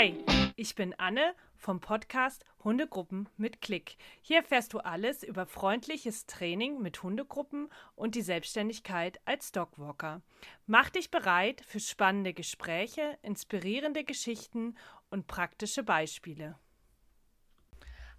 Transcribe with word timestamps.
Hi, 0.00 0.14
ich 0.56 0.76
bin 0.76 0.94
Anne 0.98 1.34
vom 1.56 1.78
Podcast 1.80 2.46
Hundegruppen 2.64 3.28
mit 3.36 3.60
Klick. 3.60 3.98
Hier 4.22 4.38
erfährst 4.38 4.72
du 4.72 4.78
alles 4.78 5.22
über 5.22 5.44
freundliches 5.44 6.24
Training 6.24 6.80
mit 6.80 7.02
Hundegruppen 7.02 7.68
und 7.96 8.14
die 8.14 8.22
Selbstständigkeit 8.22 9.20
als 9.26 9.52
Dogwalker. 9.52 10.22
Mach 10.66 10.88
dich 10.88 11.10
bereit 11.10 11.62
für 11.66 11.80
spannende 11.80 12.32
Gespräche, 12.32 13.18
inspirierende 13.20 14.02
Geschichten 14.02 14.74
und 15.10 15.26
praktische 15.26 15.82
Beispiele. 15.82 16.58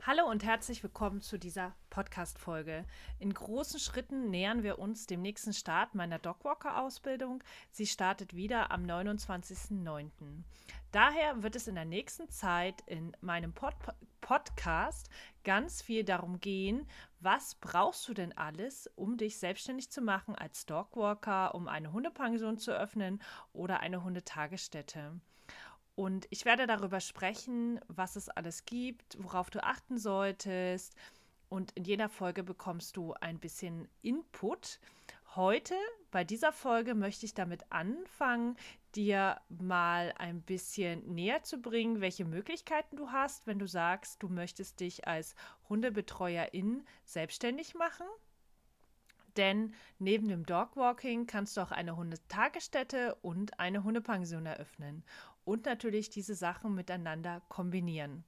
Hallo 0.04 0.26
und 0.28 0.44
herzlich 0.44 0.82
willkommen 0.82 1.22
zu 1.22 1.38
dieser 1.38 1.76
Podcast-Folge. 1.92 2.86
In 3.20 3.32
großen 3.32 3.80
Schritten 3.80 4.32
nähern 4.32 4.64
wir 4.64 4.80
uns 4.80 5.06
dem 5.06 5.22
nächsten 5.22 5.54
Start 5.54 5.94
meiner 5.94 6.18
Dogwalker-Ausbildung. 6.18 7.44
Sie 7.70 7.86
startet 7.86 8.36
wieder 8.36 8.72
am 8.72 8.84
29.09. 8.84 10.10
Daher 10.92 11.44
wird 11.44 11.56
es 11.56 11.68
in 11.68 11.76
der 11.76 11.86
nächsten 11.86 12.28
Zeit 12.30 12.82
in 12.88 13.16
meinem 13.22 13.54
Pod 13.54 13.76
Podcast 14.22 15.12
ganz 15.44 15.84
viel 15.84 16.04
darum 16.04 16.40
gehen, 16.40 16.88
was 17.20 17.54
brauchst 17.56 18.08
du 18.08 18.16
denn 18.16 18.36
alles, 18.36 18.90
um 18.96 19.18
dich 19.18 19.38
selbstständig 19.38 19.92
zu 19.92 20.02
machen 20.02 20.34
als 20.34 20.66
Dogwalker, 20.66 21.54
um 21.54 21.68
eine 21.68 21.94
Hundepension 21.94 22.58
zu 22.58 22.72
öffnen 22.72 23.22
oder 23.54 23.82
eine 23.82 24.04
Hundetagesstätte. 24.04 25.22
Und 25.96 26.28
ich 26.30 26.46
werde 26.46 26.68
darüber 26.68 27.00
sprechen, 27.00 27.80
was 27.88 28.16
es 28.16 28.30
alles 28.30 28.66
gibt, 28.66 29.18
worauf 29.20 29.50
du 29.50 29.64
achten 29.64 29.98
solltest. 29.98 30.96
Und 31.50 31.72
in 31.74 31.84
jeder 31.84 32.08
Folge 32.08 32.44
bekommst 32.44 32.96
du 32.96 33.14
ein 33.14 33.40
bisschen 33.40 33.90
Input. 34.02 34.80
Heute, 35.36 35.76
bei 36.10 36.24
dieser 36.24 36.52
Folge, 36.52 36.96
möchte 36.96 37.26
ich 37.26 37.34
damit 37.34 37.72
anfangen, 37.72 38.58
dir 38.96 39.40
mal 39.50 40.14
ein 40.18 40.42
bisschen 40.42 41.14
näher 41.14 41.44
zu 41.44 41.62
bringen, 41.62 42.02
welche 42.02 42.26
Möglichkeiten 42.26 42.98
du 42.98 43.12
hast, 43.12 43.48
wenn 43.48 43.60
du 43.60 43.68
sagst, 43.68 44.22
du 44.24 44.30
möchtest 44.30 44.80
dich 44.80 45.08
als 45.08 45.36
Hundebetreuerin 45.70 46.84
selbstständig 47.06 47.76
machen. 47.76 48.08
Denn 49.38 49.74
neben 50.00 50.28
dem 50.28 50.46
Dogwalking 50.46 51.26
kannst 51.26 51.56
du 51.56 51.62
auch 51.62 51.72
eine 51.72 51.96
Hundetagesstätte 51.96 53.16
und 53.22 53.60
eine 53.60 53.84
Hundepension 53.84 54.46
eröffnen 54.46 55.04
und 55.46 55.66
natürlich 55.66 56.10
diese 56.10 56.36
Sachen 56.36 56.76
miteinander 56.76 57.42
kombinieren. 57.50 58.24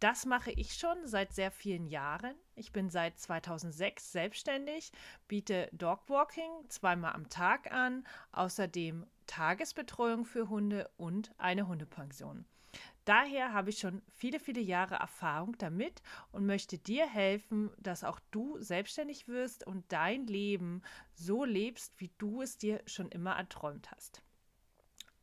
Das 0.00 0.26
mache 0.26 0.50
ich 0.50 0.74
schon 0.74 1.06
seit 1.06 1.32
sehr 1.32 1.50
vielen 1.50 1.86
Jahren. 1.86 2.34
Ich 2.54 2.70
bin 2.70 2.90
seit 2.90 3.18
2006 3.18 4.12
selbstständig, 4.12 4.92
biete 5.26 5.70
Dogwalking 5.72 6.50
zweimal 6.68 7.14
am 7.14 7.30
Tag 7.30 7.72
an, 7.72 8.06
außerdem 8.32 9.06
Tagesbetreuung 9.26 10.26
für 10.26 10.50
Hunde 10.50 10.90
und 10.98 11.30
eine 11.38 11.66
Hundepension. 11.66 12.44
Daher 13.06 13.52
habe 13.52 13.70
ich 13.70 13.78
schon 13.78 14.02
viele, 14.10 14.38
viele 14.38 14.60
Jahre 14.60 14.96
Erfahrung 14.96 15.56
damit 15.58 16.02
und 16.32 16.44
möchte 16.44 16.76
dir 16.76 17.08
helfen, 17.08 17.70
dass 17.78 18.04
auch 18.04 18.20
du 18.32 18.60
selbstständig 18.60 19.28
wirst 19.28 19.66
und 19.66 19.84
dein 19.92 20.26
Leben 20.26 20.82
so 21.14 21.44
lebst, 21.44 21.98
wie 21.98 22.10
du 22.18 22.42
es 22.42 22.58
dir 22.58 22.82
schon 22.84 23.08
immer 23.10 23.36
erträumt 23.36 23.90
hast. 23.92 24.22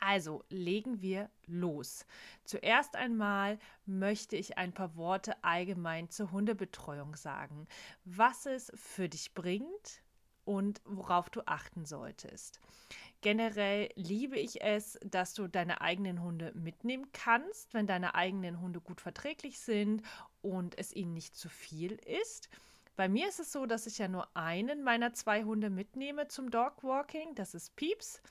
Also 0.06 0.44
legen 0.50 1.02
wir 1.02 1.30
los. 1.48 2.06
Zuerst 2.44 2.98
einmal 2.98 3.58
möchte 3.86 4.36
ich 4.36 4.58
ein 4.58 4.74
paar 4.74 4.98
Worte 4.98 5.42
allgemein 5.46 6.10
zur 6.10 6.34
Hundebetreuung 6.34 7.16
sagen, 7.16 7.68
was 8.04 8.46
es 8.46 8.70
für 8.76 9.08
dich 9.08 9.34
bringt 9.34 10.04
und 10.44 10.82
worauf 10.84 11.30
du 11.30 11.48
achten 11.48 11.86
solltest. 11.86 12.60
Generell 13.22 13.88
liebe 13.96 14.38
ich 14.38 14.62
es, 14.62 15.00
dass 15.06 15.36
du 15.36 15.48
deine 15.48 15.80
eigenen 15.80 16.22
Hunde 16.22 16.52
mitnehmen 16.54 17.08
kannst, 17.14 17.74
wenn 17.74 17.88
deine 17.88 18.14
eigenen 18.14 18.60
Hunde 18.60 18.82
gut 18.82 19.00
verträglich 19.00 19.62
sind 19.62 20.04
und 20.42 20.78
es 20.78 20.92
ihnen 20.92 21.14
nicht 21.14 21.38
zu 21.38 21.48
viel 21.48 21.94
ist. 21.94 22.50
Bei 22.96 23.10
mir 23.10 23.28
ist 23.28 23.40
es 23.40 23.52
so, 23.52 23.66
dass 23.66 23.88
ich 23.88 23.98
ja 23.98 24.08
nur 24.08 24.28
einen 24.36 24.84
meiner 24.84 25.14
zwei 25.14 25.44
Hunde 25.44 25.72
mitnehme 25.72 26.28
zum 26.28 26.52
Dogwalking. 26.52 27.34
Das 27.34 27.56
ist 27.56 27.76
Pieps. 27.76 28.22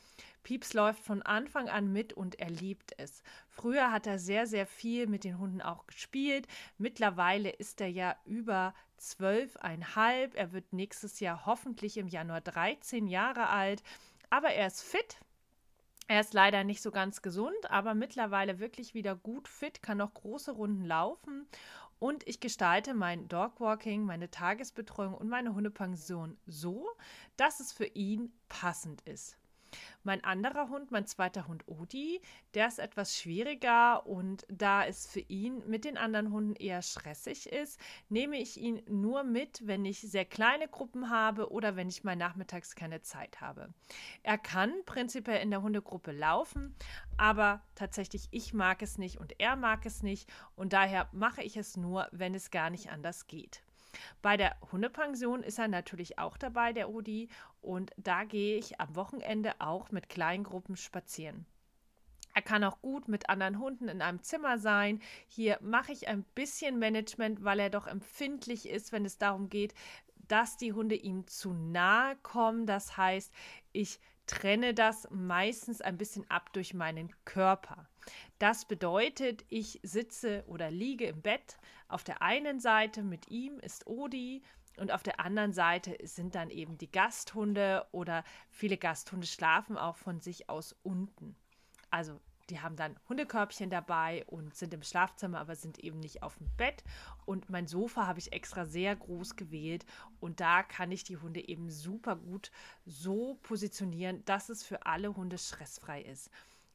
Pieps 0.44 0.72
läuft 0.72 1.02
von 1.02 1.22
Anfang 1.22 1.68
an 1.68 1.92
mit 1.92 2.12
und 2.12 2.38
er 2.38 2.50
liebt 2.50 2.92
es. 2.96 3.24
Früher 3.48 3.90
hat 3.90 4.06
er 4.06 4.20
sehr, 4.20 4.46
sehr 4.46 4.66
viel 4.66 5.08
mit 5.08 5.24
den 5.24 5.38
Hunden 5.38 5.60
auch 5.60 5.86
gespielt. 5.88 6.46
Mittlerweile 6.78 7.50
ist 7.50 7.80
er 7.80 7.88
ja 7.88 8.16
über 8.24 8.72
zwölfeinhalb. 8.98 10.36
Er 10.36 10.52
wird 10.52 10.72
nächstes 10.72 11.18
Jahr 11.18 11.44
hoffentlich 11.44 11.96
im 11.96 12.06
Januar 12.06 12.40
13 12.40 13.08
Jahre 13.08 13.48
alt. 13.48 13.82
Aber 14.30 14.50
er 14.50 14.68
ist 14.68 14.82
fit. 14.82 15.18
Er 16.08 16.20
ist 16.20 16.34
leider 16.34 16.62
nicht 16.62 16.82
so 16.82 16.90
ganz 16.90 17.22
gesund, 17.22 17.70
aber 17.70 17.94
mittlerweile 17.94 18.58
wirklich 18.58 18.92
wieder 18.92 19.14
gut 19.16 19.48
fit, 19.48 19.82
kann 19.82 19.98
noch 19.98 20.12
große 20.12 20.52
Runden 20.52 20.84
laufen 20.84 21.46
und 22.02 22.26
ich 22.26 22.40
gestalte 22.40 22.94
mein 22.94 23.28
Dogwalking, 23.28 24.02
meine 24.02 24.28
Tagesbetreuung 24.28 25.14
und 25.14 25.28
meine 25.28 25.54
Hundepension 25.54 26.36
so, 26.46 26.88
dass 27.36 27.60
es 27.60 27.72
für 27.72 27.84
ihn 27.84 28.32
passend 28.48 29.02
ist. 29.02 29.38
Mein 30.04 30.24
anderer 30.24 30.68
Hund, 30.68 30.90
mein 30.90 31.06
zweiter 31.06 31.46
Hund 31.48 31.66
Odi, 31.66 32.20
der 32.54 32.68
ist 32.68 32.78
etwas 32.78 33.18
schwieriger 33.18 34.06
und 34.06 34.46
da 34.48 34.84
es 34.84 35.06
für 35.06 35.20
ihn 35.20 35.62
mit 35.68 35.84
den 35.84 35.96
anderen 35.96 36.32
Hunden 36.32 36.56
eher 36.56 36.82
stressig 36.82 37.50
ist, 37.50 37.80
nehme 38.08 38.36
ich 38.38 38.56
ihn 38.58 38.82
nur 38.88 39.24
mit, 39.24 39.66
wenn 39.66 39.84
ich 39.84 40.00
sehr 40.00 40.24
kleine 40.24 40.68
Gruppen 40.68 41.10
habe 41.10 41.50
oder 41.50 41.76
wenn 41.76 41.88
ich 41.88 42.04
mal 42.04 42.16
nachmittags 42.16 42.74
keine 42.74 43.02
Zeit 43.02 43.40
habe. 43.40 43.72
Er 44.22 44.38
kann 44.38 44.72
prinzipiell 44.86 45.42
in 45.42 45.50
der 45.50 45.62
Hundegruppe 45.62 46.12
laufen, 46.12 46.74
aber 47.16 47.62
tatsächlich 47.74 48.28
ich 48.30 48.54
mag 48.54 48.82
es 48.82 48.98
nicht 48.98 49.18
und 49.18 49.38
er 49.38 49.56
mag 49.56 49.86
es 49.86 50.02
nicht 50.02 50.28
und 50.56 50.72
daher 50.72 51.08
mache 51.12 51.42
ich 51.42 51.56
es 51.56 51.76
nur, 51.76 52.08
wenn 52.12 52.34
es 52.34 52.50
gar 52.50 52.70
nicht 52.70 52.90
anders 52.90 53.26
geht. 53.26 53.62
Bei 54.22 54.36
der 54.36 54.56
Hundepension 54.70 55.42
ist 55.42 55.58
er 55.58 55.68
natürlich 55.68 56.18
auch 56.18 56.36
dabei, 56.36 56.72
der 56.72 56.90
Odi, 56.90 57.28
und 57.60 57.92
da 57.96 58.24
gehe 58.24 58.58
ich 58.58 58.80
am 58.80 58.94
Wochenende 58.96 59.54
auch 59.60 59.90
mit 59.90 60.08
Kleingruppen 60.08 60.76
spazieren. 60.76 61.46
Er 62.34 62.42
kann 62.42 62.64
auch 62.64 62.80
gut 62.80 63.08
mit 63.08 63.28
anderen 63.28 63.58
Hunden 63.58 63.88
in 63.88 64.00
einem 64.00 64.22
Zimmer 64.22 64.58
sein. 64.58 65.00
Hier 65.26 65.58
mache 65.60 65.92
ich 65.92 66.08
ein 66.08 66.22
bisschen 66.34 66.78
Management, 66.78 67.44
weil 67.44 67.60
er 67.60 67.70
doch 67.70 67.86
empfindlich 67.86 68.68
ist, 68.68 68.92
wenn 68.92 69.04
es 69.04 69.18
darum 69.18 69.50
geht, 69.50 69.74
dass 70.28 70.56
die 70.56 70.72
Hunde 70.72 70.94
ihm 70.94 71.26
zu 71.26 71.52
nahe 71.52 72.16
kommen. 72.22 72.66
Das 72.66 72.96
heißt, 72.96 73.32
ich 73.72 74.00
trenne 74.26 74.74
das 74.74 75.08
meistens 75.10 75.80
ein 75.80 75.98
bisschen 75.98 76.28
ab 76.30 76.52
durch 76.52 76.74
meinen 76.74 77.12
Körper. 77.24 77.88
Das 78.38 78.64
bedeutet, 78.64 79.44
ich 79.48 79.80
sitze 79.82 80.44
oder 80.46 80.70
liege 80.70 81.06
im 81.06 81.22
Bett. 81.22 81.58
Auf 81.88 82.04
der 82.04 82.22
einen 82.22 82.60
Seite 82.60 83.02
mit 83.02 83.28
ihm 83.28 83.58
ist 83.60 83.86
Odi 83.86 84.42
und 84.78 84.90
auf 84.90 85.02
der 85.02 85.20
anderen 85.20 85.52
Seite 85.52 85.96
sind 86.02 86.34
dann 86.34 86.50
eben 86.50 86.78
die 86.78 86.90
Gasthunde 86.90 87.86
oder 87.92 88.24
viele 88.50 88.78
Gasthunde 88.78 89.26
schlafen 89.26 89.76
auch 89.76 89.96
von 89.96 90.20
sich 90.20 90.48
aus 90.48 90.74
unten. 90.82 91.36
Also 91.90 92.20
die 92.50 92.60
haben 92.60 92.76
dann 92.76 92.98
Hundekörbchen 93.08 93.70
dabei 93.70 94.24
und 94.26 94.54
sind 94.54 94.74
im 94.74 94.82
Schlafzimmer, 94.82 95.40
aber 95.40 95.56
sind 95.56 95.78
eben 95.78 96.00
nicht 96.00 96.22
auf 96.22 96.36
dem 96.36 96.48
Bett. 96.56 96.84
Und 97.24 97.50
mein 97.50 97.66
Sofa 97.66 98.06
habe 98.06 98.18
ich 98.18 98.32
extra 98.32 98.66
sehr 98.66 98.96
groß 98.96 99.36
gewählt 99.36 99.84
und 100.20 100.40
da 100.40 100.62
kann 100.62 100.90
ich 100.90 101.04
die 101.04 101.16
Hunde 101.16 101.46
eben 101.46 101.70
super 101.70 102.16
gut 102.16 102.50
so 102.84 103.38
positionieren, 103.42 104.24
dass 104.24 104.48
es 104.48 104.64
für 104.64 104.86
alle 104.86 105.14
Hunde 105.16 105.38
stressfrei 105.38 106.02
ist. 106.02 106.30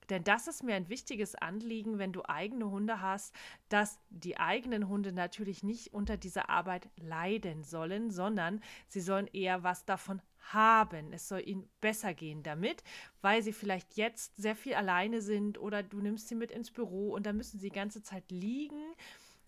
Denn 0.10 0.24
das 0.24 0.48
ist 0.48 0.64
mir 0.64 0.76
ein 0.76 0.90
wichtiges 0.90 1.36
Anliegen, 1.36 2.00
wenn 2.00 2.14
du 2.14 2.24
eigene 2.28 2.70
Hunde 2.70 3.02
hast, 3.02 3.36
dass 3.70 4.00
die 4.10 4.38
eigenen 4.38 4.88
Hunde 4.88 5.12
natürlich 5.12 5.64
nicht 5.64 5.94
unter 5.94 6.16
dieser 6.16 6.50
Arbeit 6.50 6.88
leiden 6.96 7.64
sollen, 7.64 8.10
sondern 8.10 8.62
sie 8.88 9.02
sollen 9.02 9.28
eher 9.28 9.64
was 9.64 9.86
davon 9.86 10.22
haben. 10.40 11.14
Es 11.14 11.28
soll 11.28 11.48
ihnen 11.48 11.70
besser 11.82 12.14
gehen 12.14 12.44
damit, 12.44 12.84
weil 13.22 13.42
sie 13.42 13.54
vielleicht 13.54 13.98
jetzt 13.98 14.36
sehr 14.38 14.56
viel 14.56 14.74
alleine 14.74 15.22
sind 15.22 15.58
oder 15.58 15.84
du 15.84 16.00
nimmst 16.00 16.28
sie 16.28 16.36
mit 16.36 16.52
ins 16.52 16.72
Büro 16.72 17.14
und 17.14 17.26
da 17.26 17.34
müssen 17.34 17.60
sie 17.60 17.70
die 17.70 17.76
ganze 17.76 18.02
Zeit 18.02 18.32
liegen. 18.32 18.94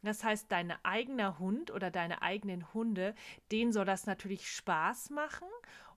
Das 0.02 0.24
heißt, 0.24 0.52
dein 0.52 0.74
eigener 0.84 1.40
Hund 1.40 1.72
oder 1.72 1.92
deine 1.92 2.22
eigenen 2.22 2.74
Hunde, 2.74 3.16
denen 3.52 3.74
soll 3.74 3.86
das 3.86 4.06
natürlich 4.06 4.50
Spaß 4.50 5.10
machen 5.10 5.48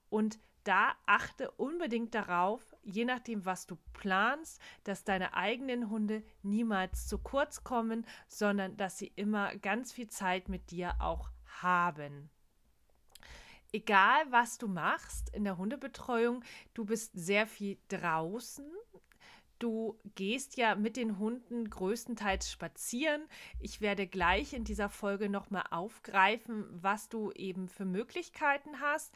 und 0.09 0.39
da 0.63 0.93
achte 1.05 1.51
unbedingt 1.51 2.15
darauf, 2.15 2.61
je 2.83 3.05
nachdem, 3.05 3.45
was 3.45 3.67
du 3.67 3.77
planst, 3.91 4.61
dass 4.85 5.03
deine 5.03 5.33
eigenen 5.33 5.89
Hunde 5.89 6.23
niemals 6.41 7.07
zu 7.07 7.17
kurz 7.17 7.63
kommen, 7.63 8.05
sondern 8.27 8.77
dass 8.77 8.97
sie 8.97 9.11
immer 9.15 9.55
ganz 9.57 9.91
viel 9.91 10.07
Zeit 10.07 10.47
mit 10.47 10.71
dir 10.71 10.95
auch 10.99 11.29
haben. 11.61 12.29
Egal, 13.73 14.23
was 14.29 14.59
du 14.59 14.67
machst 14.67 15.29
in 15.29 15.43
der 15.43 15.57
Hundebetreuung, 15.57 16.43
du 16.75 16.85
bist 16.85 17.11
sehr 17.15 17.47
viel 17.47 17.77
draußen. 17.87 18.65
Du 19.57 19.99
gehst 20.15 20.57
ja 20.57 20.75
mit 20.75 20.95
den 20.95 21.17
Hunden 21.17 21.69
größtenteils 21.69 22.51
spazieren. 22.51 23.23
Ich 23.59 23.81
werde 23.81 24.05
gleich 24.05 24.53
in 24.53 24.63
dieser 24.63 24.89
Folge 24.89 25.27
nochmal 25.27 25.63
aufgreifen, 25.71 26.65
was 26.69 27.09
du 27.09 27.31
eben 27.31 27.67
für 27.67 27.85
Möglichkeiten 27.85 28.79
hast 28.79 29.11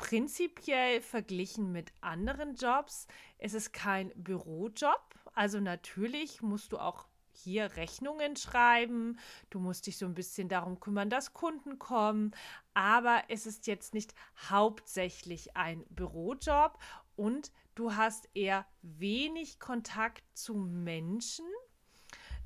prinzipiell 0.00 1.02
verglichen 1.02 1.72
mit 1.72 1.92
anderen 2.00 2.54
Jobs 2.54 3.06
ist 3.38 3.54
es 3.54 3.70
kein 3.70 4.10
Bürojob. 4.16 5.14
Also 5.34 5.60
natürlich 5.60 6.40
musst 6.40 6.72
du 6.72 6.78
auch 6.78 7.06
hier 7.42 7.76
Rechnungen 7.76 8.36
schreiben, 8.36 9.18
du 9.50 9.58
musst 9.58 9.86
dich 9.86 9.98
so 9.98 10.06
ein 10.06 10.14
bisschen 10.14 10.48
darum 10.48 10.80
kümmern, 10.80 11.10
dass 11.10 11.32
Kunden 11.32 11.78
kommen, 11.78 12.32
aber 12.74 13.22
es 13.28 13.46
ist 13.46 13.66
jetzt 13.66 13.94
nicht 13.94 14.14
hauptsächlich 14.50 15.56
ein 15.56 15.84
Bürojob 15.90 16.78
und 17.16 17.52
du 17.74 17.94
hast 17.94 18.28
eher 18.34 18.66
wenig 18.82 19.58
Kontakt 19.58 20.24
zu 20.36 20.54
Menschen. 20.54 21.46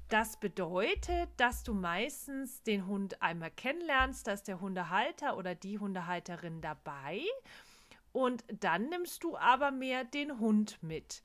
Das 0.08 0.38
bedeutet, 0.38 1.28
dass 1.38 1.62
du 1.62 1.74
meistens 1.74 2.62
den 2.62 2.86
Hund 2.86 3.22
einmal 3.22 3.50
kennenlernst, 3.50 4.26
da 4.26 4.32
ist 4.32 4.48
der 4.48 4.60
Hundehalter 4.60 5.36
oder 5.36 5.54
die 5.54 5.78
Hundehalterin 5.78 6.60
dabei 6.60 7.22
und 8.12 8.44
dann 8.60 8.88
nimmst 8.90 9.24
du 9.24 9.36
aber 9.36 9.72
mehr 9.72 10.04
den 10.04 10.38
Hund 10.38 10.78
mit. 10.82 11.22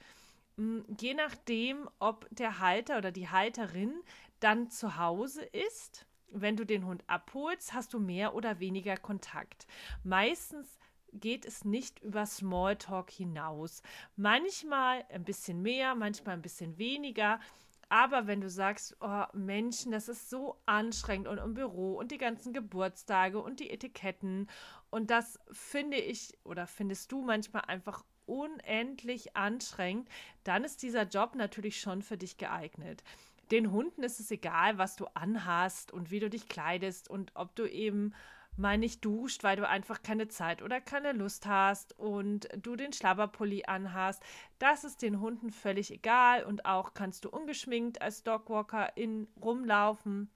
Hm, 0.60 0.84
je 1.00 1.14
nachdem, 1.14 1.90
ob 2.00 2.28
der 2.32 2.60
Halter 2.60 2.98
oder 2.98 3.14
die 3.14 3.30
Halterin 3.30 3.94
dann 4.42 4.70
zu 4.70 4.98
Hause 4.98 5.42
ist, 5.44 6.06
wenn 6.32 6.58
du 6.58 6.66
den 6.66 6.86
Hund 6.86 7.02
abholst, 7.08 7.74
hast 7.74 7.94
du 7.94 8.00
mehr 8.00 8.36
oder 8.36 8.60
weniger 8.60 8.98
Kontakt. 8.98 9.68
Meistens 10.04 10.78
geht 11.14 11.46
es 11.46 11.64
nicht 11.64 12.04
über 12.04 12.26
Smalltalk 12.26 13.10
hinaus. 13.10 13.82
Manchmal 14.18 15.06
ein 15.10 15.24
bisschen 15.24 15.62
mehr, 15.62 15.96
manchmal 15.96 16.36
ein 16.36 16.42
bisschen 16.42 16.78
weniger. 16.78 17.40
Aber 17.88 18.28
wenn 18.28 18.42
du 18.42 18.50
sagst, 18.50 18.98
oh 19.00 19.24
Menschen, 19.34 19.94
das 19.94 20.10
ist 20.10 20.30
so 20.30 20.62
anstrengend 20.66 21.30
und 21.30 21.38
im 21.38 21.54
Büro 21.54 21.94
und 21.94 22.12
die 22.12 22.18
ganzen 22.18 22.52
Geburtstage 22.52 23.42
und 23.42 23.62
die 23.62 23.70
Etiketten 23.70 24.50
und 24.90 25.10
das 25.10 25.40
finde 25.52 25.98
ich 25.98 26.38
oder 26.44 26.68
findest 26.68 27.14
du 27.14 27.22
manchmal 27.22 27.64
einfach 27.64 28.04
unendlich 28.30 29.36
anstrengend, 29.36 30.08
dann 30.44 30.64
ist 30.64 30.84
dieser 30.84 31.04
Job 31.04 31.36
natürlich 31.36 31.82
schon 31.82 32.02
für 32.02 32.18
dich 32.18 32.38
geeignet. 32.38 33.04
Den 33.52 33.72
Hunden 33.72 34.04
ist 34.04 34.20
es 34.20 34.30
egal, 34.30 34.78
was 34.78 34.96
du 34.96 35.08
anhast 35.16 35.92
und 35.92 36.12
wie 36.12 36.20
du 36.20 36.30
dich 36.30 36.48
kleidest 36.48 37.10
und 37.10 37.32
ob 37.34 37.56
du 37.56 37.66
eben 37.66 38.14
mal 38.60 38.78
nicht 38.78 39.04
duscht, 39.04 39.44
weil 39.44 39.56
du 39.56 39.68
einfach 39.68 40.04
keine 40.04 40.28
Zeit 40.28 40.62
oder 40.62 40.82
keine 40.82 41.14
Lust 41.14 41.48
hast 41.48 41.98
und 41.98 42.48
du 42.62 42.76
den 42.76 42.94
Schlabberpulli 42.94 43.64
anhast. 43.66 44.22
Das 44.60 44.84
ist 44.84 45.02
den 45.02 45.20
Hunden 45.20 45.50
völlig 45.52 45.92
egal 45.92 46.44
und 46.44 46.66
auch 46.66 46.94
kannst 46.94 47.26
du 47.26 47.30
ungeschminkt 47.30 48.02
als 48.02 48.24
Dogwalker 48.24 48.96
in 48.98 49.28
rumlaufen. 49.42 50.30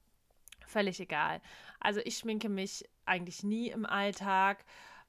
Völlig 0.65 0.99
egal. 0.99 1.41
Also 1.79 1.99
ich 2.03 2.17
schminke 2.17 2.49
mich 2.49 2.89
eigentlich 3.05 3.43
nie 3.43 3.69
im 3.69 3.85
Alltag, 3.85 4.63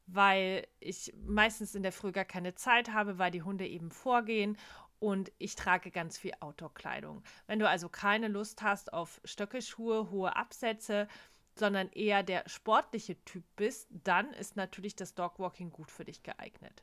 weil 0.06 0.66
ich 0.80 1.14
meistens 1.26 1.74
in 1.74 1.82
der 1.82 1.92
Früh 1.92 2.12
gar 2.12 2.24
keine 2.24 2.54
Zeit 2.54 2.92
habe, 2.92 3.18
weil 3.18 3.30
die 3.30 3.42
Hunde 3.42 3.66
eben 3.66 3.90
vorgehen 3.90 4.56
und 4.98 5.32
ich 5.38 5.54
trage 5.54 5.90
ganz 5.90 6.16
viel 6.18 6.32
Outdoor-Kleidung. 6.40 7.22
Wenn 7.46 7.58
du 7.58 7.68
also 7.68 7.88
keine 7.88 8.28
Lust 8.28 8.62
hast 8.62 8.92
auf 8.92 9.20
Stöckelschuhe, 9.24 10.10
hohe 10.10 10.34
Absätze, 10.36 11.08
sondern 11.56 11.88
eher 11.90 12.22
der 12.22 12.48
sportliche 12.48 13.22
Typ 13.24 13.44
bist, 13.56 13.88
dann 13.90 14.32
ist 14.32 14.56
natürlich 14.56 14.96
das 14.96 15.14
Dogwalking 15.14 15.70
gut 15.70 15.90
für 15.90 16.04
dich 16.04 16.22
geeignet. 16.22 16.82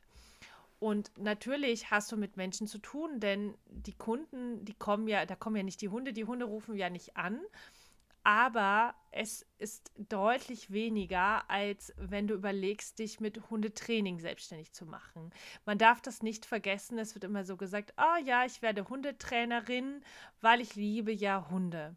Und 0.78 1.16
natürlich 1.16 1.90
hast 1.90 2.10
du 2.10 2.16
mit 2.16 2.36
Menschen 2.36 2.66
zu 2.66 2.78
tun, 2.78 3.20
denn 3.20 3.54
die 3.66 3.92
Kunden, 3.92 4.64
die 4.64 4.74
kommen 4.74 5.06
ja, 5.06 5.26
da 5.26 5.36
kommen 5.36 5.56
ja 5.56 5.62
nicht 5.62 5.80
die 5.80 5.88
Hunde, 5.88 6.12
die 6.12 6.24
Hunde 6.24 6.44
rufen 6.44 6.74
ja 6.74 6.90
nicht 6.90 7.16
an, 7.16 7.40
aber 8.24 8.94
es 9.10 9.44
ist 9.58 9.92
deutlich 9.96 10.70
weniger, 10.70 11.48
als 11.50 11.92
wenn 11.96 12.26
du 12.26 12.34
überlegst, 12.34 12.98
dich 12.98 13.20
mit 13.20 13.50
Hundetraining 13.50 14.18
selbstständig 14.20 14.72
zu 14.72 14.86
machen. 14.86 15.30
Man 15.66 15.78
darf 15.78 16.00
das 16.00 16.22
nicht 16.22 16.46
vergessen. 16.46 16.98
Es 16.98 17.14
wird 17.14 17.24
immer 17.24 17.44
so 17.44 17.56
gesagt, 17.56 17.94
oh 17.98 18.24
ja, 18.24 18.44
ich 18.44 18.62
werde 18.62 18.88
Hundetrainerin, 18.88 20.02
weil 20.40 20.60
ich 20.60 20.74
liebe 20.74 21.12
ja 21.12 21.48
Hunde. 21.50 21.96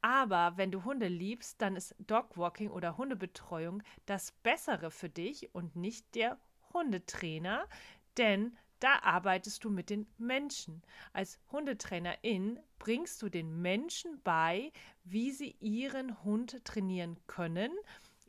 Aber 0.00 0.56
wenn 0.56 0.70
du 0.70 0.84
Hunde 0.84 1.08
liebst, 1.08 1.60
dann 1.60 1.76
ist 1.76 1.94
Dogwalking 1.98 2.70
oder 2.70 2.96
Hundebetreuung 2.96 3.82
das 4.06 4.32
Bessere 4.32 4.90
für 4.90 5.08
dich 5.08 5.54
und 5.54 5.76
nicht 5.76 6.14
der 6.14 6.38
Hundetrainer, 6.72 7.66
denn 8.16 8.56
da 8.80 9.00
arbeitest 9.02 9.64
du 9.64 9.70
mit 9.70 9.90
den 9.90 10.06
Menschen. 10.18 10.82
Als 11.12 11.38
Hundetrainerin 11.50 12.58
bringst 12.78 13.20
du 13.22 13.28
den 13.28 13.60
Menschen 13.60 14.20
bei, 14.22 14.72
wie 15.04 15.30
sie 15.32 15.56
ihren 15.60 16.22
Hund 16.24 16.64
trainieren 16.64 17.18
können, 17.26 17.72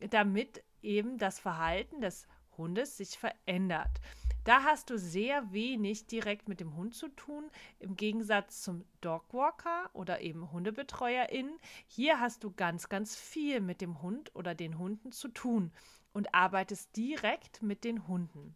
damit 0.10 0.64
eben 0.82 1.18
das 1.18 1.40
Verhalten 1.40 2.02
des 2.02 2.28
Hundes 2.58 2.98
sich 2.98 3.18
verändert. 3.18 4.02
Da 4.44 4.64
hast 4.64 4.90
du 4.90 4.98
sehr 4.98 5.52
wenig 5.54 6.08
direkt 6.08 6.50
mit 6.50 6.60
dem 6.60 6.76
Hund 6.76 6.96
zu 6.96 7.10
tun, 7.10 7.50
im 7.80 7.96
Gegensatz 7.96 8.62
zum 8.62 8.86
Dogwalker 9.02 9.90
oder 9.94 10.22
eben 10.22 10.52
Hundebetreuerin. 10.52 11.52
Hier 11.88 12.20
hast 12.20 12.44
du 12.44 12.52
ganz, 12.52 12.90
ganz 12.90 13.16
viel 13.16 13.62
mit 13.62 13.82
dem 13.82 14.02
Hund 14.02 14.34
oder 14.36 14.56
den 14.56 14.78
Hunden 14.78 15.12
zu 15.12 15.28
tun 15.28 15.72
und 16.14 16.34
arbeitest 16.34 16.96
direkt 16.96 17.62
mit 17.62 17.84
den 17.84 18.08
Hunden. 18.08 18.56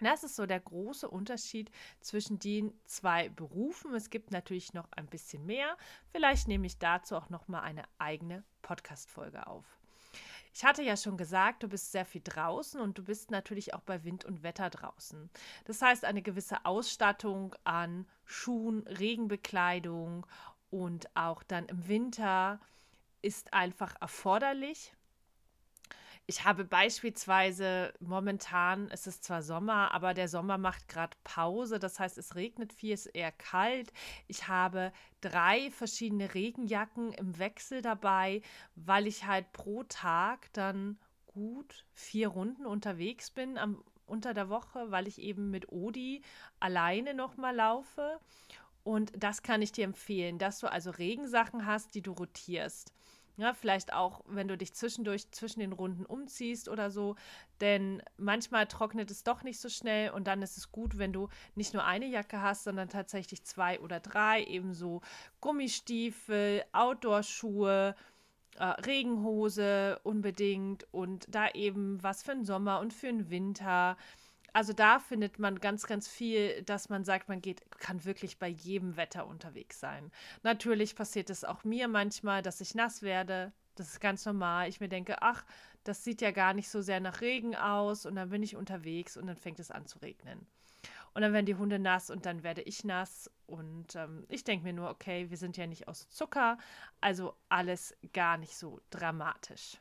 Das 0.00 0.24
ist 0.24 0.36
so 0.36 0.46
der 0.46 0.60
große 0.60 1.08
Unterschied 1.08 1.70
zwischen 2.00 2.38
den 2.38 2.72
zwei 2.84 3.30
Berufen. 3.30 3.94
Es 3.94 4.10
gibt 4.10 4.30
natürlich 4.30 4.74
noch 4.74 4.88
ein 4.92 5.06
bisschen 5.06 5.46
mehr. 5.46 5.76
Vielleicht 6.12 6.48
nehme 6.48 6.66
ich 6.66 6.78
dazu 6.78 7.16
auch 7.16 7.30
noch 7.30 7.48
mal 7.48 7.60
eine 7.60 7.84
eigene 7.98 8.44
Podcast-Folge 8.62 9.46
auf. 9.46 9.64
Ich 10.52 10.64
hatte 10.64 10.82
ja 10.82 10.96
schon 10.96 11.18
gesagt, 11.18 11.62
du 11.62 11.68
bist 11.68 11.92
sehr 11.92 12.06
viel 12.06 12.22
draußen 12.24 12.80
und 12.80 12.96
du 12.96 13.04
bist 13.04 13.30
natürlich 13.30 13.74
auch 13.74 13.82
bei 13.82 14.04
Wind 14.04 14.24
und 14.24 14.42
Wetter 14.42 14.70
draußen. 14.70 15.28
Das 15.66 15.82
heißt, 15.82 16.06
eine 16.06 16.22
gewisse 16.22 16.64
Ausstattung 16.64 17.54
an 17.64 18.06
Schuhen, 18.24 18.86
Regenbekleidung 18.86 20.26
und 20.70 21.14
auch 21.14 21.42
dann 21.42 21.66
im 21.66 21.88
Winter 21.88 22.58
ist 23.20 23.52
einfach 23.52 23.96
erforderlich. 24.00 24.95
Ich 26.28 26.44
habe 26.44 26.64
beispielsweise 26.64 27.94
momentan, 28.00 28.88
es 28.90 29.06
ist 29.06 29.22
zwar 29.22 29.42
Sommer, 29.42 29.94
aber 29.94 30.12
der 30.12 30.28
Sommer 30.28 30.58
macht 30.58 30.88
gerade 30.88 31.16
Pause. 31.22 31.78
Das 31.78 32.00
heißt, 32.00 32.18
es 32.18 32.34
regnet 32.34 32.72
viel, 32.72 32.94
es 32.94 33.06
ist 33.06 33.14
eher 33.14 33.30
kalt. 33.30 33.92
Ich 34.26 34.48
habe 34.48 34.92
drei 35.20 35.70
verschiedene 35.70 36.34
Regenjacken 36.34 37.12
im 37.12 37.38
Wechsel 37.38 37.80
dabei, 37.80 38.42
weil 38.74 39.06
ich 39.06 39.24
halt 39.24 39.52
pro 39.52 39.84
Tag 39.84 40.52
dann 40.52 40.98
gut 41.26 41.84
vier 41.92 42.28
Runden 42.28 42.66
unterwegs 42.66 43.30
bin 43.30 43.56
am, 43.56 43.84
unter 44.06 44.34
der 44.34 44.48
Woche, 44.48 44.90
weil 44.90 45.06
ich 45.06 45.20
eben 45.20 45.50
mit 45.52 45.70
Odi 45.70 46.22
alleine 46.58 47.14
nochmal 47.14 47.54
laufe. 47.54 48.18
Und 48.82 49.12
das 49.16 49.42
kann 49.42 49.62
ich 49.62 49.70
dir 49.70 49.84
empfehlen, 49.84 50.38
dass 50.38 50.58
du 50.58 50.66
also 50.70 50.90
Regensachen 50.90 51.66
hast, 51.66 51.94
die 51.94 52.02
du 52.02 52.12
rotierst. 52.12 52.92
Ja, 53.38 53.52
vielleicht 53.52 53.92
auch, 53.92 54.22
wenn 54.26 54.48
du 54.48 54.56
dich 54.56 54.72
zwischendurch 54.72 55.30
zwischen 55.30 55.60
den 55.60 55.74
Runden 55.74 56.06
umziehst 56.06 56.70
oder 56.70 56.90
so. 56.90 57.16
Denn 57.60 58.02
manchmal 58.16 58.66
trocknet 58.66 59.10
es 59.10 59.24
doch 59.24 59.42
nicht 59.42 59.60
so 59.60 59.68
schnell 59.68 60.10
und 60.10 60.26
dann 60.26 60.40
ist 60.40 60.56
es 60.56 60.72
gut, 60.72 60.96
wenn 60.96 61.12
du 61.12 61.28
nicht 61.54 61.74
nur 61.74 61.84
eine 61.84 62.06
Jacke 62.06 62.40
hast, 62.40 62.64
sondern 62.64 62.88
tatsächlich 62.88 63.44
zwei 63.44 63.78
oder 63.80 64.00
drei. 64.00 64.42
Ebenso 64.44 65.02
Gummistiefel, 65.42 66.64
Outdoor-Schuhe, 66.72 67.94
äh, 68.56 68.64
Regenhose 68.64 70.00
unbedingt 70.02 70.86
und 70.92 71.26
da 71.28 71.50
eben 71.50 72.02
was 72.02 72.22
für 72.22 72.32
den 72.32 72.46
Sommer 72.46 72.80
und 72.80 72.94
für 72.94 73.08
den 73.08 73.28
Winter 73.28 73.98
also 74.56 74.72
da 74.72 75.00
findet 75.00 75.38
man 75.38 75.60
ganz, 75.60 75.86
ganz 75.86 76.08
viel, 76.08 76.62
dass 76.62 76.88
man 76.88 77.04
sagt, 77.04 77.28
man 77.28 77.42
geht, 77.42 77.70
kann 77.72 78.06
wirklich 78.06 78.38
bei 78.38 78.48
jedem 78.48 78.96
Wetter 78.96 79.26
unterwegs 79.26 79.78
sein. 79.80 80.10
Natürlich 80.44 80.96
passiert 80.96 81.28
es 81.28 81.44
auch 81.44 81.62
mir 81.64 81.88
manchmal, 81.88 82.40
dass 82.40 82.62
ich 82.62 82.74
nass 82.74 83.02
werde. 83.02 83.52
Das 83.74 83.88
ist 83.88 84.00
ganz 84.00 84.24
normal. 84.24 84.70
Ich 84.70 84.80
mir 84.80 84.88
denke, 84.88 85.20
ach, 85.20 85.44
das 85.84 86.04
sieht 86.04 86.22
ja 86.22 86.30
gar 86.30 86.54
nicht 86.54 86.70
so 86.70 86.80
sehr 86.80 87.00
nach 87.00 87.20
Regen 87.20 87.54
aus. 87.54 88.06
Und 88.06 88.16
dann 88.16 88.30
bin 88.30 88.42
ich 88.42 88.56
unterwegs 88.56 89.18
und 89.18 89.26
dann 89.26 89.36
fängt 89.36 89.60
es 89.60 89.70
an 89.70 89.84
zu 89.84 89.98
regnen. 89.98 90.46
Und 91.12 91.20
dann 91.20 91.34
werden 91.34 91.44
die 91.44 91.56
Hunde 91.56 91.78
nass 91.78 92.08
und 92.08 92.24
dann 92.24 92.42
werde 92.42 92.62
ich 92.62 92.82
nass. 92.82 93.30
Und 93.44 93.94
ähm, 93.94 94.24
ich 94.30 94.42
denke 94.42 94.64
mir 94.64 94.72
nur, 94.72 94.88
okay, 94.88 95.28
wir 95.28 95.36
sind 95.36 95.58
ja 95.58 95.66
nicht 95.66 95.86
aus 95.86 96.08
Zucker. 96.08 96.56
Also 97.02 97.36
alles 97.50 97.94
gar 98.14 98.38
nicht 98.38 98.56
so 98.56 98.80
dramatisch. 98.88 99.76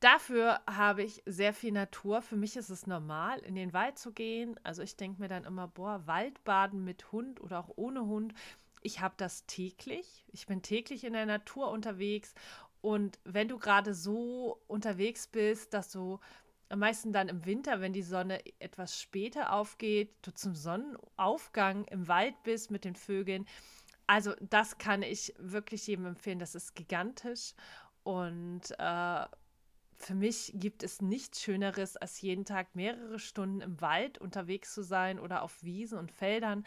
Dafür 0.00 0.60
habe 0.66 1.02
ich 1.02 1.22
sehr 1.24 1.54
viel 1.54 1.72
Natur. 1.72 2.20
Für 2.20 2.36
mich 2.36 2.56
ist 2.56 2.68
es 2.68 2.86
normal, 2.86 3.38
in 3.40 3.54
den 3.54 3.72
Wald 3.72 3.98
zu 3.98 4.12
gehen. 4.12 4.58
Also 4.62 4.82
ich 4.82 4.96
denke 4.96 5.20
mir 5.20 5.28
dann 5.28 5.44
immer, 5.44 5.68
boah, 5.68 6.06
Waldbaden 6.06 6.84
mit 6.84 7.10
Hund 7.12 7.40
oder 7.40 7.60
auch 7.60 7.70
ohne 7.76 8.04
Hund. 8.04 8.34
Ich 8.82 9.00
habe 9.00 9.14
das 9.16 9.46
täglich. 9.46 10.26
Ich 10.30 10.46
bin 10.46 10.60
täglich 10.60 11.04
in 11.04 11.14
der 11.14 11.24
Natur 11.24 11.70
unterwegs. 11.70 12.34
Und 12.82 13.18
wenn 13.24 13.48
du 13.48 13.58
gerade 13.58 13.94
so 13.94 14.60
unterwegs 14.66 15.26
bist, 15.26 15.72
dass 15.72 15.90
du 15.90 16.20
am 16.68 16.80
meisten 16.80 17.12
dann 17.12 17.30
im 17.30 17.46
Winter, 17.46 17.80
wenn 17.80 17.94
die 17.94 18.02
Sonne 18.02 18.40
etwas 18.58 19.00
später 19.00 19.52
aufgeht, 19.54 20.14
du 20.20 20.34
zum 20.34 20.54
Sonnenaufgang 20.54 21.84
im 21.86 22.08
Wald 22.08 22.34
bist 22.42 22.70
mit 22.70 22.84
den 22.84 22.94
Vögeln. 22.94 23.46
Also 24.06 24.34
das 24.40 24.76
kann 24.76 25.02
ich 25.02 25.32
wirklich 25.38 25.86
jedem 25.86 26.04
empfehlen. 26.04 26.38
Das 26.38 26.54
ist 26.54 26.74
gigantisch. 26.74 27.54
Und 28.02 28.62
äh, 28.78 29.26
für 30.04 30.14
mich 30.14 30.52
gibt 30.54 30.82
es 30.82 31.00
nichts 31.00 31.40
Schöneres, 31.40 31.96
als 31.96 32.20
jeden 32.20 32.44
Tag 32.44 32.74
mehrere 32.74 33.18
Stunden 33.18 33.60
im 33.62 33.80
Wald 33.80 34.18
unterwegs 34.18 34.74
zu 34.74 34.82
sein 34.82 35.18
oder 35.18 35.42
auf 35.42 35.62
Wiesen 35.62 35.98
und 35.98 36.12
Feldern. 36.12 36.66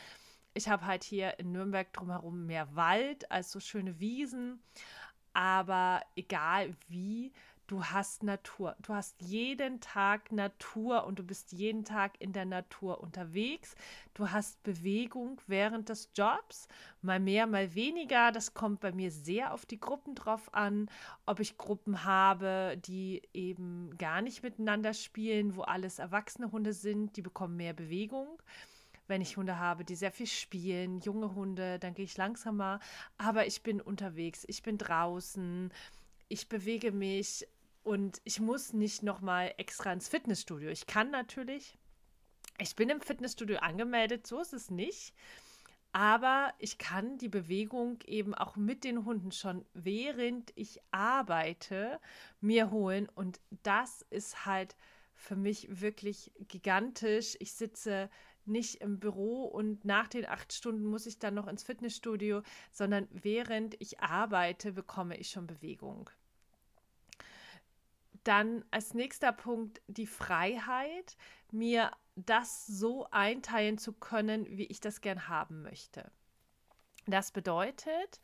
Ich 0.54 0.70
habe 0.70 0.88
halt 0.88 1.04
hier 1.04 1.38
in 1.40 1.52
Nürnberg 1.52 1.92
drumherum 1.94 2.48
mehr 2.48 2.76
Wald 2.76 3.32
als 3.32 3.52
so 3.52 3.60
schöne 3.60 4.00
Wiesen. 4.00 4.60
Aber 5.34 6.02
egal 6.16 6.76
wie, 6.88 7.32
du 7.68 7.84
hast 7.84 8.24
Natur. 8.24 8.76
Du 8.82 8.94
hast 8.94 9.22
jeden 9.22 9.82
Tag 9.82 10.32
Natur 10.32 11.06
und 11.06 11.20
du 11.20 11.24
bist 11.24 11.52
jeden 11.52 11.84
Tag 11.84 12.14
in 12.20 12.32
der 12.32 12.46
Natur 12.46 13.02
unterwegs. 13.02 13.76
Du 14.14 14.32
hast 14.32 14.64
Bewegung 14.64 15.40
während 15.48 15.90
des 15.90 16.10
Jobs, 16.16 16.68
mal 17.02 17.20
mehr, 17.20 17.46
mal 17.46 17.76
weniger. 17.76 18.32
Das 18.32 18.54
kommt 18.54 18.80
bei 18.80 18.92
mir 18.92 19.12
sehr 19.12 19.54
auf 19.54 19.66
die 19.66 19.80
Gruppen 19.80 20.16
drauf 20.16 20.54
an, 20.54 20.90
ob 21.26 21.40
ich 21.40 21.58
Gruppen 21.58 22.06
habe, 22.06 22.80
die 22.86 23.22
eben 23.34 23.96
gar 23.98 24.22
nicht 24.22 24.44
miteinander 24.44 24.94
spielen, 24.94 25.56
wo 25.56 25.62
alles 25.62 26.00
erwachsene 26.00 26.52
Hunde 26.52 26.74
sind, 26.74 27.18
die 27.18 27.22
bekommen 27.22 27.58
mehr 27.58 27.74
Bewegung. 27.74 28.42
Wenn 29.08 29.22
ich 29.22 29.38
Hunde 29.38 29.58
habe, 29.58 29.86
die 29.86 29.96
sehr 29.96 30.12
viel 30.12 30.28
spielen, 30.28 31.00
junge 31.00 31.34
Hunde, 31.34 31.80
dann 31.80 31.94
gehe 31.94 32.04
ich 32.04 32.18
langsamer, 32.18 32.82
aber 33.18 33.48
ich 33.48 33.64
bin 33.64 33.80
unterwegs, 33.80 34.44
ich 34.50 34.64
bin 34.64 34.78
draußen, 34.78 35.72
ich 36.28 36.50
bewege 36.50 36.92
mich, 36.92 37.48
und 37.88 38.20
ich 38.26 38.42
muss 38.42 38.74
nicht 38.74 39.02
nochmal 39.02 39.54
extra 39.56 39.94
ins 39.94 40.10
Fitnessstudio. 40.10 40.70
Ich 40.70 40.88
kann 40.88 41.10
natürlich, 41.10 41.78
ich 42.60 42.76
bin 42.76 42.90
im 42.90 43.00
Fitnessstudio 43.00 43.60
angemeldet, 43.60 44.28
so 44.28 44.42
ist 44.42 44.52
es 44.52 44.70
nicht. 44.70 45.14
Aber 45.94 46.54
ich 46.60 46.78
kann 46.80 47.18
die 47.18 47.30
Bewegung 47.30 48.00
eben 48.06 48.36
auch 48.36 48.58
mit 48.58 48.84
den 48.84 49.06
Hunden 49.06 49.32
schon 49.32 49.66
während 49.74 50.52
ich 50.56 50.82
arbeite 50.92 52.02
mir 52.42 52.72
holen. 52.72 53.08
Und 53.16 53.40
das 53.64 54.06
ist 54.10 54.46
halt 54.46 54.76
für 55.16 55.38
mich 55.38 55.80
wirklich 55.80 56.34
gigantisch. 56.50 57.38
Ich 57.40 57.54
sitze 57.54 58.10
nicht 58.44 58.82
im 58.82 59.00
Büro 59.00 59.46
und 59.46 59.86
nach 59.86 60.10
den 60.10 60.26
acht 60.26 60.52
Stunden 60.52 60.84
muss 60.84 61.06
ich 61.06 61.20
dann 61.20 61.36
noch 61.36 61.48
ins 61.48 61.64
Fitnessstudio, 61.64 62.42
sondern 62.70 63.08
während 63.12 63.80
ich 63.80 64.02
arbeite, 64.02 64.74
bekomme 64.74 65.16
ich 65.16 65.30
schon 65.30 65.48
Bewegung. 65.48 66.10
Dann 68.28 68.66
als 68.72 68.94
nächster 68.94 69.32
Punkt 69.32 69.82
die 69.88 70.06
Freiheit, 70.06 71.16
mir 71.50 71.92
das 72.18 72.68
so 72.68 73.08
einteilen 73.10 73.78
zu 73.78 73.94
können, 73.94 74.46
wie 74.50 74.66
ich 74.66 74.82
das 74.82 75.00
gern 75.00 75.30
haben 75.30 75.62
möchte. 75.62 76.12
Das 77.06 77.32
bedeutet, 77.32 78.20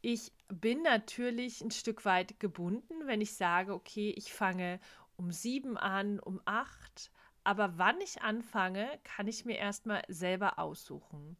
ich 0.00 0.32
bin 0.48 0.82
natürlich 0.82 1.60
ein 1.60 1.70
Stück 1.70 2.04
weit 2.04 2.40
gebunden, 2.40 3.06
wenn 3.06 3.20
ich 3.20 3.36
sage, 3.36 3.74
okay, 3.74 4.12
ich 4.16 4.32
fange 4.32 4.80
um 5.16 5.30
sieben 5.30 5.78
an, 5.78 6.18
um 6.18 6.40
acht. 6.46 7.12
Aber 7.44 7.78
wann 7.78 8.00
ich 8.00 8.22
anfange, 8.22 8.98
kann 9.04 9.28
ich 9.28 9.44
mir 9.44 9.56
erstmal 9.56 10.02
selber 10.08 10.58
aussuchen. 10.58 11.36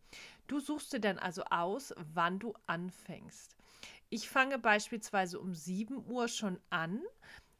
Du 0.46 0.60
suchst 0.60 0.92
dir 0.92 1.00
dann 1.00 1.18
also 1.18 1.42
aus, 1.46 1.92
wann 2.12 2.38
du 2.38 2.54
anfängst. 2.68 3.56
Ich 4.08 4.28
fange 4.28 4.60
beispielsweise 4.60 5.40
um 5.40 5.52
7 5.52 6.06
Uhr 6.06 6.28
schon 6.28 6.60
an, 6.70 7.02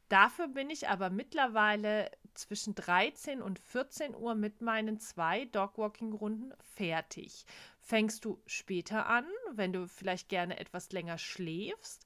Dafür 0.09 0.47
bin 0.47 0.69
ich 0.69 0.87
aber 0.87 1.09
mittlerweile 1.09 2.11
zwischen 2.35 2.75
13 2.75 3.41
und 3.41 3.59
14 3.59 4.15
Uhr 4.15 4.35
mit 4.35 4.61
meinen 4.61 4.99
zwei 4.99 5.45
Dogwalking-Runden 5.45 6.53
fertig. 6.75 7.45
Fängst 7.79 8.25
du 8.25 8.41
später 8.45 9.07
an, 9.07 9.25
wenn 9.51 9.73
du 9.73 9.87
vielleicht 9.87 10.29
gerne 10.29 10.59
etwas 10.59 10.91
länger 10.91 11.17
schläfst, 11.17 12.05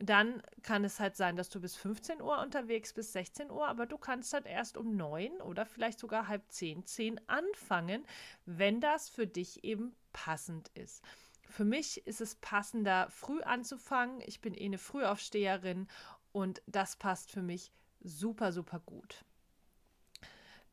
dann 0.00 0.42
kann 0.62 0.84
es 0.84 1.00
halt 1.00 1.16
sein, 1.16 1.36
dass 1.36 1.48
du 1.48 1.60
bis 1.60 1.74
15 1.76 2.20
Uhr 2.20 2.40
unterwegs 2.40 2.92
bist, 2.92 3.12
16 3.12 3.50
Uhr, 3.50 3.66
aber 3.66 3.86
du 3.86 3.98
kannst 3.98 4.32
halt 4.32 4.46
erst 4.46 4.76
um 4.76 4.96
9 4.96 5.40
oder 5.40 5.66
vielleicht 5.66 5.98
sogar 5.98 6.28
halb 6.28 6.42
10, 6.50 6.86
10 6.86 7.20
anfangen, 7.28 8.06
wenn 8.44 8.80
das 8.80 9.08
für 9.08 9.26
dich 9.26 9.64
eben 9.64 9.94
passend 10.12 10.68
ist. 10.74 11.02
Für 11.50 11.64
mich 11.64 12.06
ist 12.06 12.20
es 12.20 12.34
passender, 12.36 13.08
früh 13.10 13.40
anzufangen. 13.40 14.20
Ich 14.26 14.40
bin 14.40 14.54
eh 14.54 14.66
eine 14.66 14.78
Frühaufsteherin 14.78 15.88
und 16.32 16.62
das 16.66 16.96
passt 16.96 17.30
für 17.30 17.42
mich 17.42 17.70
super, 18.00 18.52
super 18.52 18.80
gut. 18.80 19.24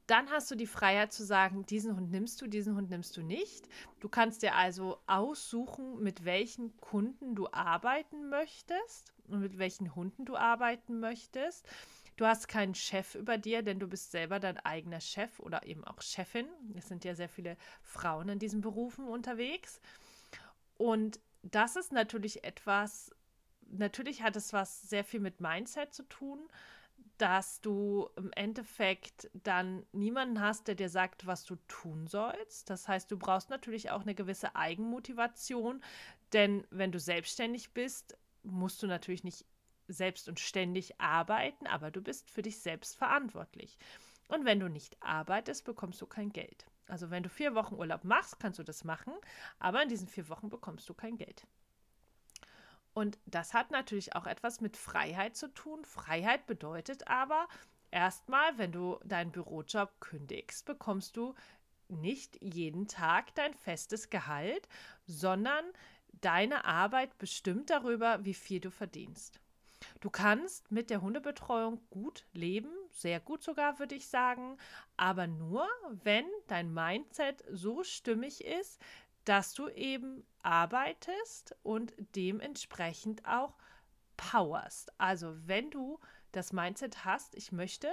Dann 0.07 0.29
hast 0.29 0.51
du 0.51 0.55
die 0.55 0.67
Freiheit 0.67 1.11
zu 1.11 1.25
sagen, 1.25 1.65
diesen 1.65 1.95
Hund 1.95 2.11
nimmst 2.11 2.39
du, 2.39 2.47
diesen 2.47 2.75
Hund 2.75 2.91
nimmst 2.91 3.17
du 3.17 3.23
nicht. 3.23 3.67
Du 3.99 4.07
kannst 4.07 4.43
dir 4.43 4.53
also 4.53 4.99
aussuchen, 5.07 6.03
mit 6.03 6.25
welchen 6.25 6.77
Kunden 6.77 7.33
du 7.33 7.47
arbeiten 7.51 8.29
möchtest 8.29 9.11
und 9.27 9.39
mit 9.39 9.57
welchen 9.57 9.95
Hunden 9.95 10.25
du 10.25 10.35
arbeiten 10.35 10.99
möchtest. 10.99 11.67
Du 12.17 12.25
hast 12.25 12.47
keinen 12.47 12.75
Chef 12.75 13.15
über 13.15 13.39
dir, 13.39 13.63
denn 13.63 13.79
du 13.79 13.87
bist 13.87 14.11
selber 14.11 14.39
dein 14.39 14.57
eigener 14.59 15.01
Chef 15.01 15.39
oder 15.39 15.65
eben 15.65 15.83
auch 15.83 16.01
Chefin. 16.01 16.47
Es 16.75 16.87
sind 16.87 17.03
ja 17.03 17.15
sehr 17.15 17.27
viele 17.27 17.57
Frauen 17.81 18.29
in 18.29 18.39
diesen 18.39 18.61
Berufen 18.61 19.07
unterwegs. 19.07 19.81
Und 20.77 21.19
das 21.41 21.75
ist 21.75 21.91
natürlich 21.91 22.43
etwas, 22.43 23.11
natürlich 23.71 24.21
hat 24.21 24.35
es 24.35 24.53
was 24.53 24.81
sehr 24.89 25.03
viel 25.03 25.19
mit 25.19 25.41
Mindset 25.41 25.93
zu 25.93 26.03
tun, 26.03 26.39
dass 27.17 27.61
du 27.61 28.09
im 28.17 28.31
Endeffekt 28.33 29.29
dann 29.33 29.85
niemanden 29.93 30.41
hast, 30.41 30.67
der 30.67 30.75
dir 30.75 30.89
sagt, 30.89 31.25
was 31.25 31.45
du 31.45 31.55
tun 31.67 32.07
sollst. 32.07 32.69
Das 32.69 32.87
heißt, 32.87 33.09
du 33.09 33.17
brauchst 33.17 33.49
natürlich 33.49 33.91
auch 33.91 34.01
eine 34.01 34.15
gewisse 34.15 34.55
Eigenmotivation, 34.55 35.81
denn 36.33 36.65
wenn 36.71 36.91
du 36.91 36.99
selbstständig 36.99 37.71
bist, 37.71 38.17
musst 38.43 38.83
du 38.83 38.87
natürlich 38.87 39.23
nicht 39.23 39.45
selbst 39.87 40.27
und 40.27 40.39
ständig 40.39 40.99
arbeiten, 40.99 41.67
aber 41.67 41.91
du 41.91 42.01
bist 42.01 42.29
für 42.29 42.41
dich 42.41 42.59
selbst 42.59 42.97
verantwortlich. 42.97 43.77
Und 44.27 44.43
wenn 44.45 44.59
du 44.59 44.67
nicht 44.67 45.01
arbeitest, 45.01 45.65
bekommst 45.65 46.01
du 46.01 46.07
kein 46.07 46.31
Geld. 46.31 46.65
Also 46.87 47.09
wenn 47.11 47.23
du 47.23 47.29
vier 47.29 47.55
Wochen 47.55 47.75
Urlaub 47.75 48.03
machst, 48.03 48.39
kannst 48.39 48.59
du 48.59 48.63
das 48.63 48.83
machen, 48.83 49.13
aber 49.59 49.81
in 49.81 49.89
diesen 49.89 50.07
vier 50.07 50.27
Wochen 50.29 50.49
bekommst 50.49 50.89
du 50.89 50.93
kein 50.93 51.17
Geld. 51.17 51.47
Und 52.95 53.19
das 53.25 53.53
hat 53.53 53.71
natürlich 53.71 54.15
auch 54.15 54.25
etwas 54.25 54.61
mit 54.61 54.77
Freiheit 54.77 55.35
zu 55.35 55.49
tun. 55.49 55.83
Freiheit 55.83 56.47
bedeutet 56.47 57.07
aber, 57.09 57.47
erstmal, 57.91 58.57
wenn 58.57 58.71
du 58.71 58.97
deinen 59.03 59.33
Bürojob 59.33 59.99
kündigst, 59.99 60.65
bekommst 60.65 61.17
du 61.17 61.35
nicht 61.89 62.41
jeden 62.41 62.87
Tag 62.87 63.35
dein 63.35 63.53
festes 63.53 64.09
Gehalt, 64.09 64.69
sondern 65.05 65.65
deine 66.21 66.63
Arbeit 66.63 67.17
bestimmt 67.17 67.69
darüber, 67.69 68.23
wie 68.23 68.33
viel 68.33 68.61
du 68.61 68.71
verdienst. 68.71 69.41
Du 69.99 70.09
kannst 70.09 70.71
mit 70.71 70.89
der 70.89 71.01
Hundebetreuung 71.01 71.81
gut 71.89 72.25
leben, 72.31 72.71
sehr 72.91 73.19
gut 73.19 73.43
sogar, 73.43 73.77
würde 73.77 73.95
ich 73.95 74.07
sagen, 74.07 74.57
aber 74.95 75.27
nur, 75.27 75.67
wenn 76.03 76.25
dein 76.47 76.73
Mindset 76.73 77.43
so 77.51 77.83
stimmig 77.83 78.45
ist, 78.45 78.81
dass 79.25 79.53
du 79.53 79.67
eben 79.69 80.25
arbeitest 80.41 81.55
und 81.63 81.93
dementsprechend 82.15 83.25
auch 83.25 83.55
powerst. 84.17 84.93
Also 84.99 85.35
wenn 85.45 85.71
du 85.71 85.99
das 86.31 86.53
Mindset 86.53 87.05
hast, 87.05 87.35
ich 87.35 87.51
möchte 87.51 87.89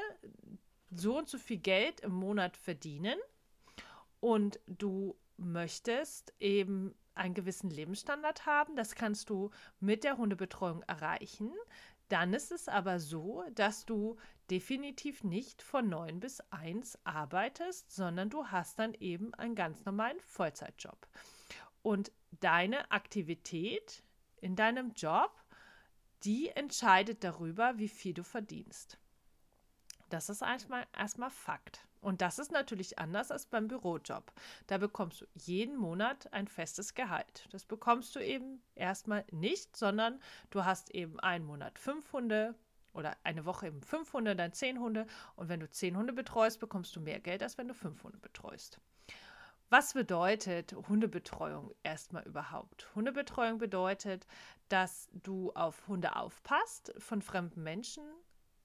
so 0.91 1.19
und 1.19 1.29
so 1.29 1.39
viel 1.39 1.59
Geld 1.59 2.01
im 2.01 2.13
Monat 2.13 2.57
verdienen 2.57 3.19
und 4.21 4.61
du 4.67 5.17
möchtest 5.37 6.35
eben 6.39 6.95
einen 7.15 7.35
gewissen 7.35 7.71
Lebensstandard 7.71 8.47
haben, 8.47 8.77
das 8.77 8.95
kannst 8.95 9.31
du 9.31 9.51
mit 9.81 10.05
der 10.05 10.17
Hundebetreuung 10.17 10.83
erreichen. 10.83 11.53
Dann 12.13 12.35
ist 12.35 12.53
es 12.53 12.69
aber 12.69 13.01
so, 13.01 13.43
dass 13.55 13.87
du 13.87 14.19
definitiv 14.51 15.25
nicht 15.25 15.63
von 15.63 15.89
9 15.89 16.21
bis 16.21 16.43
1 16.51 16.99
arbeitest, 17.05 17.91
sondern 17.91 18.29
du 18.29 18.49
hast 18.49 18.79
dann 18.79 18.93
eben 18.93 19.33
einen 19.33 19.55
ganz 19.55 19.83
normalen 19.87 20.21
Vollzeitjob. 20.21 21.09
Und 21.81 22.13
deine 22.41 22.91
Aktivität 22.91 24.03
in 24.43 24.57
deinem 24.57 24.93
Job, 24.93 25.33
die 26.23 26.51
entscheidet 26.51 27.25
darüber, 27.25 27.79
wie 27.79 27.89
viel 27.89 28.13
du 28.13 28.25
verdienst. 28.25 28.99
Das 30.11 30.29
ist 30.29 30.43
erstmal, 30.43 30.87
erstmal 30.95 31.31
Fakt. 31.31 31.87
Und 32.03 32.21
das 32.21 32.41
ist 32.41 32.51
natürlich 32.51 32.99
anders 32.99 33.31
als 33.31 33.47
beim 33.47 33.69
Bürojob. 33.69 34.33
Da 34.67 34.77
bekommst 34.77 35.21
du 35.21 35.27
jeden 35.35 35.77
Monat 35.77 36.31
ein 36.33 36.49
festes 36.49 36.95
Gehalt. 36.95 37.47
Das 37.53 37.65
bekommst 37.65 38.17
du 38.17 38.19
eben 38.19 38.61
erstmal 38.75 39.25
nicht, 39.31 39.77
sondern 39.77 40.21
du 40.51 40.65
hast 40.65 40.91
eben 40.91 41.21
einen 41.21 41.45
Monat 41.45 41.79
fünf 41.79 42.13
Hunde 42.13 42.57
oder 42.93 43.17
eine 43.23 43.45
Woche 43.45 43.69
eben 43.69 43.83
fünf 43.83 44.13
Hunde, 44.13 44.35
dann 44.35 44.53
zehn 44.53 44.81
Hunde. 44.81 45.07
Und 45.37 45.49
wenn 45.49 45.61
du 45.61 45.71
zehn 45.71 45.97
Hunde 45.97 46.13
betreust, 46.13 46.59
bekommst 46.59 46.95
du 46.97 47.01
mehr 47.01 47.21
Geld, 47.21 47.41
als 47.41 47.57
wenn 47.57 47.69
du 47.69 47.75
fünf 47.75 48.03
Hunde 48.03 48.19
betreust. 48.19 48.81
Was 49.71 49.95
bedeutet 49.95 50.75
Hundebetreuung 50.89 51.73
erstmal 51.85 52.25
überhaupt? 52.25 52.95
Hundebetreuung 52.97 53.59
bedeutet, 53.59 54.27
dass 54.69 55.09
du 55.13 55.53
auf 55.53 55.87
Hunde 55.87 56.17
aufpasst 56.17 56.93
von 56.99 57.23
fremden 57.23 57.63
Menschen, 57.63 58.05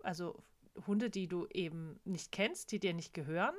also 0.04 0.44
Hunde, 0.86 1.10
die 1.10 1.28
du 1.28 1.48
eben 1.54 2.00
nicht 2.06 2.32
kennst, 2.32 2.72
die 2.72 2.80
dir 2.80 2.94
nicht 2.94 3.14
gehören. 3.14 3.56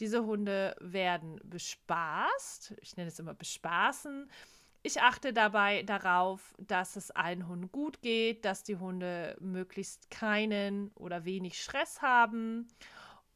Diese 0.00 0.24
Hunde 0.24 0.74
werden 0.80 1.40
bespaßt. 1.44 2.74
Ich 2.80 2.96
nenne 2.96 3.08
es 3.08 3.18
immer 3.18 3.34
bespaßen. 3.34 4.30
Ich 4.82 5.02
achte 5.02 5.32
dabei 5.32 5.82
darauf, 5.82 6.54
dass 6.58 6.96
es 6.96 7.10
allen 7.10 7.48
Hunden 7.48 7.72
gut 7.72 8.02
geht, 8.02 8.44
dass 8.44 8.62
die 8.62 8.76
Hunde 8.76 9.36
möglichst 9.40 10.10
keinen 10.10 10.92
oder 10.94 11.24
wenig 11.24 11.60
Stress 11.60 12.02
haben 12.02 12.68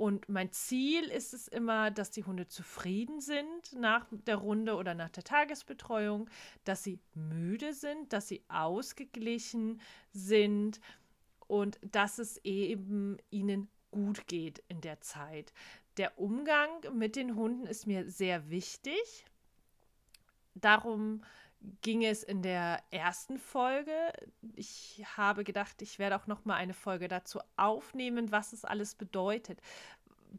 Und 0.00 0.30
mein 0.30 0.50
Ziel 0.50 1.04
ist 1.10 1.34
es 1.34 1.46
immer, 1.46 1.90
dass 1.90 2.10
die 2.10 2.24
Hunde 2.24 2.46
zufrieden 2.46 3.20
sind 3.20 3.74
nach 3.74 4.06
der 4.10 4.36
Runde 4.36 4.76
oder 4.76 4.94
nach 4.94 5.10
der 5.10 5.24
Tagesbetreuung, 5.24 6.30
dass 6.64 6.82
sie 6.82 7.00
müde 7.12 7.74
sind, 7.74 8.10
dass 8.14 8.26
sie 8.26 8.42
ausgeglichen 8.48 9.78
sind 10.10 10.80
und 11.50 11.80
dass 11.82 12.18
es 12.18 12.36
eben 12.44 13.18
ihnen 13.30 13.68
gut 13.90 14.28
geht 14.28 14.62
in 14.68 14.80
der 14.80 15.00
Zeit. 15.00 15.52
Der 15.96 16.16
Umgang 16.16 16.70
mit 16.94 17.16
den 17.16 17.34
Hunden 17.34 17.66
ist 17.66 17.88
mir 17.88 18.08
sehr 18.08 18.50
wichtig. 18.50 19.26
Darum 20.54 21.24
ging 21.82 22.04
es 22.04 22.22
in 22.22 22.42
der 22.42 22.80
ersten 22.92 23.36
Folge. 23.36 24.12
Ich 24.54 25.04
habe 25.16 25.42
gedacht, 25.42 25.82
ich 25.82 25.98
werde 25.98 26.16
auch 26.16 26.28
noch 26.28 26.44
mal 26.44 26.54
eine 26.54 26.72
Folge 26.72 27.08
dazu 27.08 27.40
aufnehmen, 27.56 28.30
was 28.30 28.52
es 28.52 28.64
alles 28.64 28.94
bedeutet, 28.94 29.60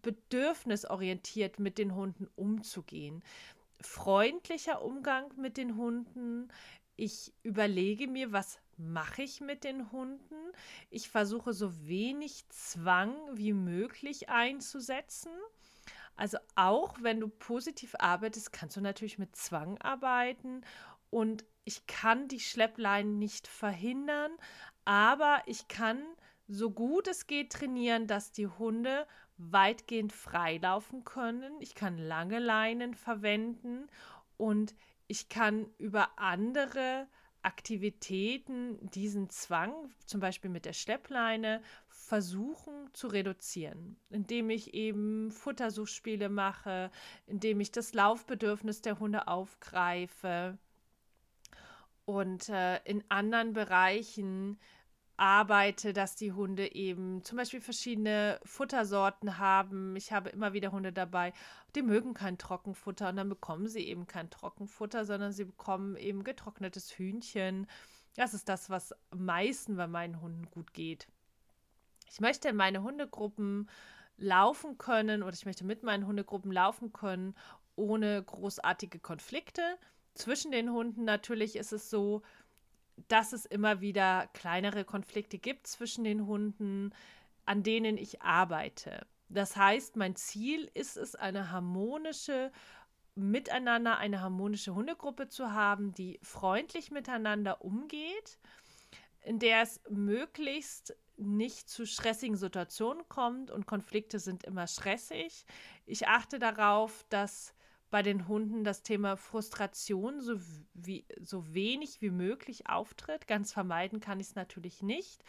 bedürfnisorientiert 0.02 1.60
mit 1.60 1.78
den 1.78 1.94
Hunden 1.94 2.30
umzugehen. 2.38 3.22
Freundlicher 3.82 4.82
Umgang 4.82 5.26
mit 5.36 5.58
den 5.58 5.76
Hunden. 5.76 6.48
Ich 6.96 7.34
überlege 7.44 8.08
mir, 8.08 8.32
was 8.32 8.60
mache 8.82 9.24
ich 9.24 9.42
mit 9.42 9.64
den 9.64 9.92
Hunden. 9.92 10.36
Ich 10.90 11.10
versuche 11.10 11.54
so 11.54 11.88
wenig 11.88 12.48
Zwang 12.50 13.16
wie 13.34 13.54
möglich 13.54 14.30
einzusetzen. 14.30 15.32
Also 16.16 16.38
auch 16.56 17.02
wenn 17.02 17.20
du 17.20 17.28
positiv 17.28 17.96
arbeitest, 17.98 18.52
kannst 18.54 18.78
du 18.78 18.82
natürlich 18.82 19.18
mit 19.18 19.36
Zwang 19.36 19.78
arbeiten 19.80 20.62
und 21.10 21.46
ich 21.64 21.88
kann 21.88 22.28
die 22.28 22.40
Schleppleinen 22.40 23.18
nicht 23.18 23.48
verhindern, 23.48 24.32
aber 24.86 25.42
ich 25.46 25.68
kann 25.68 26.02
so 26.48 26.70
gut 26.70 27.08
es 27.08 27.28
geht 27.28 27.54
trainieren, 27.54 28.08
dass 28.08 28.32
die 28.32 28.48
Hunde 28.48 29.08
weitgehend 29.38 30.12
freilaufen 30.12 31.04
können. 31.04 31.54
Ich 31.62 31.76
kann 31.76 31.98
lange 31.98 32.40
Leinen 32.40 32.94
verwenden 32.94 33.88
und 34.38 34.76
ich 35.08 35.30
kann 35.30 35.68
über 35.78 36.20
andere 36.20 37.08
Aktivitäten 37.44 38.78
diesen 38.92 39.30
Zwang, 39.30 39.74
zum 40.06 40.20
Beispiel 40.20 40.50
mit 40.50 40.66
der 40.66 40.74
Schleppleine, 40.74 41.62
versuchen 41.88 42.90
zu 42.94 43.08
reduzieren, 43.08 43.98
indem 44.10 44.50
ich 44.50 44.74
eben 44.74 45.32
Futtersuchspiele 45.32 46.30
mache, 46.30 46.92
indem 47.28 47.60
ich 47.60 47.72
das 47.72 47.94
Laufbedürfnis 47.94 48.82
der 48.82 49.00
Hunde 49.00 49.28
aufgreife, 49.28 50.58
und 52.06 52.50
äh, 52.50 52.78
in 52.84 53.04
anderen 53.10 53.54
Bereichen 53.54 54.60
arbeite, 55.22 55.94
dass 55.94 56.16
die 56.16 56.32
Hunde 56.32 56.74
eben 56.74 57.24
zum 57.24 57.38
Beispiel 57.38 57.62
verschiedene 57.62 58.40
Futtersorten 58.44 59.38
haben. 59.38 59.96
Ich 59.96 60.12
habe 60.12 60.32
immer 60.32 60.54
wieder 60.54 60.72
Hunde 60.72 60.92
dabei, 60.92 61.32
die 61.76 61.84
mögen 61.84 62.16
kein 62.16 62.40
Trockenfutter 62.40 63.10
und 63.10 63.18
dann 63.18 63.30
bekommen 63.30 63.68
sie 63.68 63.88
eben 63.88 64.08
kein 64.08 64.32
Trockenfutter, 64.32 65.06
sondern 65.06 65.32
sie 65.32 65.46
bekommen 65.46 65.96
eben 65.96 66.24
getrocknetes 66.24 66.98
Hühnchen. 66.98 67.68
Das 68.16 68.34
ist 68.34 68.50
das, 68.50 68.72
was 68.72 68.96
am 69.12 69.26
meisten 69.26 69.78
bei 69.78 69.86
meinen 69.86 70.22
Hunden 70.22 70.50
gut 70.50 70.74
geht. 70.74 71.08
Ich 72.10 72.20
möchte 72.20 72.50
in 72.50 72.56
meine 72.56 72.82
Hundegruppen 72.82 73.70
laufen 74.18 74.80
können 74.80 75.22
oder 75.22 75.34
ich 75.34 75.46
möchte 75.46 75.64
mit 75.64 75.84
meinen 75.84 76.08
Hundegruppen 76.08 76.52
laufen 76.52 76.94
können 76.94 77.36
ohne 77.76 78.24
großartige 78.24 78.98
Konflikte 78.98 79.62
zwischen 80.14 80.52
den 80.52 80.72
Hunden 80.72 81.04
natürlich 81.06 81.56
ist 81.56 81.72
es 81.72 81.90
so, 81.90 82.22
dass 83.08 83.34
es 83.34 83.46
immer 83.46 83.82
wieder 83.82 84.28
kleinere 84.34 84.86
Konflikte 84.86 85.38
gibt 85.38 85.68
zwischen 85.68 86.04
den 86.04 86.26
Hunden, 86.26 86.94
an 87.46 87.64
denen 87.64 87.98
ich 87.98 88.22
arbeite. 88.22 89.06
Das 89.30 89.56
heißt, 89.56 89.96
mein 89.96 90.16
Ziel 90.16 90.70
ist 90.74 90.98
es, 90.98 91.16
eine 91.16 91.52
harmonische 91.52 92.52
Miteinander, 93.16 93.98
eine 93.98 94.22
harmonische 94.22 94.74
Hundegruppe 94.74 95.28
zu 95.28 95.52
haben, 95.52 95.94
die 95.94 96.20
freundlich 96.22 96.92
miteinander 96.92 97.62
umgeht, 97.62 98.40
in 99.22 99.40
der 99.40 99.62
es 99.62 99.82
möglichst 99.90 100.96
nicht 101.18 101.70
zu 101.70 101.86
stressigen 101.86 102.36
Situationen 102.36 103.08
kommt 103.08 103.52
und 103.52 103.68
Konflikte 103.68 104.20
sind 104.20 104.44
immer 104.44 104.66
stressig. 104.68 105.46
Ich 105.86 106.08
achte 106.08 106.40
darauf, 106.40 107.06
dass 107.10 107.54
bei 107.92 108.02
den 108.02 108.28
Hunden 108.28 108.64
das 108.64 108.84
Thema 108.84 109.18
Frustration 109.18 110.22
so, 110.22 110.40
wie, 110.74 111.06
so 111.20 111.54
wenig 111.54 112.02
wie 112.02 112.10
möglich 112.10 112.68
auftritt. 112.68 113.28
Ganz 113.28 113.52
vermeiden 113.52 114.00
kann 114.00 114.20
ich 114.20 114.28
es 114.28 114.36
natürlich 114.36 114.82
nicht. 114.82 115.24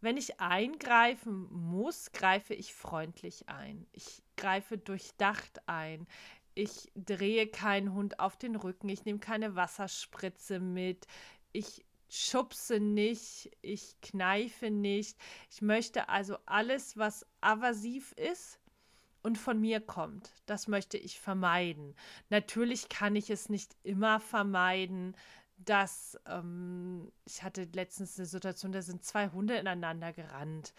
Wenn 0.00 0.16
ich 0.16 0.40
eingreifen 0.40 1.48
muss, 1.50 2.12
greife 2.12 2.54
ich 2.54 2.74
freundlich 2.74 3.48
ein. 3.48 3.86
Ich 3.92 4.22
greife 4.36 4.76
durchdacht 4.76 5.66
ein. 5.68 6.06
Ich 6.54 6.90
drehe 6.96 7.46
keinen 7.46 7.94
Hund 7.94 8.18
auf 8.18 8.36
den 8.36 8.56
Rücken. 8.56 8.88
Ich 8.88 9.04
nehme 9.04 9.20
keine 9.20 9.54
Wasserspritze 9.54 10.58
mit. 10.58 11.06
Ich 11.52 11.86
schubse 12.08 12.80
nicht. 12.80 13.56
Ich 13.62 14.00
kneife 14.00 14.70
nicht. 14.70 15.16
Ich 15.50 15.62
möchte 15.62 16.08
also 16.08 16.36
alles, 16.46 16.96
was 16.96 17.24
avasiv 17.40 18.12
ist, 18.12 18.58
und 19.26 19.38
von 19.38 19.60
mir 19.60 19.80
kommt. 19.80 20.30
Das 20.46 20.68
möchte 20.68 20.96
ich 20.96 21.18
vermeiden. 21.18 21.96
Natürlich 22.30 22.88
kann 22.88 23.16
ich 23.16 23.28
es 23.28 23.48
nicht 23.48 23.74
immer 23.82 24.20
vermeiden, 24.20 25.16
dass 25.56 26.16
ähm, 26.26 27.10
ich 27.24 27.42
hatte 27.42 27.68
letztens 27.74 28.16
eine 28.16 28.26
Situation, 28.26 28.70
da 28.70 28.82
sind 28.82 29.04
zwei 29.04 29.30
Hunde 29.30 29.56
ineinander 29.56 30.12
gerannt. 30.12 30.74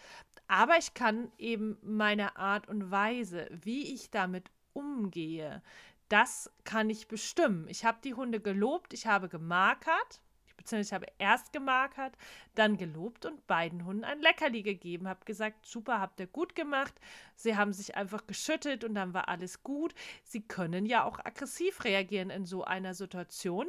Aber 0.46 0.78
ich 0.78 0.94
kann 0.94 1.30
eben 1.36 1.76
meine 1.82 2.38
Art 2.38 2.68
und 2.68 2.90
Weise, 2.90 3.50
wie 3.50 3.92
ich 3.92 4.10
damit 4.10 4.50
umgehe, 4.72 5.62
das 6.08 6.50
kann 6.64 6.88
ich 6.88 7.06
bestimmen. 7.06 7.68
Ich 7.68 7.84
habe 7.84 7.98
die 8.02 8.14
Hunde 8.14 8.40
gelobt, 8.40 8.94
ich 8.94 9.06
habe 9.06 9.28
gemarkert 9.28 10.22
beziehungsweise 10.58 10.88
ich 10.88 10.92
habe 10.92 11.06
erst 11.18 11.52
gemarkert, 11.54 12.18
dann 12.54 12.76
gelobt 12.76 13.24
und 13.24 13.46
beiden 13.46 13.86
Hunden 13.86 14.04
ein 14.04 14.20
Leckerli 14.20 14.62
gegeben. 14.62 15.08
Habe 15.08 15.24
gesagt, 15.24 15.64
super, 15.64 16.00
habt 16.00 16.20
ihr 16.20 16.26
gut 16.26 16.54
gemacht. 16.54 16.94
Sie 17.34 17.56
haben 17.56 17.72
sich 17.72 17.96
einfach 17.96 18.26
geschüttet 18.26 18.84
und 18.84 18.94
dann 18.94 19.14
war 19.14 19.28
alles 19.28 19.62
gut. 19.62 19.94
Sie 20.24 20.42
können 20.42 20.84
ja 20.84 21.04
auch 21.04 21.18
aggressiv 21.20 21.84
reagieren 21.84 22.28
in 22.28 22.44
so 22.44 22.64
einer 22.64 22.92
Situation. 22.92 23.66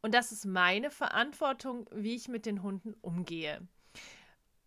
Und 0.00 0.14
das 0.14 0.32
ist 0.32 0.46
meine 0.46 0.90
Verantwortung, 0.90 1.90
wie 1.92 2.14
ich 2.14 2.28
mit 2.28 2.46
den 2.46 2.62
Hunden 2.62 2.94
umgehe. 3.02 3.60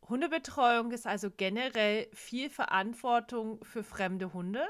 Hundebetreuung 0.10 0.92
ist 0.92 1.08
also 1.08 1.32
generell 1.32 2.10
viel 2.14 2.50
Verantwortung 2.50 3.64
für 3.64 3.84
fremde 3.84 4.34
Hunde. 4.34 4.68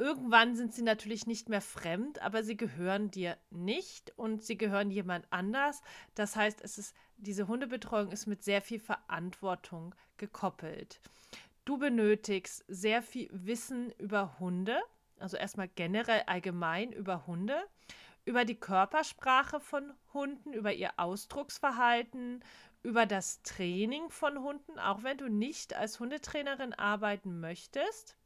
Irgendwann 0.00 0.54
sind 0.54 0.72
sie 0.72 0.82
natürlich 0.82 1.26
nicht 1.26 1.48
mehr 1.48 1.60
fremd, 1.60 2.22
aber 2.22 2.44
sie 2.44 2.56
gehören 2.56 3.10
dir 3.10 3.36
nicht 3.50 4.16
und 4.16 4.44
sie 4.44 4.56
gehören 4.56 4.92
jemand 4.92 5.26
anders. 5.30 5.82
Das 6.14 6.36
heißt, 6.36 6.60
es 6.62 6.78
ist, 6.78 6.94
diese 7.16 7.48
Hundebetreuung 7.48 8.12
ist 8.12 8.26
mit 8.26 8.44
sehr 8.44 8.62
viel 8.62 8.78
Verantwortung 8.78 9.96
gekoppelt. 10.16 11.00
Du 11.64 11.78
benötigst 11.78 12.64
sehr 12.68 13.02
viel 13.02 13.28
Wissen 13.32 13.90
über 13.98 14.38
Hunde, 14.38 14.80
also 15.18 15.36
erstmal 15.36 15.66
generell 15.66 16.22
allgemein 16.26 16.92
über 16.92 17.26
Hunde, 17.26 17.60
über 18.24 18.44
die 18.44 18.60
Körpersprache 18.60 19.58
von 19.58 19.92
Hunden, 20.12 20.52
über 20.52 20.72
ihr 20.72 20.92
Ausdrucksverhalten, 20.96 22.44
über 22.84 23.04
das 23.04 23.42
Training 23.42 24.10
von 24.10 24.44
Hunden, 24.44 24.78
auch 24.78 25.02
wenn 25.02 25.18
du 25.18 25.28
nicht 25.28 25.74
als 25.74 25.98
Hundetrainerin 25.98 26.72
arbeiten 26.72 27.40
möchtest 27.40 28.16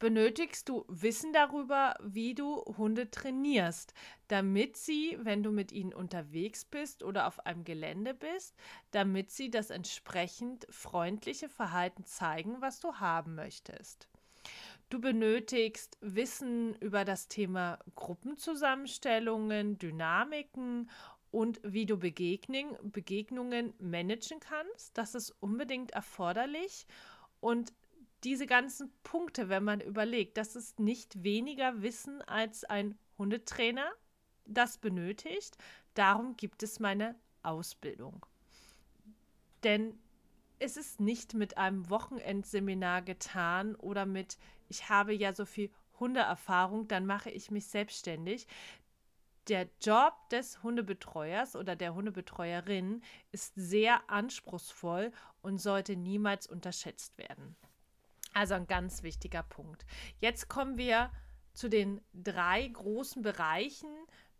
benötigst 0.00 0.68
du 0.68 0.84
Wissen 0.88 1.32
darüber, 1.32 1.94
wie 2.02 2.34
du 2.34 2.64
Hunde 2.76 3.10
trainierst, 3.10 3.94
damit 4.26 4.76
sie, 4.76 5.16
wenn 5.20 5.44
du 5.44 5.52
mit 5.52 5.70
ihnen 5.70 5.94
unterwegs 5.94 6.64
bist 6.64 7.04
oder 7.04 7.28
auf 7.28 7.46
einem 7.46 7.62
Gelände 7.62 8.14
bist, 8.14 8.56
damit 8.90 9.30
sie 9.30 9.50
das 9.50 9.70
entsprechend 9.70 10.66
freundliche 10.70 11.48
Verhalten 11.48 12.04
zeigen, 12.04 12.60
was 12.60 12.80
du 12.80 12.94
haben 12.94 13.36
möchtest. 13.36 14.08
Du 14.88 15.00
benötigst 15.00 15.98
Wissen 16.00 16.74
über 16.76 17.04
das 17.04 17.28
Thema 17.28 17.78
Gruppenzusammenstellungen, 17.94 19.78
Dynamiken 19.78 20.90
und 21.30 21.60
wie 21.62 21.86
du 21.86 21.96
Begegnungen 21.96 23.74
managen 23.78 24.40
kannst. 24.40 24.98
Das 24.98 25.14
ist 25.14 25.30
unbedingt 25.40 25.92
erforderlich. 25.92 26.86
Und 27.38 27.72
diese 28.24 28.46
ganzen 28.46 28.92
Punkte, 29.02 29.48
wenn 29.48 29.64
man 29.64 29.80
überlegt, 29.80 30.36
das 30.36 30.56
ist 30.56 30.78
nicht 30.78 31.22
weniger 31.22 31.82
Wissen 31.82 32.22
als 32.22 32.64
ein 32.64 32.98
Hundetrainer 33.18 33.90
das 34.46 34.78
benötigt. 34.78 35.56
Darum 35.94 36.36
gibt 36.36 36.62
es 36.62 36.80
meine 36.80 37.14
Ausbildung. 37.42 38.26
Denn 39.62 39.98
es 40.58 40.76
ist 40.76 41.00
nicht 41.00 41.34
mit 41.34 41.56
einem 41.56 41.88
Wochenendseminar 41.88 43.02
getan 43.02 43.74
oder 43.76 44.06
mit, 44.06 44.38
ich 44.68 44.88
habe 44.88 45.14
ja 45.14 45.32
so 45.32 45.46
viel 45.46 45.70
Hundeerfahrung, 45.98 46.88
dann 46.88 47.06
mache 47.06 47.30
ich 47.30 47.50
mich 47.50 47.66
selbstständig. 47.66 48.46
Der 49.48 49.68
Job 49.80 50.14
des 50.30 50.62
Hundebetreuers 50.62 51.56
oder 51.56 51.76
der 51.76 51.94
Hundebetreuerin 51.94 53.02
ist 53.32 53.54
sehr 53.56 54.08
anspruchsvoll 54.10 55.12
und 55.42 55.58
sollte 55.58 55.96
niemals 55.96 56.46
unterschätzt 56.46 57.16
werden. 57.18 57.56
Also 58.32 58.54
ein 58.54 58.66
ganz 58.66 59.02
wichtiger 59.02 59.42
Punkt. 59.42 59.84
Jetzt 60.20 60.48
kommen 60.48 60.78
wir 60.78 61.10
zu 61.52 61.68
den 61.68 62.00
drei 62.14 62.66
großen 62.68 63.22
Bereichen 63.22 63.88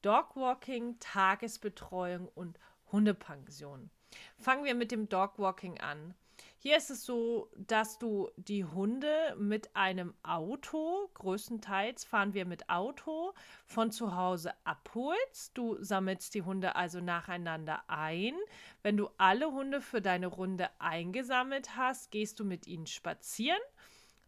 Dogwalking, 0.03 0.99
Tagesbetreuung 1.01 2.29
und 2.29 2.59
Hundepension. 2.93 3.91
Fangen 4.39 4.65
wir 4.65 4.75
mit 4.75 4.91
dem 4.91 5.09
Dogwalking 5.09 5.81
an. 5.81 6.15
Hier 6.63 6.77
ist 6.77 6.91
es 6.91 7.07
so, 7.07 7.51
dass 7.57 7.99
du 7.99 8.31
die 8.37 8.67
Hunde 8.67 9.35
mit 9.39 9.75
einem 9.75 10.13
Auto, 10.23 11.09
größtenteils 11.15 12.05
fahren 12.05 12.35
wir 12.35 12.45
mit 12.45 12.69
Auto, 12.69 13.33
von 13.65 13.91
zu 13.91 14.15
Hause 14.15 14.53
abholst. 14.65 15.57
Du 15.57 15.83
sammelst 15.83 16.35
die 16.35 16.43
Hunde 16.43 16.77
also 16.77 17.01
nacheinander 17.01 17.83
ein. 17.89 18.35
Wenn 18.83 18.99
du 18.99 19.09
alle 19.17 19.51
Hunde 19.53 19.81
für 19.81 20.03
deine 20.03 20.27
Runde 20.27 20.69
eingesammelt 20.79 21.77
hast, 21.77 22.11
gehst 22.11 22.39
du 22.41 22.45
mit 22.45 22.67
ihnen 22.67 22.87
spazieren. 22.87 23.61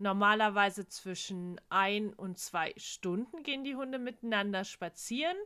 Normalerweise 0.03 0.89
zwischen 0.89 1.61
ein 1.69 2.13
und 2.13 2.37
zwei 2.37 2.75
Stunden 2.77 3.45
gehen 3.45 3.63
die 3.63 3.77
Hunde 3.77 4.01
miteinander 4.01 4.65
spazieren 4.65 5.37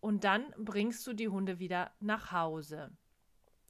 und 0.00 0.24
dann 0.24 0.52
bringst 0.58 1.06
du 1.06 1.12
die 1.12 1.28
Hunde 1.28 1.60
wieder 1.60 1.92
nach 2.00 2.32
Hause. 2.32 2.90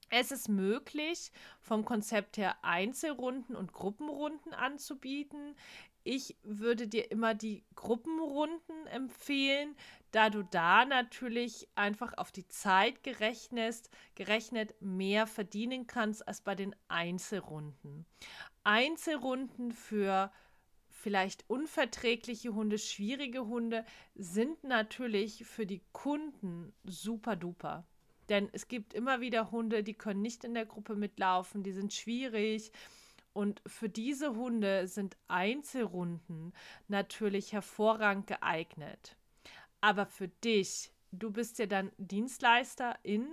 Es 0.09 0.33
ist 0.33 0.49
möglich, 0.49 1.31
vom 1.61 1.85
Konzept 1.85 2.39
her 2.39 2.57
Einzelrunden 2.63 3.55
und 3.55 3.75
Gruppenrunden 3.75 4.55
anzubieten. 4.55 5.57
Ich 6.05 6.39
würde 6.43 6.89
dir 6.89 7.11
immer 7.11 7.35
die 7.35 7.63
Gruppenrunden 7.75 8.87
empfehlen, 8.87 9.77
da 10.11 10.31
du 10.31 10.43
da 10.43 10.85
natürlich 10.85 11.69
einfach 11.75 12.17
auf 12.17 12.33
die 12.33 12.49
Zeit 12.49 13.03
gerechnet, 13.03 13.91
gerechnet 14.15 14.75
mehr 14.81 15.27
verdienen 15.27 15.87
kannst 15.87 16.27
als 16.27 16.41
bei 16.41 16.55
den 16.55 16.75
Einzelrunden. 16.89 18.07
Einzelrunden 18.65 19.73
für 19.73 20.33
vielleicht 20.89 21.49
unverträgliche 21.49 22.55
Hunde, 22.55 22.79
schwierige 22.79 23.47
Hunde 23.47 23.85
sind 24.15 24.65
natürlich 24.65 25.45
für 25.45 25.67
die 25.67 25.83
Kunden 25.93 26.73
super 26.85 27.37
duper. 27.37 27.87
Denn 28.29 28.49
es 28.53 28.69
gibt 28.69 28.95
immer 28.95 29.21
wieder 29.21 29.51
Hunde, 29.51 29.83
die 29.83 29.95
können 29.95 30.23
nicht 30.23 30.45
in 30.45 30.55
der 30.55 30.67
Gruppe 30.67 30.95
mitlaufen, 30.95 31.63
die 31.63 31.73
sind 31.73 31.93
schwierig. 31.93 32.71
Und 33.33 33.63
für 33.67 33.89
diese 33.89 34.35
Hunde 34.35 34.87
sind 34.89 35.17
Einzelrunden 35.29 36.53
natürlich 36.89 37.53
hervorragend 37.53 38.27
geeignet. 38.27 39.17
Aber 39.81 40.07
für 40.07 40.29
dich, 40.29 40.93
du 41.13 41.31
bist 41.31 41.59
ja 41.59 41.67
dann 41.67 41.91
Dienstleisterin 41.99 43.27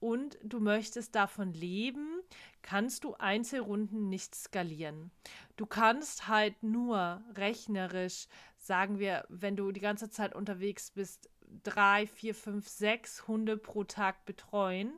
und 0.00 0.38
du 0.42 0.60
möchtest 0.60 1.14
davon 1.14 1.52
leben, 1.54 2.20
kannst 2.62 3.04
du 3.04 3.14
Einzelrunden 3.14 4.08
nicht 4.08 4.34
skalieren. 4.34 5.10
Du 5.56 5.64
kannst 5.66 6.28
halt 6.28 6.62
nur 6.62 7.22
rechnerisch, 7.36 8.26
sagen 8.58 8.98
wir, 8.98 9.24
wenn 9.28 9.56
du 9.56 9.72
die 9.72 9.80
ganze 9.80 10.10
Zeit 10.10 10.34
unterwegs 10.34 10.90
bist, 10.90 11.30
drei, 11.62 12.06
vier, 12.06 12.34
fünf, 12.34 12.68
sechs 12.68 13.26
Hunde 13.28 13.56
pro 13.56 13.84
Tag 13.84 14.24
betreuen. 14.24 14.92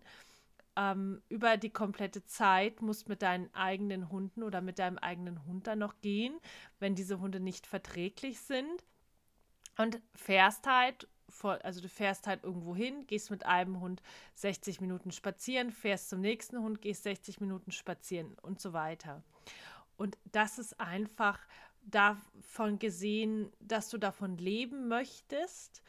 Ähm, 0.74 1.22
über 1.28 1.56
die 1.56 1.70
komplette 1.70 2.24
Zeit 2.24 2.82
musst 2.82 3.09
mit 3.09 3.22
deinen 3.22 3.52
eigenen 3.54 4.11
Hunden 4.11 4.42
oder 4.42 4.61
mit 4.61 4.78
deinem 4.78 4.98
eigenen 4.98 5.44
Hund 5.46 5.66
dann 5.66 5.78
noch 5.78 6.00
gehen, 6.00 6.38
wenn 6.78 6.94
diese 6.94 7.20
Hunde 7.20 7.40
nicht 7.40 7.66
verträglich 7.66 8.40
sind. 8.40 8.85
Und 9.77 10.01
fährst 10.15 10.67
halt, 10.67 11.09
also 11.43 11.81
du 11.81 11.89
fährst 11.89 12.27
halt 12.27 12.45
irgendwo 12.45 12.75
hin, 12.75 13.07
gehst 13.07 13.31
mit 13.31 13.45
einem 13.45 13.81
Hund 13.81 14.03
60 14.35 14.81
Minuten 14.81 15.12
spazieren, 15.12 15.71
fährst 15.71 16.09
zum 16.09 16.21
nächsten 16.21 16.59
Hund, 16.59 16.81
gehst 16.81 17.03
60 17.03 17.41
Minuten 17.41 17.73
spazieren 17.73 18.37
und 18.43 18.61
so 18.61 18.73
weiter. 18.73 19.23
Und 19.97 20.19
das 20.33 20.59
ist 20.59 20.81
einfach 20.81 21.39
davon 21.83 22.79
gesehen, 22.79 23.53
dass 23.61 23.89
du 23.91 23.99
davon 23.99 24.37
leben 24.37 24.89
möchtest 24.89 25.83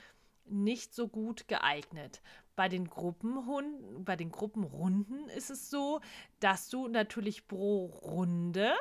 nicht 0.45 0.93
so 0.93 1.07
gut 1.07 1.47
geeignet. 1.47 2.21
Bei 2.55 2.69
den 2.69 2.89
Gruppenhunden, 2.89 4.03
bei 4.05 4.15
den 4.15 4.31
Gruppenrunden 4.31 5.29
ist 5.29 5.49
es 5.49 5.69
so, 5.69 6.01
dass 6.39 6.69
du 6.69 6.87
natürlich 6.87 7.47
pro 7.47 7.85
Runde, 7.85 8.73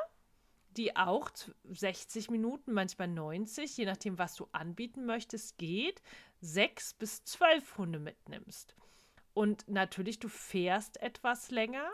die 0.77 0.95
auch 0.95 1.29
60 1.63 2.29
Minuten, 2.29 2.71
manchmal 2.71 3.07
90, 3.07 3.75
je 3.77 3.85
nachdem, 3.85 4.17
was 4.17 4.35
du 4.35 4.47
anbieten 4.51 5.05
möchtest, 5.05 5.57
geht, 5.57 6.01
sechs 6.39 6.93
bis 6.93 7.23
zwölf 7.23 7.77
Hunde 7.77 7.99
mitnimmst. 7.99 8.75
Und 9.33 9.67
natürlich, 9.67 10.19
du 10.19 10.29
fährst 10.29 11.01
etwas 11.01 11.51
länger. 11.51 11.89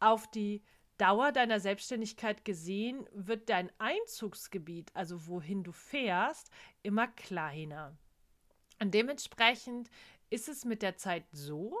Auf 0.00 0.30
die 0.30 0.62
Dauer 0.96 1.32
deiner 1.32 1.60
Selbstständigkeit 1.60 2.44
gesehen 2.44 3.08
wird 3.12 3.48
dein 3.48 3.70
Einzugsgebiet, 3.78 4.90
also 4.94 5.26
wohin 5.28 5.62
du 5.62 5.72
fährst, 5.72 6.50
immer 6.82 7.06
kleiner. 7.06 7.96
Und 8.80 8.94
dementsprechend 8.94 9.90
ist 10.30 10.48
es 10.48 10.64
mit 10.64 10.82
der 10.82 10.96
Zeit 10.96 11.24
so, 11.30 11.76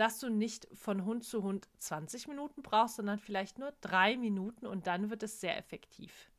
dass 0.00 0.18
du 0.18 0.30
nicht 0.30 0.66
von 0.72 1.04
Hund 1.04 1.24
zu 1.24 1.42
Hund 1.42 1.68
20 1.76 2.26
Minuten 2.26 2.62
brauchst, 2.62 2.96
sondern 2.96 3.18
vielleicht 3.18 3.58
nur 3.58 3.74
drei 3.82 4.16
Minuten 4.16 4.66
und 4.66 4.86
dann 4.86 5.10
wird 5.10 5.22
es 5.22 5.42
sehr 5.42 5.58
effektiv. 5.58 6.30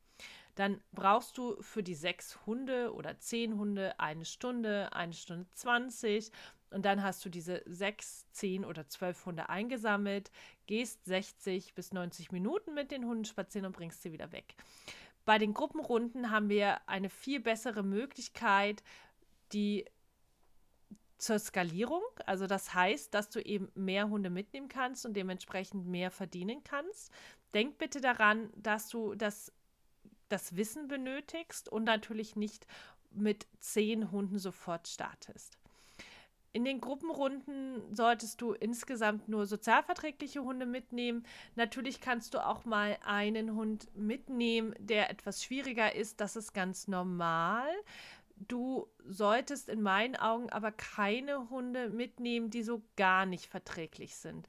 Dann 0.55 0.81
brauchst 0.93 1.37
du 1.37 1.61
für 1.61 1.83
die 1.83 1.93
sechs 1.93 2.43
Hunde 2.47 2.91
oder 2.91 3.19
zehn 3.19 3.59
Hunde 3.59 3.99
eine 3.99 4.25
Stunde, 4.25 4.91
eine 4.93 5.13
Stunde 5.13 5.45
20 5.53 6.31
und 6.71 6.85
dann 6.85 7.03
hast 7.03 7.23
du 7.23 7.29
diese 7.29 7.61
sechs, 7.67 8.25
zehn 8.31 8.65
oder 8.65 8.87
zwölf 8.87 9.27
Hunde 9.27 9.47
eingesammelt, 9.49 10.31
gehst 10.65 11.05
60 11.05 11.75
bis 11.75 11.93
90 11.93 12.31
Minuten 12.31 12.73
mit 12.73 12.89
den 12.89 13.05
Hunden 13.05 13.25
spazieren 13.25 13.67
und 13.67 13.77
bringst 13.77 14.01
sie 14.01 14.11
wieder 14.11 14.31
weg. 14.31 14.55
Bei 15.23 15.37
den 15.37 15.53
Gruppenrunden 15.53 16.31
haben 16.31 16.49
wir 16.49 16.89
eine 16.89 17.09
viel 17.09 17.39
bessere 17.39 17.83
Möglichkeit, 17.83 18.81
die 19.53 19.85
zur 21.21 21.37
Skalierung. 21.37 22.01
Also 22.25 22.47
das 22.47 22.73
heißt, 22.73 23.13
dass 23.13 23.29
du 23.29 23.39
eben 23.39 23.71
mehr 23.75 24.09
Hunde 24.09 24.29
mitnehmen 24.29 24.67
kannst 24.67 25.05
und 25.05 25.13
dementsprechend 25.13 25.85
mehr 25.85 26.09
verdienen 26.09 26.63
kannst. 26.63 27.11
Denk 27.53 27.77
bitte 27.77 28.01
daran, 28.01 28.49
dass 28.55 28.89
du 28.89 29.13
das, 29.13 29.51
das 30.29 30.55
Wissen 30.55 30.87
benötigst 30.87 31.69
und 31.69 31.83
natürlich 31.83 32.35
nicht 32.35 32.65
mit 33.11 33.45
zehn 33.59 34.11
Hunden 34.11 34.39
sofort 34.39 34.87
startest. 34.87 35.57
In 36.53 36.65
den 36.65 36.81
Gruppenrunden 36.81 37.95
solltest 37.95 38.41
du 38.41 38.51
insgesamt 38.51 39.29
nur 39.29 39.45
sozialverträgliche 39.45 40.43
Hunde 40.43 40.65
mitnehmen. 40.65 41.25
Natürlich 41.55 42.01
kannst 42.01 42.33
du 42.33 42.45
auch 42.45 42.65
mal 42.65 42.97
einen 43.05 43.55
Hund 43.55 43.87
mitnehmen, 43.95 44.75
der 44.79 45.09
etwas 45.09 45.43
schwieriger 45.43 45.95
ist. 45.95 46.19
Das 46.19 46.35
ist 46.35 46.51
ganz 46.51 46.89
normal. 46.89 47.69
Du 48.47 48.87
solltest 49.05 49.69
in 49.69 49.81
meinen 49.81 50.15
Augen 50.15 50.49
aber 50.49 50.71
keine 50.71 51.49
Hunde 51.49 51.89
mitnehmen, 51.89 52.49
die 52.49 52.63
so 52.63 52.81
gar 52.95 53.25
nicht 53.25 53.45
verträglich 53.45 54.15
sind. 54.15 54.47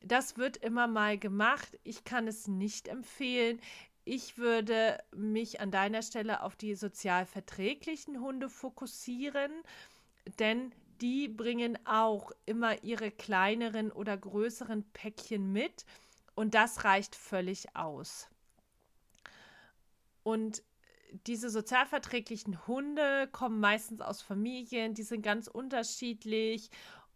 Das 0.00 0.36
wird 0.36 0.56
immer 0.58 0.86
mal 0.86 1.18
gemacht. 1.18 1.78
Ich 1.82 2.04
kann 2.04 2.26
es 2.26 2.48
nicht 2.48 2.88
empfehlen. 2.88 3.60
Ich 4.04 4.38
würde 4.38 4.98
mich 5.14 5.60
an 5.60 5.70
deiner 5.70 6.02
Stelle 6.02 6.42
auf 6.42 6.56
die 6.56 6.74
sozial 6.74 7.26
verträglichen 7.26 8.20
Hunde 8.20 8.48
fokussieren, 8.48 9.52
denn 10.38 10.72
die 11.00 11.28
bringen 11.28 11.78
auch 11.86 12.32
immer 12.46 12.82
ihre 12.82 13.10
kleineren 13.10 13.90
oder 13.90 14.16
größeren 14.16 14.84
Päckchen 14.92 15.52
mit 15.52 15.84
und 16.34 16.54
das 16.54 16.84
reicht 16.84 17.14
völlig 17.14 17.74
aus. 17.74 18.28
Und 20.22 20.62
diese 21.26 21.50
sozialverträglichen 21.50 22.66
Hunde 22.66 23.28
kommen 23.30 23.60
meistens 23.60 24.00
aus 24.00 24.22
Familien, 24.22 24.94
die 24.94 25.02
sind 25.02 25.22
ganz 25.22 25.46
unterschiedlich. 25.46 26.70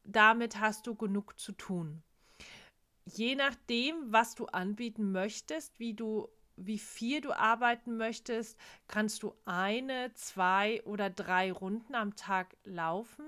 Damit 0.04 0.60
hast 0.60 0.86
du 0.86 0.94
genug 0.94 1.38
zu 1.38 1.52
tun. 1.52 2.02
Je 3.04 3.34
nachdem, 3.34 4.12
was 4.12 4.34
du 4.34 4.46
anbieten 4.46 5.12
möchtest, 5.12 5.78
wie 5.78 5.94
du 5.94 6.28
wie 6.60 6.78
viel 6.78 7.20
du 7.20 7.32
arbeiten 7.32 7.96
möchtest, 7.96 8.58
kannst 8.88 9.22
du 9.22 9.32
eine, 9.44 10.12
zwei 10.14 10.82
oder 10.84 11.08
drei 11.08 11.52
Runden 11.52 11.94
am 11.94 12.16
Tag 12.16 12.56
laufen. 12.64 13.24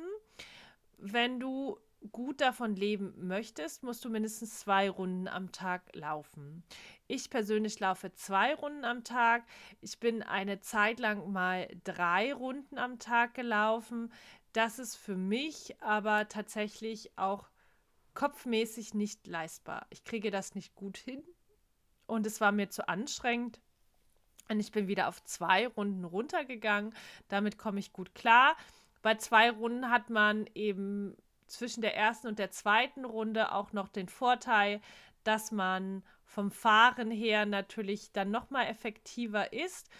Wenn 0.98 1.38
du 1.38 1.78
gut 2.12 2.40
davon 2.40 2.76
leben 2.76 3.14
möchtest, 3.18 3.82
musst 3.82 4.04
du 4.04 4.10
mindestens 4.10 4.60
zwei 4.60 4.88
Runden 4.88 5.28
am 5.28 5.52
Tag 5.52 5.94
laufen. 5.94 6.64
Ich 7.06 7.28
persönlich 7.28 7.78
laufe 7.80 8.12
zwei 8.12 8.54
Runden 8.54 8.84
am 8.84 9.04
Tag. 9.04 9.44
Ich 9.80 10.00
bin 10.00 10.22
eine 10.22 10.60
Zeit 10.60 10.98
lang 10.98 11.30
mal 11.30 11.68
drei 11.84 12.32
Runden 12.32 12.78
am 12.78 12.98
Tag 12.98 13.34
gelaufen. 13.34 14.12
Das 14.52 14.78
ist 14.78 14.96
für 14.96 15.16
mich 15.16 15.80
aber 15.82 16.28
tatsächlich 16.28 17.16
auch 17.16 17.48
kopfmäßig 18.14 18.94
nicht 18.94 19.26
leistbar. 19.26 19.86
Ich 19.90 20.04
kriege 20.04 20.30
das 20.30 20.54
nicht 20.54 20.74
gut 20.74 20.96
hin 20.96 21.22
und 22.06 22.26
es 22.26 22.40
war 22.40 22.52
mir 22.52 22.70
zu 22.70 22.88
anstrengend. 22.88 23.60
Und 24.48 24.58
ich 24.58 24.72
bin 24.72 24.88
wieder 24.88 25.06
auf 25.06 25.22
zwei 25.22 25.68
Runden 25.68 26.04
runtergegangen. 26.04 26.92
Damit 27.28 27.56
komme 27.56 27.78
ich 27.78 27.92
gut 27.92 28.16
klar. 28.16 28.56
Bei 29.00 29.14
zwei 29.14 29.50
Runden 29.50 29.90
hat 29.90 30.10
man 30.10 30.46
eben 30.54 31.16
zwischen 31.50 31.80
der 31.80 31.96
ersten 31.96 32.28
und 32.28 32.38
der 32.38 32.50
zweiten 32.50 33.04
Runde 33.04 33.52
auch 33.52 33.72
noch 33.72 33.88
den 33.88 34.08
Vorteil, 34.08 34.80
dass 35.24 35.52
man 35.52 36.02
vom 36.24 36.50
Fahren 36.50 37.10
her 37.10 37.44
natürlich 37.44 38.12
dann 38.12 38.30
nochmal 38.30 38.66
effektiver 38.66 39.52
ist 39.52 39.90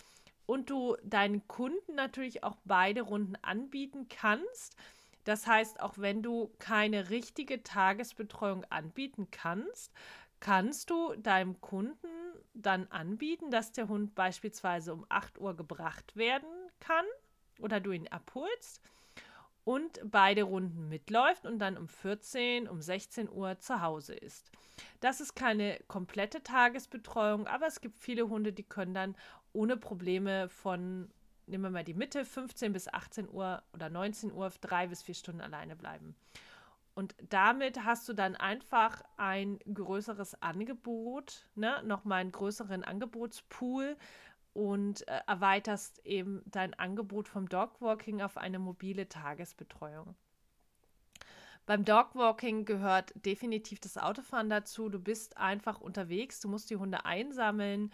und 0.47 0.71
du 0.71 0.97
deinen 1.03 1.47
Kunden 1.49 1.95
natürlich 1.95 2.45
auch 2.45 2.57
beide 2.65 3.03
Runden 3.03 3.37
anbieten 3.43 4.09
kannst. 4.09 4.77
Das 5.25 5.47
heißt, 5.47 5.81
auch 5.81 5.95
wenn 5.99 6.23
du 6.23 6.51
keine 6.59 7.11
richtige 7.11 7.63
Tagesbetreuung 7.63 8.65
anbieten 8.71 9.29
kannst, 9.31 9.93
kannst 10.39 10.89
du 10.89 11.15
deinem 11.17 11.61
Kunden 11.61 12.09
dann 12.55 12.87
anbieten, 12.89 13.51
dass 13.51 13.73
der 13.73 13.89
Hund 13.89 14.15
beispielsweise 14.15 14.95
um 14.95 15.05
8 15.09 15.39
Uhr 15.39 15.55
gebracht 15.55 16.17
werden 16.17 16.49
kann 16.81 17.05
oder 17.61 17.81
du 17.81 17.93
ihn 17.93 18.09
abholst 18.09 18.81
und 19.71 20.01
beide 20.03 20.43
Runden 20.43 20.89
mitläuft 20.89 21.47
und 21.47 21.61
dann 21.61 21.77
um 21.77 21.87
14, 21.87 22.67
um 22.67 22.83
16 22.83 23.31
Uhr 23.31 23.61
zu 23.61 23.81
Hause 23.81 24.17
ist. 24.17 24.51
Das 24.99 25.21
ist 25.21 25.37
keine 25.37 25.79
komplette 25.87 26.43
Tagesbetreuung, 26.43 27.47
aber 27.47 27.69
es 27.69 27.81
gibt 27.81 28.01
viele 28.01 28.29
Hunde, 28.29 28.53
die 28.53 28.65
können 28.65 28.95
dann 28.95 29.15
ohne 29.53 29.77
Probleme 29.77 30.49
von, 30.49 31.09
nehmen 31.47 31.63
wir 31.63 31.71
mal 31.71 31.85
die 31.85 31.95
Mitte, 31.95 32.25
15 32.25 32.73
bis 32.73 32.89
18 32.89 33.29
Uhr 33.31 33.63
oder 33.73 33.91
19 33.91 34.33
Uhr, 34.33 34.51
drei 34.61 34.89
bis 34.89 35.03
vier 35.03 35.15
Stunden 35.15 35.41
alleine 35.41 35.77
bleiben. 35.77 36.17
Und 36.95 37.15
damit 37.29 37.85
hast 37.85 38.09
du 38.09 38.13
dann 38.13 38.35
einfach 38.35 39.05
ein 39.19 39.61
größeres 39.73 40.43
Angebot, 40.43 41.47
ne? 41.55 41.81
nochmal 41.85 42.23
einen 42.23 42.33
größeren 42.33 42.83
Angebotspool 42.83 43.97
und 44.53 45.07
äh, 45.09 45.21
erweiterst 45.27 46.05
eben 46.05 46.43
dein 46.47 46.75
Angebot 46.75 47.29
vom 47.29 47.49
Dogwalking 47.49 48.21
auf 48.21 48.37
eine 48.37 48.59
mobile 48.59 49.09
Tagesbetreuung. 49.09 50.15
Beim 51.67 51.85
Dogwalking 51.85 52.65
gehört 52.65 53.13
definitiv 53.15 53.79
das 53.79 53.97
Autofahren 53.97 54.51
dazu. 54.51 54.89
Du 54.89 54.99
bist 54.99 55.37
einfach 55.37 55.81
unterwegs, 55.81 56.41
du 56.41 56.49
musst 56.49 56.71
die 56.71 56.77
Hunde 56.77 57.05
einsammeln. 57.05 57.93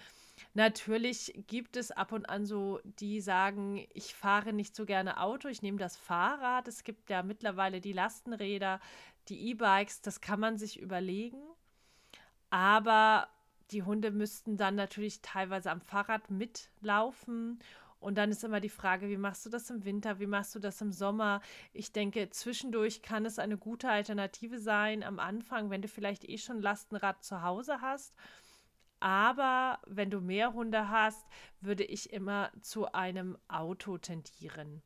Natürlich 0.55 1.45
gibt 1.47 1.77
es 1.77 1.91
ab 1.91 2.13
und 2.13 2.29
an 2.29 2.47
so, 2.47 2.81
die 2.85 3.21
sagen, 3.21 3.87
ich 3.93 4.15
fahre 4.15 4.53
nicht 4.53 4.75
so 4.75 4.87
gerne 4.87 5.21
Auto, 5.21 5.49
ich 5.49 5.63
nehme 5.63 5.79
das 5.79 5.97
Fahrrad. 5.97 6.69
Es 6.69 6.85
gibt 6.85 7.11
ja 7.11 7.23
mittlerweile 7.23 7.81
die 7.81 7.93
Lastenräder, 7.93 8.81
die 9.29 9.51
E-Bikes, 9.51 10.01
das 10.01 10.21
kann 10.21 10.41
man 10.41 10.57
sich 10.57 10.81
überlegen. 10.81 11.43
Aber 12.49 13.29
die 13.71 13.83
Hunde 13.83 14.11
müssten 14.11 14.57
dann 14.57 14.75
natürlich 14.75 15.21
teilweise 15.23 15.71
am 15.71 15.81
Fahrrad 15.81 16.31
mitlaufen. 16.31 17.59
Und 17.99 18.17
dann 18.19 18.31
ist 18.31 18.45
immer 18.45 18.61
die 18.61 18.69
Frage, 18.69 19.09
wie 19.09 19.17
machst 19.17 19.47
du 19.47 19.51
das 19.51 19.71
im 19.71 19.85
Winter, 19.85 20.21
wie 20.21 20.27
machst 20.27 20.55
du 20.55 20.59
das 20.59 20.81
im 20.81 20.93
Sommer? 20.93 21.41
Ich 21.73 21.93
denke, 21.93 22.29
zwischendurch 22.31 23.03
kann 23.03 23.25
es 23.25 23.39
eine 23.39 23.57
gute 23.57 23.89
Alternative 23.89 24.59
sein 24.59 25.03
am 25.03 25.19
Anfang, 25.19 25.71
wenn 25.71 25.83
du 25.83 25.89
vielleicht 25.89 26.29
eh 26.29 26.39
schon 26.39 26.61
Lastenrad 26.61 27.25
zu 27.25 27.43
Hause 27.43 27.81
hast. 27.81 28.15
Aber 29.01 29.81
wenn 29.87 30.11
du 30.11 30.21
mehr 30.21 30.53
Hunde 30.53 30.89
hast, 30.89 31.27
würde 31.61 31.85
ich 31.85 32.13
immer 32.13 32.51
zu 32.61 32.93
einem 32.93 33.37
Auto 33.49 33.99
tendieren. 33.99 34.83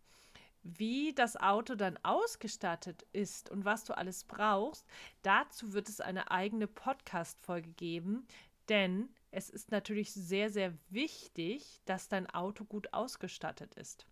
Wie 0.62 1.14
das 1.14 1.38
Auto 1.38 1.74
dann 1.74 1.98
ausgestattet 2.02 3.06
ist 3.12 3.50
und 3.50 3.64
was 3.64 3.84
du 3.84 3.96
alles 3.96 4.24
brauchst, 4.24 4.86
dazu 5.22 5.72
wird 5.72 5.88
es 5.88 6.02
eine 6.02 6.30
eigene 6.30 6.66
Podcast-Folge 6.66 7.70
geben, 7.70 8.26
denn 8.70 9.10
es 9.30 9.50
ist 9.50 9.70
natürlich 9.70 10.12
sehr, 10.12 10.50
sehr 10.50 10.72
wichtig, 10.88 11.80
dass 11.84 12.08
dein 12.08 12.28
Auto 12.30 12.64
gut 12.64 12.92
ausgestattet 12.92 13.74
ist. 13.74 14.06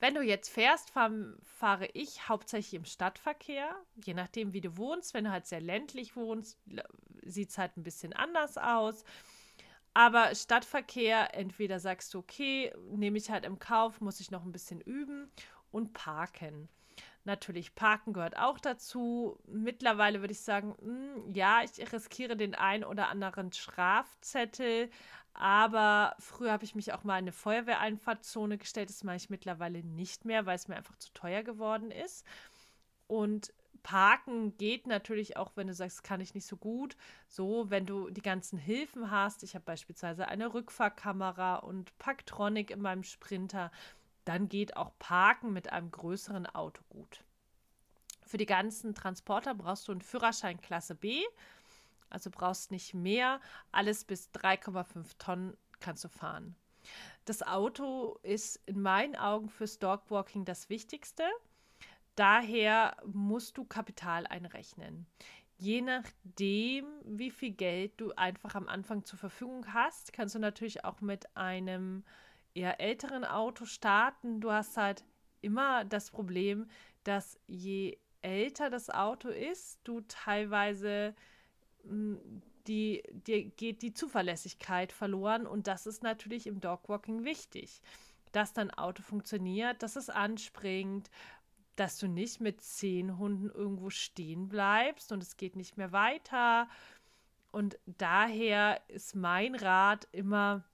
Wenn 0.00 0.14
du 0.14 0.22
jetzt 0.22 0.48
fährst, 0.48 0.90
fahr, 0.90 1.12
fahre 1.42 1.86
ich 1.92 2.28
hauptsächlich 2.28 2.74
im 2.74 2.86
Stadtverkehr. 2.86 3.76
Je 4.02 4.14
nachdem, 4.14 4.54
wie 4.54 4.62
du 4.62 4.76
wohnst. 4.78 5.12
Wenn 5.12 5.24
du 5.24 5.30
halt 5.30 5.46
sehr 5.46 5.60
ländlich 5.60 6.16
wohnst, 6.16 6.58
sieht 7.22 7.50
es 7.50 7.58
halt 7.58 7.76
ein 7.76 7.82
bisschen 7.82 8.14
anders 8.14 8.56
aus. 8.56 9.04
Aber 9.92 10.34
Stadtverkehr, 10.34 11.34
entweder 11.34 11.80
sagst 11.80 12.14
du, 12.14 12.18
okay, 12.20 12.72
nehme 12.90 13.18
ich 13.18 13.30
halt 13.30 13.44
im 13.44 13.58
Kauf, 13.58 14.00
muss 14.00 14.20
ich 14.20 14.30
noch 14.30 14.44
ein 14.44 14.52
bisschen 14.52 14.80
üben 14.80 15.30
und 15.70 15.92
parken. 15.92 16.68
Natürlich, 17.24 17.74
Parken 17.74 18.12
gehört 18.12 18.38
auch 18.38 18.58
dazu. 18.58 19.38
Mittlerweile 19.46 20.20
würde 20.20 20.32
ich 20.32 20.40
sagen, 20.40 20.74
mh, 20.80 21.24
hm, 21.24 21.34
ja, 21.34 21.62
ich 21.62 21.92
riskiere 21.92 22.36
den 22.36 22.54
ein 22.54 22.82
oder 22.84 23.08
anderen 23.08 23.52
Strafzettel. 23.52 24.90
Aber 25.34 26.16
früher 26.18 26.52
habe 26.52 26.64
ich 26.64 26.74
mich 26.74 26.92
auch 26.92 27.04
mal 27.04 27.18
in 27.18 27.24
eine 27.24 27.32
Feuerwehreinfahrtzone 27.32 28.58
gestellt. 28.58 28.90
Das 28.90 29.04
mache 29.04 29.16
ich 29.16 29.30
mittlerweile 29.30 29.84
nicht 29.84 30.24
mehr, 30.24 30.46
weil 30.46 30.56
es 30.56 30.68
mir 30.68 30.76
einfach 30.76 30.96
zu 30.96 31.12
teuer 31.12 31.42
geworden 31.42 31.90
ist. 31.90 32.26
Und 33.06 33.52
Parken 33.82 34.56
geht 34.56 34.86
natürlich 34.86 35.36
auch, 35.36 35.52
wenn 35.56 35.66
du 35.66 35.74
sagst, 35.74 36.04
kann 36.04 36.20
ich 36.20 36.34
nicht 36.34 36.46
so 36.46 36.56
gut. 36.56 36.96
So, 37.28 37.70
wenn 37.70 37.86
du 37.86 38.10
die 38.10 38.22
ganzen 38.22 38.58
Hilfen 38.58 39.10
hast. 39.10 39.42
Ich 39.42 39.54
habe 39.54 39.64
beispielsweise 39.64 40.28
eine 40.28 40.52
Rückfahrkamera 40.52 41.56
und 41.56 41.96
Parktronic 41.98 42.70
in 42.70 42.80
meinem 42.80 43.04
Sprinter 43.04 43.70
dann 44.24 44.48
geht 44.48 44.76
auch 44.76 44.92
Parken 44.98 45.52
mit 45.52 45.72
einem 45.72 45.90
größeren 45.90 46.46
Auto 46.46 46.82
gut. 46.88 47.24
Für 48.26 48.36
die 48.36 48.46
ganzen 48.46 48.94
Transporter 48.94 49.54
brauchst 49.54 49.88
du 49.88 49.92
einen 49.92 50.02
Führerschein 50.02 50.60
Klasse 50.60 50.94
B, 50.94 51.22
also 52.10 52.30
brauchst 52.30 52.70
nicht 52.70 52.94
mehr. 52.94 53.40
Alles 53.72 54.04
bis 54.04 54.30
3,5 54.30 55.18
Tonnen 55.18 55.56
kannst 55.80 56.04
du 56.04 56.08
fahren. 56.08 56.54
Das 57.24 57.42
Auto 57.42 58.18
ist 58.22 58.60
in 58.66 58.80
meinen 58.80 59.16
Augen 59.16 59.48
fürs 59.48 59.78
Dogwalking 59.78 60.44
das 60.44 60.68
Wichtigste. 60.68 61.24
Daher 62.16 62.96
musst 63.06 63.56
du 63.56 63.64
Kapital 63.64 64.26
einrechnen. 64.26 65.06
Je 65.58 65.82
nachdem, 65.82 66.86
wie 67.04 67.30
viel 67.30 67.52
Geld 67.52 68.00
du 68.00 68.12
einfach 68.12 68.54
am 68.54 68.66
Anfang 68.66 69.04
zur 69.04 69.18
Verfügung 69.18 69.72
hast, 69.72 70.12
kannst 70.12 70.34
du 70.34 70.38
natürlich 70.38 70.84
auch 70.84 71.00
mit 71.00 71.36
einem 71.36 72.04
eher 72.54 72.80
älteren 72.80 73.24
Auto 73.24 73.64
starten. 73.64 74.40
Du 74.40 74.50
hast 74.50 74.76
halt 74.76 75.04
immer 75.40 75.84
das 75.84 76.10
Problem, 76.10 76.68
dass 77.04 77.38
je 77.46 77.98
älter 78.22 78.70
das 78.70 78.90
Auto 78.90 79.28
ist, 79.28 79.80
du 79.84 80.02
teilweise 80.02 81.14
hm, 81.84 82.42
die, 82.66 83.02
dir 83.10 83.44
geht 83.44 83.82
die 83.82 83.94
Zuverlässigkeit 83.94 84.92
verloren 84.92 85.46
und 85.46 85.66
das 85.66 85.86
ist 85.86 86.02
natürlich 86.02 86.46
im 86.46 86.60
Dogwalking 86.60 87.24
wichtig, 87.24 87.80
dass 88.32 88.52
dein 88.52 88.70
Auto 88.70 89.02
funktioniert, 89.02 89.82
dass 89.82 89.96
es 89.96 90.10
anspringt, 90.10 91.10
dass 91.76 91.98
du 91.98 92.08
nicht 92.08 92.40
mit 92.40 92.60
zehn 92.60 93.18
Hunden 93.18 93.48
irgendwo 93.48 93.90
stehen 93.90 94.48
bleibst 94.48 95.12
und 95.12 95.22
es 95.22 95.36
geht 95.36 95.56
nicht 95.56 95.78
mehr 95.78 95.92
weiter. 95.92 96.68
Und 97.52 97.78
daher 97.86 98.80
ist 98.88 99.16
mein 99.16 99.54
Rat 99.54 100.06
immer, 100.12 100.64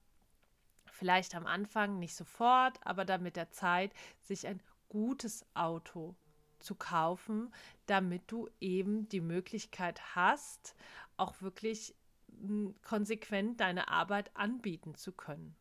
Vielleicht 0.99 1.35
am 1.35 1.47
Anfang 1.47 1.99
nicht 1.99 2.15
sofort, 2.15 2.79
aber 2.87 3.05
dann 3.05 3.23
mit 3.23 3.37
der 3.37 3.51
Zeit 3.51 3.93
sich 4.23 4.47
ein 4.47 4.63
gutes 4.89 5.45
Auto 5.53 6.15
zu 6.59 6.75
kaufen, 6.75 7.53
damit 7.85 8.23
du 8.29 8.49
eben 8.61 9.07
die 9.11 9.21
Möglichkeit 9.21 10.17
hast, 10.17 10.75
auch 11.19 11.43
wirklich 11.43 11.95
hm, 12.41 12.75
konsequent 12.83 13.61
deine 13.61 13.89
Arbeit 13.89 14.35
anbieten 14.35 14.95
zu 14.95 15.13
können. 15.13 15.55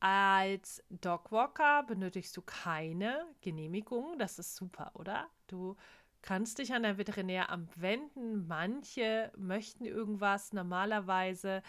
Als 0.00 0.82
Dogwalker 0.90 1.84
benötigst 1.84 2.36
du 2.36 2.42
keine 2.42 3.24
Genehmigung. 3.42 4.18
Das 4.18 4.40
ist 4.40 4.56
super, 4.56 4.90
oder? 4.94 5.28
Du 5.46 5.76
kannst 6.20 6.58
dich 6.58 6.74
an 6.74 6.82
dein 6.82 6.98
Veterinäramt 6.98 7.80
wenden. 7.80 8.46
Manche 8.46 9.30
möchten 9.36 9.84
irgendwas. 9.84 10.52
Normalerweise 10.52 11.62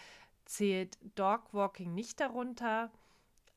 zählt 0.46 0.98
Dogwalking 1.14 1.94
nicht 1.94 2.20
darunter. 2.20 2.90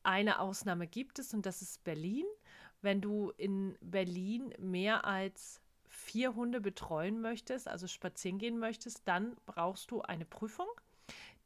Eine 0.04 0.40
Ausnahme 0.40 0.88
gibt 0.88 1.20
es 1.20 1.34
und 1.34 1.46
das 1.46 1.62
ist 1.62 1.84
Berlin. 1.84 2.26
Wenn 2.82 3.02
du 3.02 3.32
in 3.38 3.78
Berlin 3.82 4.54
mehr 4.60 5.06
als 5.06 5.62
vier 5.88 6.36
Hunde 6.36 6.62
betreuen 6.62 7.22
möchtest, 7.22 7.68
also 7.68 7.88
spazieren 7.88 8.38
gehen 8.38 8.60
möchtest, 8.60 9.08
dann 9.08 9.36
brauchst 9.46 9.92
du 9.92 10.02
eine 10.02 10.26
Prüfung. 10.26 10.68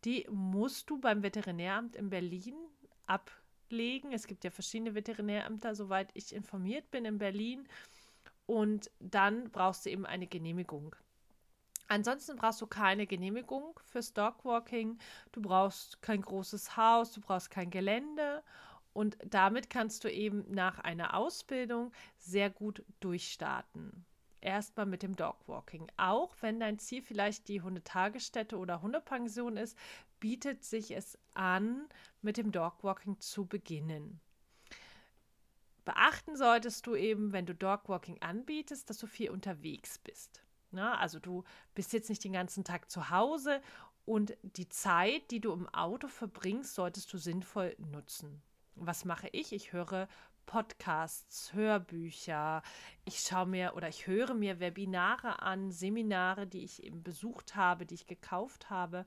Die 0.05 0.27
musst 0.29 0.89
du 0.89 0.99
beim 0.99 1.23
Veterinäramt 1.23 1.95
in 1.95 2.09
Berlin 2.09 2.55
ablegen. 3.07 4.11
Es 4.11 4.27
gibt 4.27 4.43
ja 4.43 4.51
verschiedene 4.51 4.95
Veterinärämter, 4.95 5.75
soweit 5.75 6.11
ich 6.13 6.33
informiert 6.35 6.91
bin, 6.91 7.05
in 7.05 7.17
Berlin. 7.17 7.67
Und 8.45 8.91
dann 8.99 9.49
brauchst 9.51 9.85
du 9.85 9.89
eben 9.89 10.05
eine 10.05 10.27
Genehmigung. 10.27 10.95
Ansonsten 11.87 12.37
brauchst 12.37 12.61
du 12.61 12.67
keine 12.67 13.05
Genehmigung 13.05 13.79
fürs 13.83 14.13
Dogwalking. 14.13 14.97
Du 15.31 15.41
brauchst 15.41 16.01
kein 16.01 16.21
großes 16.21 16.77
Haus, 16.77 17.11
du 17.11 17.21
brauchst 17.21 17.51
kein 17.51 17.69
Gelände. 17.69 18.43
Und 18.93 19.17
damit 19.25 19.69
kannst 19.69 20.03
du 20.03 20.11
eben 20.11 20.45
nach 20.49 20.79
einer 20.79 21.15
Ausbildung 21.15 21.91
sehr 22.17 22.49
gut 22.49 22.83
durchstarten. 22.99 24.05
Erstmal 24.39 24.85
mit 24.85 25.03
dem 25.03 25.15
Dogwalking. 25.15 25.89
Auch 25.97 26.35
wenn 26.41 26.59
dein 26.59 26.77
Ziel 26.77 27.01
vielleicht 27.01 27.47
die 27.47 27.61
Hundetagesstätte 27.61 28.57
oder 28.57 28.81
Hundepension 28.81 29.57
ist, 29.57 29.77
bietet 30.19 30.63
sich 30.63 30.91
es 30.91 31.17
an, 31.33 31.87
mit 32.21 32.37
dem 32.37 32.51
Dogwalking 32.51 33.19
zu 33.19 33.45
beginnen. 33.45 34.19
Beachten 35.85 36.37
solltest 36.37 36.87
du 36.87 36.95
eben, 36.95 37.33
wenn 37.33 37.45
du 37.45 37.55
Dogwalking 37.55 38.21
anbietest, 38.21 38.89
dass 38.89 38.97
du 38.97 39.07
viel 39.07 39.29
unterwegs 39.29 39.97
bist. 39.99 40.43
Na, 40.73 40.97
also 40.97 41.19
du 41.19 41.43
bist 41.75 41.93
jetzt 41.93 42.09
nicht 42.09 42.23
den 42.23 42.33
ganzen 42.33 42.63
Tag 42.63 42.89
zu 42.89 43.09
Hause 43.09 43.61
und 44.05 44.35
die 44.41 44.67
Zeit, 44.67 45.31
die 45.31 45.39
du 45.39 45.53
im 45.53 45.69
Auto 45.69 46.07
verbringst, 46.07 46.75
solltest 46.75 47.13
du 47.13 47.17
sinnvoll 47.17 47.75
nutzen. 47.77 48.41
Was 48.75 49.05
mache 49.05 49.29
ich? 49.31 49.53
Ich 49.53 49.71
höre 49.71 50.07
Podcasts, 50.45 51.53
Hörbücher. 51.53 52.63
Ich 53.05 53.19
schaue 53.19 53.45
mir 53.45 53.73
oder 53.75 53.87
ich 53.87 54.07
höre 54.07 54.33
mir 54.33 54.59
Webinare 54.59 55.41
an, 55.41 55.71
Seminare, 55.71 56.47
die 56.47 56.63
ich 56.63 56.83
eben 56.83 57.03
besucht 57.03 57.55
habe, 57.55 57.85
die 57.85 57.95
ich 57.95 58.07
gekauft 58.07 58.69
habe. 58.69 59.05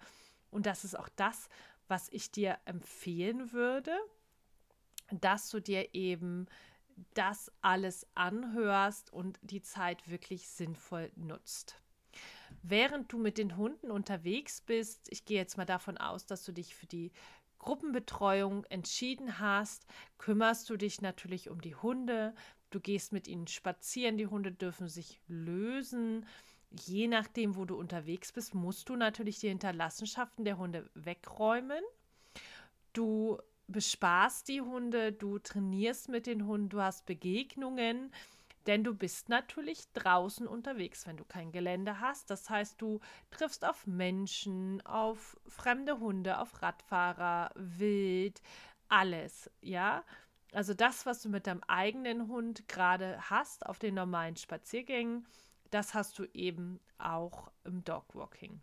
Und 0.50 0.66
das 0.66 0.85
ist 0.85 0.98
auch 0.98 1.09
das, 1.16 1.48
was 1.88 2.09
ich 2.11 2.31
dir 2.31 2.59
empfehlen 2.64 3.52
würde, 3.52 3.92
dass 5.11 5.50
du 5.50 5.61
dir 5.61 5.94
eben 5.94 6.46
das 7.14 7.52
alles 7.61 8.06
anhörst 8.14 9.12
und 9.12 9.38
die 9.42 9.62
Zeit 9.62 10.09
wirklich 10.09 10.48
sinnvoll 10.48 11.11
nutzt. 11.16 11.80
Während 12.62 13.12
du 13.12 13.18
mit 13.18 13.38
den 13.38 13.56
Hunden 13.56 13.90
unterwegs 13.90 14.61
bist, 14.61 15.09
ich 15.11 15.24
gehe 15.24 15.37
jetzt 15.37 15.56
mal 15.56 15.66
davon 15.66 15.98
aus, 15.98 16.26
dass 16.26 16.44
du 16.44 16.52
dich 16.52 16.74
für 16.74 16.87
die 16.87 17.12
Gruppenbetreuung 17.59 18.64
entschieden 18.64 19.38
hast, 19.38 19.87
kümmerst 20.18 20.68
du 20.70 20.76
dich 20.76 21.00
natürlich 21.00 21.50
um 21.50 21.61
die 21.61 21.74
Hunde. 21.74 22.35
Du 22.70 22.80
gehst 22.80 23.12
mit 23.12 23.28
ihnen 23.28 23.46
spazieren, 23.46 24.18
die 24.18 24.26
Hunde 24.26 24.52
dürfen 24.52 24.88
sich 24.88 25.20
lösen. 25.28 26.26
Je 26.70 27.09
nachdem, 27.09 27.56
wo 27.56 27.64
du 27.64 27.76
unterwegs 27.76 28.32
bist, 28.32 28.54
musst 28.54 28.88
du 28.88 28.96
natürlich 28.96 29.38
die 29.38 29.48
Hinterlassenschaften 29.48 30.44
der 30.44 30.59
Hunde 30.59 30.90
wegräumen. 30.94 31.82
Du 32.92 33.38
bespaßt 33.68 34.48
die 34.48 34.61
Hunde, 34.61 35.12
du 35.12 35.38
trainierst 35.38 36.09
mit 36.09 36.26
den 36.26 36.46
Hunden, 36.46 36.68
du 36.68 36.81
hast 36.81 37.07
Begegnungen, 37.07 38.12
denn 38.66 38.83
du 38.83 38.94
bist 38.94 39.29
natürlich 39.29 39.92
draußen 39.92 40.46
unterwegs, 40.46 41.07
wenn 41.07 41.16
du 41.16 41.24
kein 41.24 41.52
Gelände 41.52 42.00
hast. 42.00 42.31
Das 42.31 42.50
heißt, 42.50 42.81
du 42.81 43.00
triffst 43.31 43.64
auf 43.64 43.87
Menschen, 43.87 44.85
auf 44.85 45.37
fremde 45.46 46.00
Hunde, 46.00 46.38
auf 46.38 46.62
Radfahrer, 46.62 47.50
Wild, 47.55 48.42
alles, 48.88 49.50
ja. 49.61 50.05
Also 50.52 50.74
das, 50.74 51.07
was 51.07 51.22
du 51.22 51.29
mit 51.29 51.46
deinem 51.46 51.62
eigenen 51.66 52.29
Hund 52.29 52.66
gerade 52.68 53.18
hast 53.31 53.66
auf 53.66 53.79
den 53.79 53.94
normalen 53.94 54.37
Spaziergängen, 54.37 55.26
das 55.70 55.94
hast 55.94 56.18
du 56.18 56.24
eben 56.33 56.81
auch 56.98 57.50
im 57.64 57.85
Dogwalking. 57.85 58.61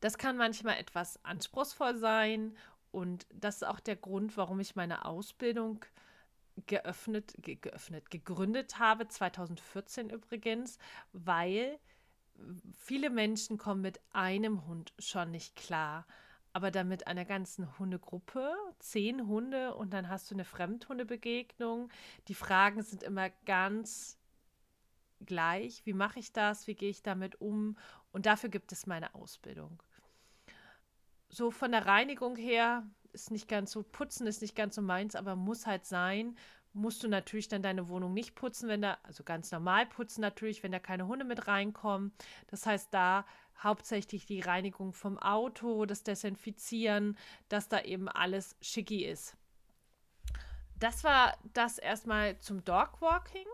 Das 0.00 0.16
kann 0.16 0.36
manchmal 0.36 0.78
etwas 0.78 1.22
anspruchsvoll 1.24 1.96
sein 1.96 2.56
und 2.92 3.26
das 3.32 3.56
ist 3.56 3.66
auch 3.66 3.80
der 3.80 3.96
Grund, 3.96 4.36
warum 4.36 4.60
ich 4.60 4.76
meine 4.76 5.04
Ausbildung 5.04 5.84
geöffnet, 6.66 7.34
ge 7.38 7.56
geöffnet, 7.56 8.10
gegründet 8.10 8.78
habe, 8.78 9.08
2014 9.08 10.10
übrigens, 10.10 10.78
weil 11.12 11.78
viele 12.74 13.10
Menschen 13.10 13.58
kommen 13.58 13.82
mit 13.82 14.00
einem 14.12 14.66
Hund 14.66 14.92
schon 14.98 15.30
nicht 15.30 15.56
klar. 15.56 16.06
Aber 16.52 16.72
dann 16.72 16.88
mit 16.88 17.06
einer 17.06 17.24
ganzen 17.24 17.78
Hundegruppe, 17.78 18.52
zehn 18.80 19.28
Hunde 19.28 19.74
und 19.74 19.92
dann 19.92 20.08
hast 20.08 20.30
du 20.30 20.34
eine 20.34 20.44
Fremdhundebegegnung. 20.44 21.90
Die 22.26 22.34
Fragen 22.34 22.82
sind 22.82 23.04
immer 23.04 23.30
ganz 23.46 24.18
gleich. 25.24 25.86
Wie 25.86 25.92
mache 25.92 26.18
ich 26.18 26.32
das? 26.32 26.66
Wie 26.66 26.74
gehe 26.74 26.90
ich 26.90 27.02
damit 27.02 27.40
um? 27.40 27.76
Und 28.10 28.26
dafür 28.26 28.48
gibt 28.48 28.72
es 28.72 28.88
meine 28.88 29.14
Ausbildung 29.14 29.80
so 31.30 31.50
von 31.50 31.72
der 31.72 31.86
Reinigung 31.86 32.36
her 32.36 32.84
ist 33.12 33.30
nicht 33.30 33.48
ganz 33.48 33.72
so, 33.72 33.82
putzen 33.82 34.26
ist 34.26 34.42
nicht 34.42 34.54
ganz 34.54 34.74
so 34.74 34.82
meins, 34.82 35.14
aber 35.14 35.36
muss 35.36 35.66
halt 35.66 35.86
sein. 35.86 36.36
Musst 36.72 37.02
du 37.02 37.08
natürlich 37.08 37.48
dann 37.48 37.62
deine 37.62 37.88
Wohnung 37.88 38.14
nicht 38.14 38.36
putzen, 38.36 38.68
wenn 38.68 38.82
da, 38.82 38.98
also 39.02 39.24
ganz 39.24 39.50
normal 39.50 39.86
putzen 39.86 40.20
natürlich, 40.20 40.62
wenn 40.62 40.70
da 40.70 40.78
keine 40.78 41.08
Hunde 41.08 41.24
mit 41.24 41.48
reinkommen. 41.48 42.12
Das 42.46 42.66
heißt, 42.66 42.94
da 42.94 43.24
hauptsächlich 43.62 44.26
die 44.26 44.40
Reinigung 44.40 44.92
vom 44.92 45.18
Auto, 45.18 45.84
das 45.84 46.04
Desinfizieren, 46.04 47.18
dass 47.48 47.68
da 47.68 47.80
eben 47.80 48.08
alles 48.08 48.56
schicki 48.60 49.04
ist. 49.04 49.36
Das 50.78 51.04
war 51.04 51.36
das 51.52 51.78
erstmal 51.78 52.38
zum 52.38 52.64
Dogwalking. 52.64 53.46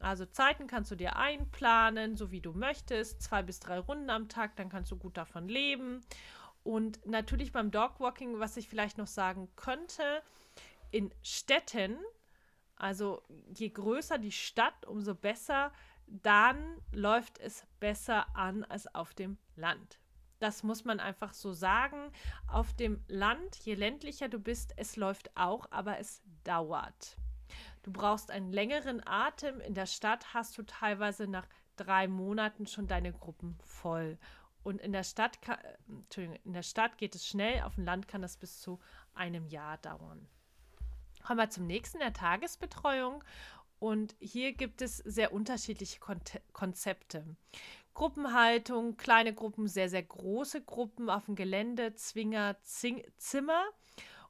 Also 0.00 0.26
Zeiten 0.26 0.66
kannst 0.66 0.90
du 0.90 0.96
dir 0.96 1.16
einplanen, 1.16 2.16
so 2.16 2.30
wie 2.30 2.40
du 2.40 2.52
möchtest, 2.52 3.22
zwei 3.22 3.42
bis 3.42 3.58
drei 3.58 3.78
Runden 3.78 4.10
am 4.10 4.28
Tag, 4.28 4.54
dann 4.56 4.68
kannst 4.68 4.90
du 4.90 4.96
gut 4.96 5.16
davon 5.16 5.48
leben. 5.48 6.02
Und 6.68 7.06
natürlich 7.06 7.50
beim 7.50 7.70
Dogwalking, 7.70 8.40
was 8.40 8.58
ich 8.58 8.68
vielleicht 8.68 8.98
noch 8.98 9.06
sagen 9.06 9.48
könnte, 9.56 10.22
in 10.90 11.10
Städten, 11.22 11.96
also 12.76 13.22
je 13.54 13.70
größer 13.70 14.18
die 14.18 14.32
Stadt, 14.32 14.84
umso 14.84 15.14
besser, 15.14 15.72
dann 16.06 16.58
läuft 16.92 17.38
es 17.38 17.66
besser 17.80 18.26
an 18.36 18.64
als 18.64 18.94
auf 18.94 19.14
dem 19.14 19.38
Land. 19.56 19.98
Das 20.40 20.62
muss 20.62 20.84
man 20.84 21.00
einfach 21.00 21.32
so 21.32 21.54
sagen. 21.54 22.12
Auf 22.46 22.74
dem 22.74 23.02
Land, 23.08 23.56
je 23.64 23.72
ländlicher 23.72 24.28
du 24.28 24.38
bist, 24.38 24.74
es 24.76 24.96
läuft 24.96 25.34
auch, 25.38 25.68
aber 25.70 25.98
es 25.98 26.20
dauert. 26.44 27.16
Du 27.82 27.92
brauchst 27.92 28.30
einen 28.30 28.52
längeren 28.52 29.00
Atem. 29.06 29.58
In 29.60 29.72
der 29.72 29.86
Stadt 29.86 30.34
hast 30.34 30.58
du 30.58 30.64
teilweise 30.64 31.28
nach 31.28 31.48
drei 31.76 32.08
Monaten 32.08 32.66
schon 32.66 32.86
deine 32.86 33.14
Gruppen 33.14 33.56
voll. 33.64 34.18
Und 34.62 34.80
in 34.80 34.92
der 34.92 35.04
Stadt, 35.04 35.40
kann, 35.40 35.58
Entschuldigung, 35.88 36.38
in 36.44 36.52
der 36.52 36.62
Stadt 36.62 36.98
geht 36.98 37.14
es 37.14 37.26
schnell, 37.26 37.62
auf 37.62 37.76
dem 37.76 37.84
Land 37.84 38.08
kann 38.08 38.22
das 38.22 38.36
bis 38.36 38.60
zu 38.60 38.78
einem 39.14 39.46
Jahr 39.46 39.78
dauern. 39.78 40.28
Kommen 41.24 41.38
wir 41.38 41.50
zum 41.50 41.66
nächsten, 41.66 41.98
der 41.98 42.12
Tagesbetreuung. 42.12 43.22
Und 43.78 44.16
hier 44.18 44.52
gibt 44.54 44.82
es 44.82 44.98
sehr 44.98 45.32
unterschiedliche 45.32 46.00
Konzepte. 46.52 47.24
Gruppenhaltung, 47.94 48.96
kleine 48.96 49.34
Gruppen, 49.34 49.68
sehr, 49.68 49.88
sehr 49.88 50.02
große 50.02 50.62
Gruppen 50.62 51.10
auf 51.10 51.26
dem 51.26 51.34
Gelände, 51.34 51.94
Zwinger, 51.94 52.56
Zing 52.62 53.02
Zimmer 53.16 53.64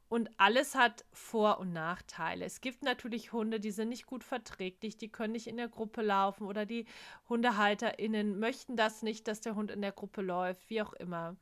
und 0.08 0.30
alles 0.38 0.74
hat 0.74 1.04
Vor- 1.12 1.58
und 1.58 1.72
Nachteile. 1.72 2.44
Es 2.44 2.60
gibt 2.60 2.82
natürlich 2.82 3.32
Hunde, 3.32 3.60
die 3.60 3.70
sind 3.70 3.90
nicht 3.90 4.06
gut 4.06 4.24
verträglich, 4.24 4.96
die 4.96 5.10
können 5.10 5.32
nicht 5.32 5.46
in 5.46 5.58
der 5.58 5.68
Gruppe 5.68 6.02
laufen 6.02 6.46
oder 6.46 6.64
die 6.64 6.86
HundehalterInnen 7.28 8.38
möchten 8.38 8.76
das 8.76 9.02
nicht, 9.02 9.28
dass 9.28 9.40
der 9.40 9.54
Hund 9.54 9.70
in 9.70 9.82
der 9.82 9.92
Gruppe 9.92 10.22
läuft, 10.22 10.70
wie 10.70 10.80
auch 10.80 10.94
immer. 10.94 11.36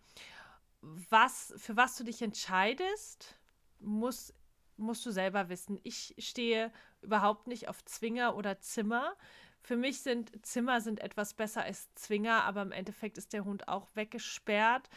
Was, 0.81 1.55
für 1.57 1.76
was 1.76 1.96
du 1.96 2.05
dich 2.05 2.22
entscheidest, 2.22 3.38
muss, 3.79 4.35
musst 4.76 5.07
du 5.07 5.11
selber 5.11 5.48
wissen. 5.48 5.79
Ich 5.85 6.14
stehe 6.18 6.72
überhaupt 7.02 7.46
nicht 7.46 7.68
auf 7.68 7.85
Zwinger 7.85 8.37
oder 8.37 8.59
Zimmer. 8.59 9.14
Für 9.61 9.76
mich 9.76 10.00
sind 10.00 10.44
Zimmer 10.44 10.81
sind 10.81 11.00
etwas 11.00 11.35
besser 11.35 11.62
als 11.62 11.92
Zwinger, 11.94 12.44
aber 12.44 12.62
im 12.62 12.72
Endeffekt 12.72 13.18
ist 13.18 13.33
der 13.33 13.44
Hund 13.44 13.68
auch 13.68 13.88
weggesperrt 13.94 14.88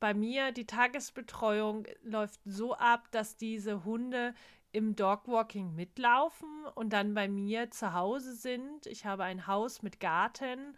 bei 0.00 0.14
mir, 0.14 0.52
die 0.52 0.66
Tagesbetreuung 0.66 1.86
läuft 2.02 2.40
so 2.44 2.74
ab, 2.74 3.08
dass 3.10 3.36
diese 3.36 3.84
Hunde 3.84 4.34
im 4.72 4.96
Dogwalking 4.96 5.74
mitlaufen 5.74 6.48
und 6.74 6.92
dann 6.92 7.14
bei 7.14 7.28
mir 7.28 7.70
zu 7.70 7.92
Hause 7.92 8.34
sind. 8.34 8.86
Ich 8.86 9.04
habe 9.04 9.24
ein 9.24 9.46
Haus 9.46 9.82
mit 9.82 10.00
Garten 10.00 10.76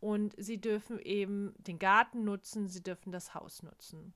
und 0.00 0.34
sie 0.36 0.60
dürfen 0.60 0.98
eben 0.98 1.54
den 1.58 1.78
Garten 1.78 2.24
nutzen, 2.24 2.68
sie 2.68 2.82
dürfen 2.82 3.12
das 3.12 3.34
Haus 3.34 3.62
nutzen. 3.62 4.12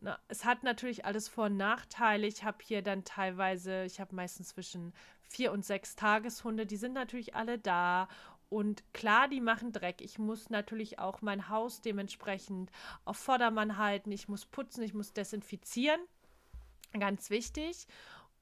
Na, 0.00 0.18
es 0.28 0.44
hat 0.46 0.62
natürlich 0.62 1.04
alles 1.04 1.28
Vor- 1.28 1.46
und 1.46 1.58
Nachteile. 1.58 2.26
Ich 2.26 2.44
habe 2.44 2.58
hier 2.62 2.82
dann 2.82 3.04
teilweise, 3.04 3.84
ich 3.84 4.00
habe 4.00 4.14
meistens 4.14 4.48
zwischen 4.48 4.94
vier 5.20 5.52
und 5.52 5.64
sechs 5.64 5.94
Tageshunde, 5.94 6.66
die 6.66 6.78
sind 6.78 6.94
natürlich 6.94 7.34
alle 7.34 7.58
da 7.58 8.08
und 8.50 8.82
klar, 8.92 9.28
die 9.28 9.40
machen 9.40 9.72
Dreck. 9.72 10.00
Ich 10.02 10.18
muss 10.18 10.50
natürlich 10.50 10.98
auch 10.98 11.22
mein 11.22 11.48
Haus 11.48 11.80
dementsprechend 11.80 12.70
auf 13.04 13.16
Vordermann 13.16 13.78
halten. 13.78 14.10
Ich 14.10 14.28
muss 14.28 14.44
putzen, 14.44 14.82
ich 14.82 14.92
muss 14.92 15.12
desinfizieren. 15.12 16.00
Ganz 16.92 17.30
wichtig. 17.30 17.86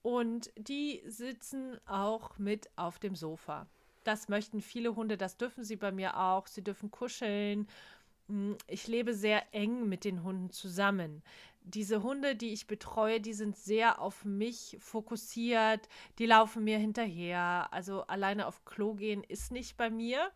Und 0.00 0.50
die 0.56 1.02
sitzen 1.06 1.78
auch 1.86 2.38
mit 2.38 2.70
auf 2.76 2.98
dem 2.98 3.14
Sofa. 3.14 3.66
Das 4.04 4.30
möchten 4.30 4.62
viele 4.62 4.96
Hunde, 4.96 5.18
das 5.18 5.36
dürfen 5.36 5.62
sie 5.62 5.76
bei 5.76 5.92
mir 5.92 6.18
auch. 6.18 6.46
Sie 6.46 6.64
dürfen 6.64 6.90
kuscheln. 6.90 7.68
Hm, 8.28 8.56
ich 8.66 8.86
lebe 8.86 9.12
sehr 9.12 9.54
eng 9.54 9.90
mit 9.90 10.04
den 10.04 10.22
Hunden 10.22 10.48
zusammen 10.50 11.22
diese 11.68 12.02
Hunde, 12.02 12.34
die 12.34 12.52
ich 12.52 12.66
betreue, 12.66 13.20
die 13.20 13.34
sind 13.34 13.56
sehr 13.56 14.00
auf 14.00 14.24
mich 14.24 14.76
fokussiert, 14.80 15.88
die 16.18 16.26
laufen 16.26 16.64
mir 16.64 16.78
hinterher. 16.78 17.68
Also 17.70 18.02
alleine 18.02 18.46
auf 18.46 18.64
Klo 18.64 18.94
gehen 18.94 19.22
ist 19.22 19.52
nicht 19.52 19.76
bei 19.76 19.90
mir. 19.90 20.30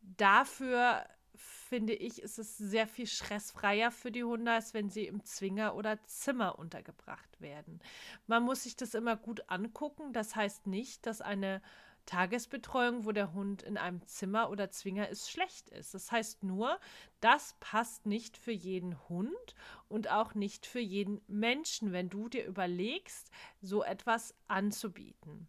Dafür 0.00 1.04
finde 1.34 1.94
ich, 1.94 2.22
ist 2.22 2.38
es 2.38 2.56
sehr 2.56 2.86
viel 2.86 3.06
stressfreier 3.06 3.90
für 3.90 4.10
die 4.10 4.24
Hunde, 4.24 4.52
als 4.52 4.74
wenn 4.74 4.90
sie 4.90 5.06
im 5.06 5.24
Zwinger 5.24 5.74
oder 5.74 6.02
Zimmer 6.04 6.58
untergebracht 6.58 7.40
werden. 7.40 7.80
Man 8.26 8.42
muss 8.42 8.62
sich 8.62 8.76
das 8.76 8.94
immer 8.94 9.16
gut 9.16 9.48
angucken. 9.48 10.12
Das 10.12 10.36
heißt 10.36 10.66
nicht, 10.66 11.06
dass 11.06 11.20
eine 11.20 11.60
Tagesbetreuung, 12.06 13.04
wo 13.04 13.12
der 13.12 13.32
Hund 13.32 13.62
in 13.62 13.76
einem 13.76 14.06
Zimmer 14.06 14.50
oder 14.50 14.70
Zwinger 14.70 15.08
ist, 15.08 15.30
schlecht 15.30 15.70
ist. 15.70 15.94
Das 15.94 16.12
heißt 16.12 16.42
nur, 16.42 16.78
das 17.20 17.56
passt 17.60 18.06
nicht 18.06 18.36
für 18.36 18.52
jeden 18.52 18.96
Hund 19.08 19.54
und 19.88 20.10
auch 20.10 20.34
nicht 20.34 20.66
für 20.66 20.80
jeden 20.80 21.20
Menschen, 21.26 21.92
wenn 21.92 22.10
du 22.10 22.28
dir 22.28 22.44
überlegst, 22.44 23.30
so 23.62 23.82
etwas 23.82 24.34
anzubieten. 24.48 25.48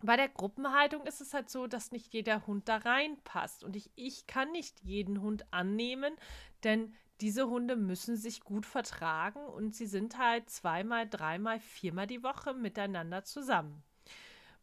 Bei 0.00 0.16
der 0.16 0.28
Gruppenhaltung 0.28 1.06
ist 1.06 1.20
es 1.20 1.34
halt 1.34 1.50
so, 1.50 1.66
dass 1.66 1.90
nicht 1.90 2.14
jeder 2.14 2.46
Hund 2.46 2.68
da 2.68 2.76
reinpasst. 2.76 3.64
Und 3.64 3.74
ich, 3.74 3.90
ich 3.96 4.26
kann 4.28 4.52
nicht 4.52 4.80
jeden 4.84 5.20
Hund 5.20 5.52
annehmen, 5.52 6.14
denn 6.62 6.94
diese 7.20 7.48
Hunde 7.48 7.74
müssen 7.74 8.16
sich 8.16 8.40
gut 8.42 8.64
vertragen 8.64 9.44
und 9.44 9.74
sie 9.74 9.86
sind 9.86 10.18
halt 10.18 10.50
zweimal, 10.50 11.08
dreimal, 11.08 11.58
viermal 11.58 12.06
die 12.06 12.22
Woche 12.22 12.54
miteinander 12.54 13.24
zusammen. 13.24 13.82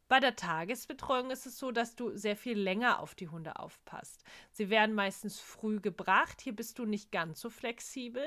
Bei 0.07 0.19
der 0.19 0.35
Tagesbetreuung 0.35 1.31
ist 1.31 1.47
es 1.47 1.57
so, 1.57 1.71
dass 1.71 1.95
du 1.95 2.15
sehr 2.15 2.35
viel 2.35 2.57
länger 2.57 2.99
auf 2.99 3.15
die 3.15 3.27
Hunde 3.27 3.57
aufpasst. 3.57 4.23
Sie 4.51 4.69
werden 4.69 4.93
meistens 4.93 5.39
früh 5.39 5.79
gebracht. 5.79 6.41
Hier 6.41 6.55
bist 6.55 6.77
du 6.77 6.85
nicht 6.85 7.11
ganz 7.11 7.41
so 7.41 7.49
flexibel. 7.49 8.23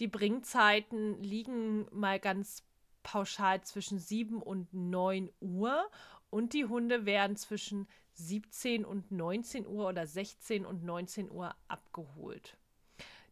Die 0.00 0.08
Bringzeiten 0.08 1.22
liegen 1.22 1.86
mal 1.92 2.20
ganz 2.20 2.62
pauschal 3.02 3.62
zwischen 3.62 3.98
7 3.98 4.42
und 4.42 4.72
9 4.74 5.30
Uhr 5.40 5.90
und 6.30 6.52
die 6.52 6.66
Hunde 6.66 7.06
werden 7.06 7.36
zwischen 7.36 7.88
17 8.14 8.84
und 8.84 9.10
19 9.10 9.66
Uhr 9.66 9.88
oder 9.88 10.06
16 10.06 10.66
und 10.66 10.84
19 10.84 11.30
Uhr 11.30 11.54
abgeholt. 11.68 12.58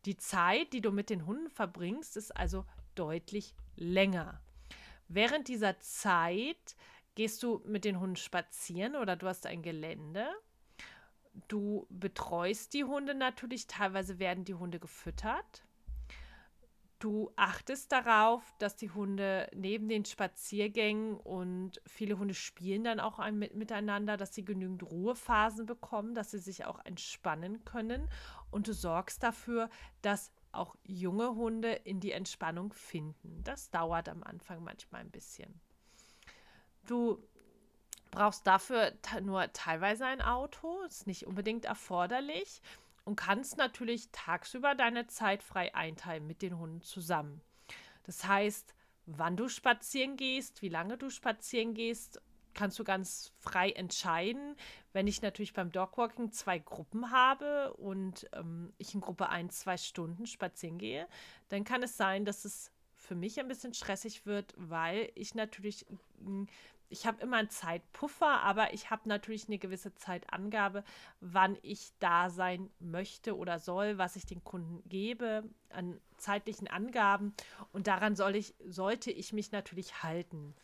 Die 0.06 0.16
Zeit, 0.16 0.72
die 0.72 0.80
du 0.80 0.92
mit 0.92 1.10
den 1.10 1.26
Hunden 1.26 1.50
verbringst, 1.50 2.16
ist 2.16 2.34
also 2.34 2.64
deutlich 2.94 3.54
länger. 3.76 4.40
Während 5.08 5.48
dieser 5.48 5.78
Zeit 5.80 6.76
gehst 7.20 7.42
du 7.42 7.60
mit 7.66 7.84
den 7.84 8.00
Hunden 8.00 8.16
spazieren 8.16 8.96
oder 8.96 9.14
du 9.14 9.26
hast 9.26 9.44
ein 9.44 9.60
Gelände. 9.60 10.26
Du 11.48 11.86
betreust 11.90 12.72
die 12.72 12.84
Hunde 12.84 13.14
natürlich, 13.14 13.66
teilweise 13.66 14.18
werden 14.18 14.46
die 14.46 14.54
Hunde 14.54 14.80
gefüttert. 14.80 15.66
Du 16.98 17.30
achtest 17.36 17.92
darauf, 17.92 18.42
dass 18.58 18.74
die 18.76 18.90
Hunde 18.90 19.50
neben 19.54 19.90
den 19.90 20.06
Spaziergängen 20.06 21.18
und 21.18 21.82
viele 21.84 22.18
Hunde 22.18 22.32
spielen 22.32 22.84
dann 22.84 23.00
auch 23.00 23.18
mit, 23.32 23.54
miteinander, 23.54 24.16
dass 24.16 24.34
sie 24.34 24.46
genügend 24.46 24.82
Ruhephasen 24.82 25.66
bekommen, 25.66 26.14
dass 26.14 26.30
sie 26.30 26.38
sich 26.38 26.64
auch 26.64 26.82
entspannen 26.86 27.66
können. 27.66 28.08
Und 28.50 28.66
du 28.66 28.72
sorgst 28.72 29.22
dafür, 29.22 29.68
dass 30.00 30.32
auch 30.52 30.74
junge 30.84 31.34
Hunde 31.34 31.72
in 31.72 32.00
die 32.00 32.12
Entspannung 32.12 32.72
finden. 32.72 33.44
Das 33.44 33.68
dauert 33.68 34.08
am 34.08 34.22
Anfang 34.22 34.64
manchmal 34.64 35.02
ein 35.02 35.10
bisschen. 35.10 35.60
Du 36.90 37.22
brauchst 38.10 38.48
dafür 38.48 38.92
nur 39.22 39.52
teilweise 39.52 40.06
ein 40.06 40.20
Auto, 40.20 40.82
ist 40.82 41.06
nicht 41.06 41.24
unbedingt 41.24 41.64
erforderlich 41.64 42.60
und 43.04 43.14
kannst 43.14 43.58
natürlich 43.58 44.08
tagsüber 44.10 44.74
deine 44.74 45.06
Zeit 45.06 45.44
frei 45.44 45.72
einteilen 45.72 46.26
mit 46.26 46.42
den 46.42 46.58
Hunden 46.58 46.82
zusammen. 46.82 47.42
Das 48.02 48.26
heißt, 48.26 48.74
wann 49.06 49.36
du 49.36 49.48
spazieren 49.48 50.16
gehst, 50.16 50.62
wie 50.62 50.68
lange 50.68 50.98
du 50.98 51.10
spazieren 51.10 51.74
gehst, 51.74 52.20
kannst 52.54 52.76
du 52.80 52.82
ganz 52.82 53.32
frei 53.38 53.70
entscheiden. 53.70 54.56
Wenn 54.92 55.06
ich 55.06 55.22
natürlich 55.22 55.52
beim 55.52 55.70
Dogwalking 55.70 56.32
zwei 56.32 56.58
Gruppen 56.58 57.12
habe 57.12 57.72
und 57.74 58.28
ähm, 58.32 58.72
ich 58.78 58.94
in 58.94 59.00
Gruppe 59.00 59.28
ein, 59.28 59.48
zwei 59.50 59.76
Stunden 59.76 60.26
spazieren 60.26 60.78
gehe, 60.78 61.06
dann 61.50 61.62
kann 61.62 61.84
es 61.84 61.96
sein, 61.96 62.24
dass 62.24 62.44
es 62.44 62.72
für 62.94 63.14
mich 63.14 63.38
ein 63.38 63.48
bisschen 63.48 63.74
stressig 63.74 64.26
wird, 64.26 64.54
weil 64.56 65.10
ich 65.14 65.34
natürlich 65.34 65.86
ich 66.90 67.06
habe 67.06 67.22
immer 67.22 67.36
einen 67.36 67.50
Zeitpuffer, 67.50 68.42
aber 68.42 68.74
ich 68.74 68.90
habe 68.90 69.08
natürlich 69.08 69.46
eine 69.46 69.58
gewisse 69.58 69.94
Zeitangabe, 69.94 70.84
wann 71.20 71.56
ich 71.62 71.92
da 72.00 72.30
sein 72.30 72.68
möchte 72.80 73.36
oder 73.36 73.58
soll, 73.58 73.96
was 73.96 74.16
ich 74.16 74.26
den 74.26 74.42
Kunden 74.44 74.86
gebe 74.88 75.44
an 75.70 76.00
zeitlichen 76.18 76.68
Angaben 76.68 77.32
und 77.72 77.86
daran 77.86 78.16
soll 78.16 78.34
ich, 78.34 78.54
sollte 78.66 79.10
ich 79.10 79.32
mich 79.32 79.52
natürlich 79.52 80.02
halten. 80.02 80.54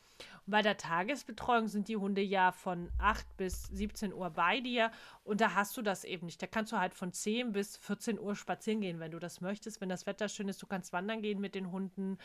Und 0.47 0.51
bei 0.51 0.63
der 0.63 0.77
Tagesbetreuung 0.77 1.69
sind 1.69 1.89
die 1.89 1.97
Hunde 1.97 2.23
ja 2.23 2.51
von 2.51 2.91
8 2.99 3.37
bis 3.37 3.65
17 3.65 4.13
Uhr 4.13 4.31
bei 4.31 4.61
dir 4.61 4.91
und 5.23 5.41
da 5.41 5.55
hast 5.55 5.77
du 5.77 5.83
das 5.83 6.05
eben 6.05 6.27
nicht. 6.27 6.43
Da 6.43 6.47
kannst 6.47 6.73
du 6.73 6.79
halt 6.79 6.95
von 6.95 7.13
10 7.13 7.53
bis 7.53 7.77
14 7.77 8.19
Uhr 8.19 8.35
spazieren 8.35 8.81
gehen, 8.81 8.99
wenn 8.99 9.13
du 9.13 9.19
das 9.19 9.41
möchtest. 9.41 9.81
Wenn 9.81 9.89
das 9.89 10.07
Wetter 10.07 10.29
schön 10.29 10.49
ist, 10.49 10.61
du 10.61 10.67
kannst 10.67 10.93
wandern 10.93 11.23
gehen 11.23 11.41
mit 11.41 11.55
den 11.55 11.71
Hunden, 11.71 12.19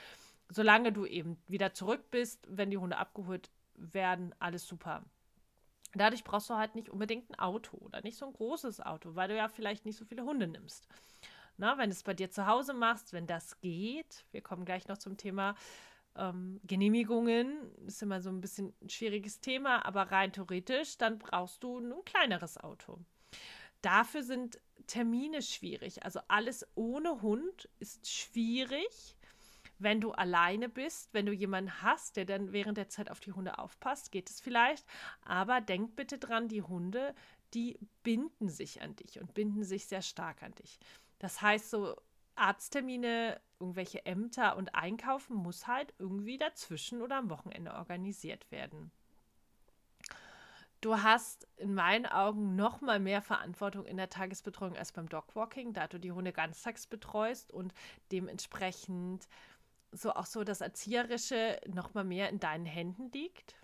solange 0.50 0.92
du 0.92 1.06
eben 1.06 1.38
wieder 1.48 1.74
zurück 1.74 2.10
bist, 2.10 2.48
wenn 2.50 2.72
die 2.72 2.78
Hunde 2.78 2.98
abgeholt 2.98 3.50
werden, 3.82 4.34
alles 4.40 4.66
super. 4.68 5.04
Dadurch 5.94 6.24
brauchst 6.24 6.50
du 6.50 6.56
halt 6.56 6.76
nicht 6.76 6.90
unbedingt 6.90 7.30
ein 7.30 7.40
Auto 7.40 7.78
oder 7.78 8.02
nicht 8.02 8.18
so 8.18 8.26
ein 8.26 8.34
großes 8.34 8.80
Auto, 8.82 9.16
weil 9.16 9.28
du 9.28 9.36
ja 9.36 9.50
vielleicht 9.50 9.86
nicht 9.86 9.98
so 9.98 10.06
viele 10.06 10.24
Hunde 10.24 10.48
nimmst. 10.48 10.88
Na, 11.58 11.78
wenn 11.78 11.90
du 11.90 11.96
es 11.96 12.04
bei 12.04 12.14
dir 12.14 12.32
zu 12.32 12.48
Hause 12.48 12.74
machst, 12.74 13.14
wenn 13.14 13.28
das 13.28 13.60
geht, 13.60 14.26
wir 14.32 14.42
kommen 14.42 14.66
gleich 14.66 14.88
noch 14.88 14.98
zum 14.98 15.18
Thema 15.18 15.56
ähm, 16.16 16.60
Genehmigungen, 16.64 17.76
ist 17.86 18.02
immer 18.02 18.22
so 18.22 18.30
ein 18.30 18.42
bisschen 18.42 18.74
ein 18.82 18.90
schwieriges 18.90 19.42
Thema, 19.42 19.86
aber 19.86 20.04
rein 20.04 20.32
theoretisch, 20.32 20.98
dann 20.98 21.20
brauchst 21.20 21.64
du 21.64 21.80
ein 21.80 21.94
kleineres 22.06 22.58
Auto. 22.58 23.00
Dafür 23.82 24.24
sind 24.24 24.60
Termine 24.88 25.42
schwierig. 25.42 26.04
Also 26.04 26.20
alles 26.28 26.68
ohne 26.76 27.22
Hund 27.22 27.70
ist 27.80 28.10
schwierig 28.10 29.16
wenn 29.84 30.02
du 30.02 30.12
alleine 30.12 30.70
bist, 30.70 31.14
wenn 31.14 31.26
du 31.26 31.32
jemanden 31.32 31.82
hast, 31.82 32.18
der 32.18 32.26
dann 32.26 32.52
während 32.52 32.78
der 32.78 32.90
Zeit 32.90 33.10
auf 33.10 33.20
die 33.20 33.32
Hunde 33.32 33.60
aufpasst, 33.60 34.12
geht 34.12 34.30
es 34.30 34.40
vielleicht. 34.40 34.86
Aber 35.24 35.62
denk 35.62 35.96
bitte 35.96 36.18
dran, 36.18 36.48
die 36.48 36.62
Hunde, 36.62 37.16
die 37.54 37.80
binden 38.04 38.50
sich 38.50 38.82
an 38.82 38.96
dich 38.96 39.20
und 39.20 39.34
binden 39.34 39.64
sich 39.64 39.88
sehr 39.88 40.02
stark 40.02 40.44
an 40.44 40.54
dich. 40.56 40.80
Das 41.20 41.42
heißt, 41.42 41.70
so 41.70 41.96
Arzttermine, 42.36 43.40
irgendwelche 43.60 44.06
Ämter 44.06 44.58
und 44.58 44.74
Einkaufen 44.74 45.36
muss 45.36 45.68
halt 45.68 45.94
irgendwie 46.00 46.38
dazwischen 46.38 47.02
oder 47.02 47.18
am 47.18 47.30
Wochenende 47.30 47.74
organisiert 47.74 48.50
werden. 48.52 48.92
Du 50.82 50.98
hast 51.04 51.48
in 51.58 51.76
meinen 51.76 52.08
Augen 52.08 52.56
noch 52.56 52.82
mal 52.82 53.00
mehr 53.00 53.22
Verantwortung 53.22 53.86
in 53.86 53.98
der 53.98 54.10
Tagesbetreuung 54.10 54.76
als 54.76 54.92
beim 54.92 55.08
Dogwalking, 55.08 55.74
da 55.74 55.88
du 55.88 56.00
die 56.00 56.12
Hunde 56.12 56.34
ganztags 56.34 56.88
betreust 56.88 57.54
und 57.54 57.72
dementsprechend 58.12 59.28
so 59.92 60.14
auch 60.14 60.26
so 60.26 60.44
das 60.44 60.62
Erzieherische 60.62 61.60
noch 61.68 61.94
mal 61.94 62.04
mehr 62.04 62.30
in 62.30 62.40
deinen 62.40 62.66
Händen 62.66 63.12
liegt, 63.12 63.56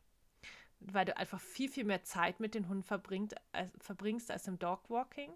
weil 0.79 1.05
du 1.05 1.15
einfach 1.17 1.39
viel, 1.39 1.69
viel 1.69 1.85
mehr 1.85 2.03
Zeit 2.03 2.39
mit 2.39 2.55
den 2.55 2.67
Hunden 2.67 2.83
verbringt, 2.83 3.35
als, 3.51 3.71
verbringst 3.79 4.31
als 4.31 4.47
im 4.47 4.59
Dogwalking. 4.59 5.31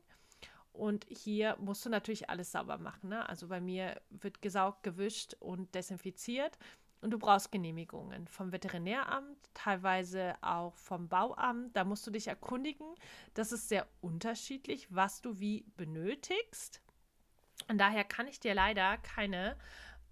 Und 0.74 1.06
hier 1.10 1.58
musst 1.60 1.86
du 1.86 1.90
natürlich 1.90 2.30
alles 2.30 2.52
sauber 2.52 2.78
machen. 2.78 3.10
Ne? 3.10 3.28
Also 3.28 3.48
bei 3.48 3.60
mir 3.60 4.02
wird 4.10 4.42
gesaugt, 4.42 4.84
gewischt 4.84 5.36
und 5.40 5.74
desinfiziert. 5.76 6.58
Und 7.02 7.12
du 7.12 7.18
brauchst 7.18 7.52
Genehmigungen 7.52 8.28
vom 8.28 8.52
Veterinäramt, 8.52 9.38
teilweise 9.56 10.36
auch 10.42 10.76
vom 10.76 11.10
Bauamt. 11.10 11.76
Da 11.76 11.84
musst 11.84 12.06
du 12.06 12.12
dich 12.12 12.28
erkundigen. 12.28 12.96
Das 13.34 13.52
ist 13.52 13.70
sehr 13.70 13.88
unterschiedlich, 14.02 14.88
was 14.94 15.22
du 15.22 15.40
wie 15.40 15.66
benötigst. 15.78 16.82
Und 17.68 17.80
daher 17.80 18.04
kann 18.04 18.28
ich 18.28 18.40
dir 18.40 18.54
leider 18.54 18.98
keine 18.98 19.58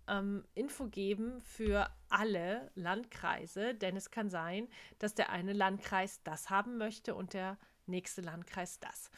ähm, 0.10 0.44
Info 0.56 0.88
geben 0.88 1.42
für 1.42 1.90
alle 2.10 2.72
Landkreise, 2.76 3.76
denn 3.76 3.96
es 3.96 4.12
kann 4.12 4.30
sein, 4.30 4.68
dass 4.98 5.14
der 5.14 5.30
eine 5.30 5.54
Landkreis 5.54 6.22
das 6.24 6.50
haben 6.50 6.78
möchte 6.78 7.16
und 7.16 7.34
der 7.34 7.58
nächste 7.86 8.22
Landkreis 8.22 8.80
das. 8.80 9.10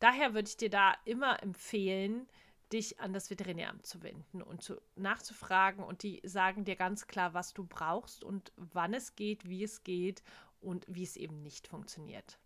Daher 0.00 0.34
würde 0.34 0.48
ich 0.48 0.56
dir 0.56 0.70
da 0.70 0.94
immer 1.04 1.42
empfehlen, 1.42 2.28
dich 2.72 3.00
an 3.00 3.12
das 3.12 3.30
Veterinäramt 3.30 3.86
zu 3.86 4.02
wenden 4.02 4.42
und 4.42 4.62
zu, 4.62 4.80
nachzufragen 4.96 5.82
und 5.82 6.02
die 6.02 6.20
sagen 6.24 6.64
dir 6.64 6.76
ganz 6.76 7.06
klar, 7.06 7.32
was 7.34 7.54
du 7.54 7.64
brauchst 7.64 8.22
und 8.24 8.52
wann 8.56 8.92
es 8.94 9.16
geht, 9.16 9.48
wie 9.48 9.64
es 9.64 9.84
geht 9.84 10.22
und 10.60 10.84
wie 10.88 11.04
es 11.04 11.16
eben 11.16 11.42
nicht 11.42 11.66
funktioniert. 11.66 12.38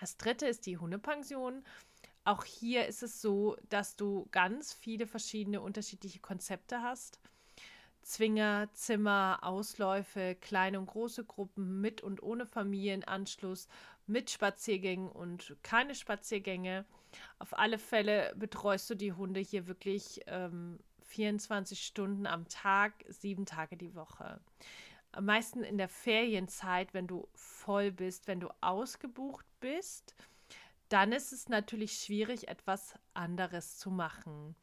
Das 0.00 0.18
dritte 0.18 0.46
ist 0.46 0.66
die 0.66 0.76
Hundepension. 0.76 1.64
Auch 2.26 2.44
hier 2.44 2.86
ist 2.86 3.04
es 3.04 3.22
so, 3.22 3.56
dass 3.68 3.94
du 3.94 4.26
ganz 4.32 4.74
viele 4.74 5.06
verschiedene 5.06 5.60
unterschiedliche 5.60 6.18
Konzepte 6.18 6.82
hast. 6.82 7.20
Zwinger, 8.02 8.68
Zimmer, 8.72 9.38
Ausläufe, 9.42 10.34
kleine 10.40 10.80
und 10.80 10.86
große 10.86 11.24
Gruppen 11.24 11.80
mit 11.80 12.00
und 12.00 12.20
ohne 12.20 12.44
Familienanschluss, 12.44 13.68
mit 14.08 14.28
Spaziergängen 14.28 15.08
und 15.08 15.56
keine 15.62 15.94
Spaziergänge. 15.94 16.84
Auf 17.38 17.56
alle 17.56 17.78
Fälle 17.78 18.34
betreust 18.34 18.90
du 18.90 18.96
die 18.96 19.12
Hunde 19.12 19.38
hier 19.38 19.68
wirklich 19.68 20.20
ähm, 20.26 20.80
24 21.02 21.80
Stunden 21.80 22.26
am 22.26 22.48
Tag, 22.48 23.04
sieben 23.08 23.46
Tage 23.46 23.76
die 23.76 23.94
Woche. 23.94 24.40
Am 25.12 25.26
meisten 25.26 25.62
in 25.62 25.78
der 25.78 25.88
Ferienzeit, 25.88 26.92
wenn 26.92 27.06
du 27.06 27.28
voll 27.34 27.92
bist, 27.92 28.26
wenn 28.26 28.40
du 28.40 28.48
ausgebucht 28.60 29.46
bist 29.60 30.16
dann 30.88 31.12
ist 31.12 31.32
es 31.32 31.48
natürlich 31.48 31.98
schwierig, 31.98 32.48
etwas 32.48 32.94
anderes 33.14 33.78
zu 33.78 33.90
machen. 33.90 34.54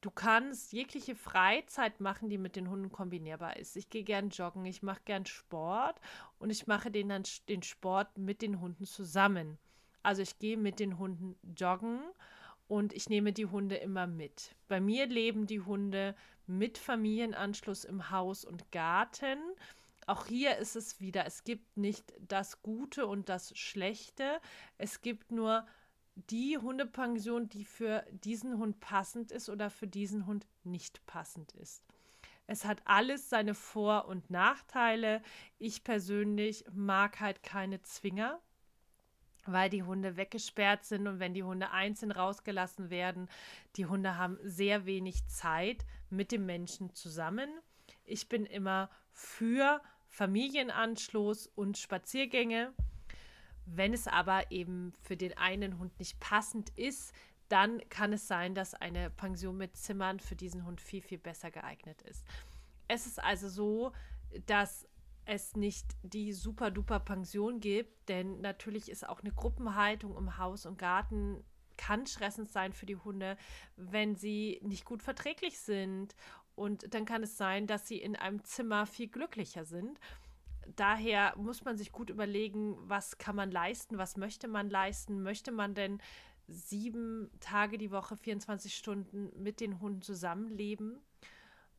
Du 0.00 0.10
kannst 0.10 0.72
jegliche 0.72 1.14
Freizeit 1.14 2.00
machen, 2.00 2.28
die 2.28 2.36
mit 2.36 2.56
den 2.56 2.68
Hunden 2.68 2.92
kombinierbar 2.92 3.56
ist. 3.56 3.74
Ich 3.76 3.88
gehe 3.88 4.04
gern 4.04 4.28
joggen, 4.28 4.66
ich 4.66 4.82
mache 4.82 5.00
gern 5.06 5.24
Sport 5.24 5.98
und 6.38 6.50
ich 6.50 6.66
mache 6.66 6.90
den 6.90 7.08
dann 7.08 7.22
den 7.48 7.62
Sport 7.62 8.18
mit 8.18 8.42
den 8.42 8.60
Hunden 8.60 8.84
zusammen. 8.84 9.56
Also 10.02 10.20
ich 10.20 10.38
gehe 10.38 10.58
mit 10.58 10.78
den 10.78 10.98
Hunden 10.98 11.36
joggen 11.56 12.00
und 12.68 12.92
ich 12.92 13.08
nehme 13.08 13.32
die 13.32 13.46
Hunde 13.46 13.76
immer 13.76 14.06
mit. 14.06 14.54
Bei 14.68 14.78
mir 14.80 15.06
leben 15.06 15.46
die 15.46 15.60
Hunde 15.60 16.14
mit 16.46 16.76
Familienanschluss 16.76 17.84
im 17.84 18.10
Haus 18.10 18.44
und 18.44 18.70
Garten. 18.70 19.38
Auch 20.06 20.26
hier 20.26 20.56
ist 20.58 20.76
es 20.76 21.00
wieder, 21.00 21.26
es 21.26 21.44
gibt 21.44 21.76
nicht 21.76 22.12
das 22.20 22.62
Gute 22.62 23.06
und 23.06 23.28
das 23.28 23.56
Schlechte. 23.56 24.40
Es 24.78 25.02
gibt 25.02 25.32
nur 25.32 25.66
die 26.14 26.58
Hundepension, 26.58 27.48
die 27.48 27.64
für 27.64 28.04
diesen 28.10 28.58
Hund 28.58 28.80
passend 28.80 29.32
ist 29.32 29.48
oder 29.48 29.70
für 29.70 29.86
diesen 29.86 30.26
Hund 30.26 30.46
nicht 30.62 31.04
passend 31.06 31.52
ist. 31.52 31.82
Es 32.46 32.64
hat 32.64 32.82
alles 32.84 33.30
seine 33.30 33.54
Vor- 33.54 34.06
und 34.06 34.30
Nachteile. 34.30 35.22
Ich 35.58 35.82
persönlich 35.82 36.64
mag 36.72 37.20
halt 37.20 37.42
keine 37.42 37.82
Zwinger, 37.82 38.38
weil 39.46 39.70
die 39.70 39.82
Hunde 39.82 40.16
weggesperrt 40.16 40.84
sind 40.84 41.06
und 41.06 41.20
wenn 41.20 41.34
die 41.34 41.42
Hunde 41.42 41.70
einzeln 41.70 42.12
rausgelassen 42.12 42.90
werden, 42.90 43.28
die 43.76 43.86
Hunde 43.86 44.18
haben 44.18 44.38
sehr 44.42 44.84
wenig 44.84 45.26
Zeit 45.26 45.84
mit 46.10 46.32
dem 46.32 46.44
Menschen 46.46 46.94
zusammen. 46.94 47.50
Ich 48.04 48.28
bin 48.28 48.44
immer 48.44 48.90
für 49.10 49.80
Familienanschluss 50.14 51.48
und 51.48 51.76
Spaziergänge. 51.76 52.72
Wenn 53.66 53.92
es 53.92 54.06
aber 54.06 54.50
eben 54.52 54.92
für 55.02 55.16
den 55.16 55.36
einen 55.36 55.78
Hund 55.78 55.98
nicht 55.98 56.20
passend 56.20 56.70
ist, 56.78 57.12
dann 57.48 57.80
kann 57.88 58.12
es 58.12 58.28
sein, 58.28 58.54
dass 58.54 58.74
eine 58.74 59.10
Pension 59.10 59.56
mit 59.56 59.76
Zimmern 59.76 60.20
für 60.20 60.36
diesen 60.36 60.64
Hund 60.64 60.80
viel, 60.80 61.02
viel 61.02 61.18
besser 61.18 61.50
geeignet 61.50 62.00
ist. 62.02 62.24
Es 62.86 63.06
ist 63.06 63.22
also 63.22 63.48
so, 63.48 63.92
dass 64.46 64.86
es 65.24 65.56
nicht 65.56 65.86
die 66.02 66.32
super 66.32 66.70
duper 66.70 67.00
Pension 67.00 67.58
gibt, 67.58 68.08
denn 68.08 68.40
natürlich 68.40 68.90
ist 68.90 69.08
auch 69.08 69.20
eine 69.20 69.32
Gruppenhaltung 69.32 70.16
im 70.16 70.38
Haus 70.38 70.64
und 70.64 70.78
Garten 70.78 71.42
kann 71.76 72.06
stressend 72.06 72.50
sein 72.52 72.72
für 72.72 72.86
die 72.86 72.96
Hunde, 72.96 73.36
wenn 73.76 74.14
sie 74.14 74.60
nicht 74.62 74.84
gut 74.84 75.02
verträglich 75.02 75.58
sind. 75.58 76.14
Und 76.54 76.94
dann 76.94 77.04
kann 77.04 77.22
es 77.22 77.36
sein, 77.36 77.66
dass 77.66 77.88
sie 77.88 77.98
in 77.98 78.16
einem 78.16 78.44
Zimmer 78.44 78.86
viel 78.86 79.08
glücklicher 79.08 79.64
sind. 79.64 79.98
Daher 80.76 81.34
muss 81.36 81.64
man 81.64 81.76
sich 81.76 81.92
gut 81.92 82.10
überlegen, 82.10 82.76
was 82.88 83.18
kann 83.18 83.36
man 83.36 83.50
leisten, 83.50 83.98
was 83.98 84.16
möchte 84.16 84.48
man 84.48 84.70
leisten. 84.70 85.22
Möchte 85.22 85.52
man 85.52 85.74
denn 85.74 86.00
sieben 86.46 87.30
Tage 87.40 87.78
die 87.78 87.90
Woche, 87.90 88.16
24 88.16 88.74
Stunden 88.74 89.30
mit 89.42 89.60
den 89.60 89.80
Hunden 89.80 90.02
zusammenleben? 90.02 91.00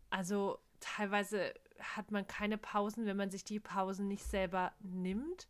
Also 0.10 0.60
teilweise 0.80 1.54
hat 1.80 2.12
man 2.12 2.28
keine 2.28 2.58
Pausen, 2.58 3.06
wenn 3.06 3.18
man 3.18 3.32
sich 3.32 3.44
die 3.44 3.60
Pausen 3.60 4.08
nicht 4.08 4.24
selber 4.24 4.74
nimmt. 4.80 5.48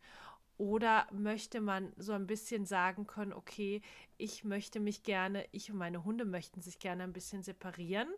Oder 0.58 1.06
möchte 1.12 1.60
man 1.60 1.92
so 1.98 2.12
ein 2.12 2.26
bisschen 2.26 2.64
sagen 2.64 3.06
können, 3.06 3.34
okay, 3.34 3.82
ich 4.16 4.42
möchte 4.42 4.80
mich 4.80 5.02
gerne, 5.02 5.46
ich 5.52 5.70
und 5.70 5.76
meine 5.76 6.04
Hunde 6.04 6.24
möchten 6.24 6.62
sich 6.62 6.78
gerne 6.78 7.02
ein 7.02 7.12
bisschen 7.12 7.42
separieren. 7.42 8.08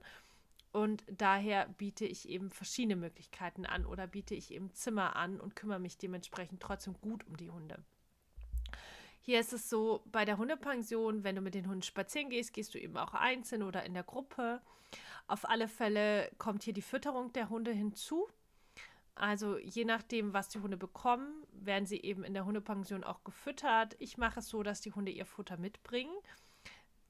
Und 0.78 1.02
daher 1.10 1.66
biete 1.66 2.04
ich 2.04 2.28
eben 2.28 2.50
verschiedene 2.50 2.94
Möglichkeiten 2.94 3.66
an 3.66 3.84
oder 3.84 4.06
biete 4.06 4.36
ich 4.36 4.52
eben 4.52 4.72
Zimmer 4.74 5.16
an 5.16 5.40
und 5.40 5.56
kümmere 5.56 5.80
mich 5.80 5.98
dementsprechend 5.98 6.62
trotzdem 6.62 6.94
gut 7.00 7.26
um 7.26 7.36
die 7.36 7.50
Hunde. 7.50 7.82
Hier 9.20 9.40
ist 9.40 9.52
es 9.52 9.68
so, 9.68 10.04
bei 10.06 10.24
der 10.24 10.38
Hundepension, 10.38 11.24
wenn 11.24 11.34
du 11.34 11.40
mit 11.40 11.56
den 11.56 11.66
Hunden 11.66 11.82
spazieren 11.82 12.30
gehst, 12.30 12.52
gehst 12.52 12.74
du 12.74 12.78
eben 12.78 12.96
auch 12.96 13.12
einzeln 13.12 13.64
oder 13.64 13.84
in 13.84 13.92
der 13.92 14.04
Gruppe. 14.04 14.62
Auf 15.26 15.48
alle 15.48 15.66
Fälle 15.66 16.30
kommt 16.38 16.62
hier 16.62 16.74
die 16.74 16.80
Fütterung 16.80 17.32
der 17.32 17.48
Hunde 17.48 17.72
hinzu. 17.72 18.28
Also 19.16 19.58
je 19.58 19.84
nachdem, 19.84 20.32
was 20.32 20.48
die 20.48 20.60
Hunde 20.60 20.76
bekommen, 20.76 21.42
werden 21.50 21.86
sie 21.86 22.00
eben 22.00 22.22
in 22.22 22.34
der 22.34 22.44
Hundepension 22.44 23.02
auch 23.02 23.24
gefüttert. 23.24 23.96
Ich 23.98 24.16
mache 24.16 24.38
es 24.38 24.48
so, 24.48 24.62
dass 24.62 24.80
die 24.80 24.92
Hunde 24.92 25.10
ihr 25.10 25.26
Futter 25.26 25.56
mitbringen. 25.56 26.14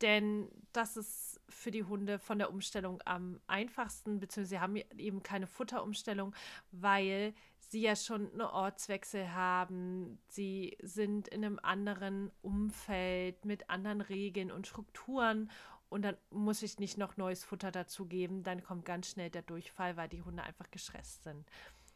Denn 0.00 0.48
das 0.72 0.96
ist 0.96 1.28
für 1.49 1.70
die 1.70 1.84
Hunde 1.84 2.18
von 2.18 2.38
der 2.38 2.51
Umstellung 2.51 3.01
am 3.05 3.40
einfachsten, 3.46 4.20
beziehungsweise 4.20 4.51
sie 4.51 4.61
haben 4.61 4.76
eben 4.96 5.22
keine 5.22 5.46
Futterumstellung, 5.46 6.34
weil 6.70 7.34
sie 7.59 7.82
ja 7.82 7.96
schon 7.96 8.30
einen 8.30 8.40
Ortswechsel 8.42 9.32
haben. 9.32 10.18
Sie 10.28 10.76
sind 10.82 11.28
in 11.28 11.44
einem 11.44 11.59
anderen 11.62 12.30
Umfeld 12.42 13.44
mit 13.44 13.70
anderen 13.70 14.01
Regeln 14.01 14.51
und 14.51 14.66
Strukturen 14.66 15.51
und 15.88 16.03
dann 16.03 16.16
muss 16.30 16.62
ich 16.62 16.78
nicht 16.78 16.99
noch 16.99 17.16
neues 17.16 17.44
Futter 17.44 17.70
dazugeben. 17.70 18.42
Dann 18.42 18.62
kommt 18.62 18.84
ganz 18.84 19.09
schnell 19.09 19.30
der 19.30 19.42
Durchfall, 19.42 19.96
weil 19.96 20.09
die 20.09 20.22
Hunde 20.22 20.42
einfach 20.42 20.70
gestresst 20.70 21.24
sind. 21.24 21.46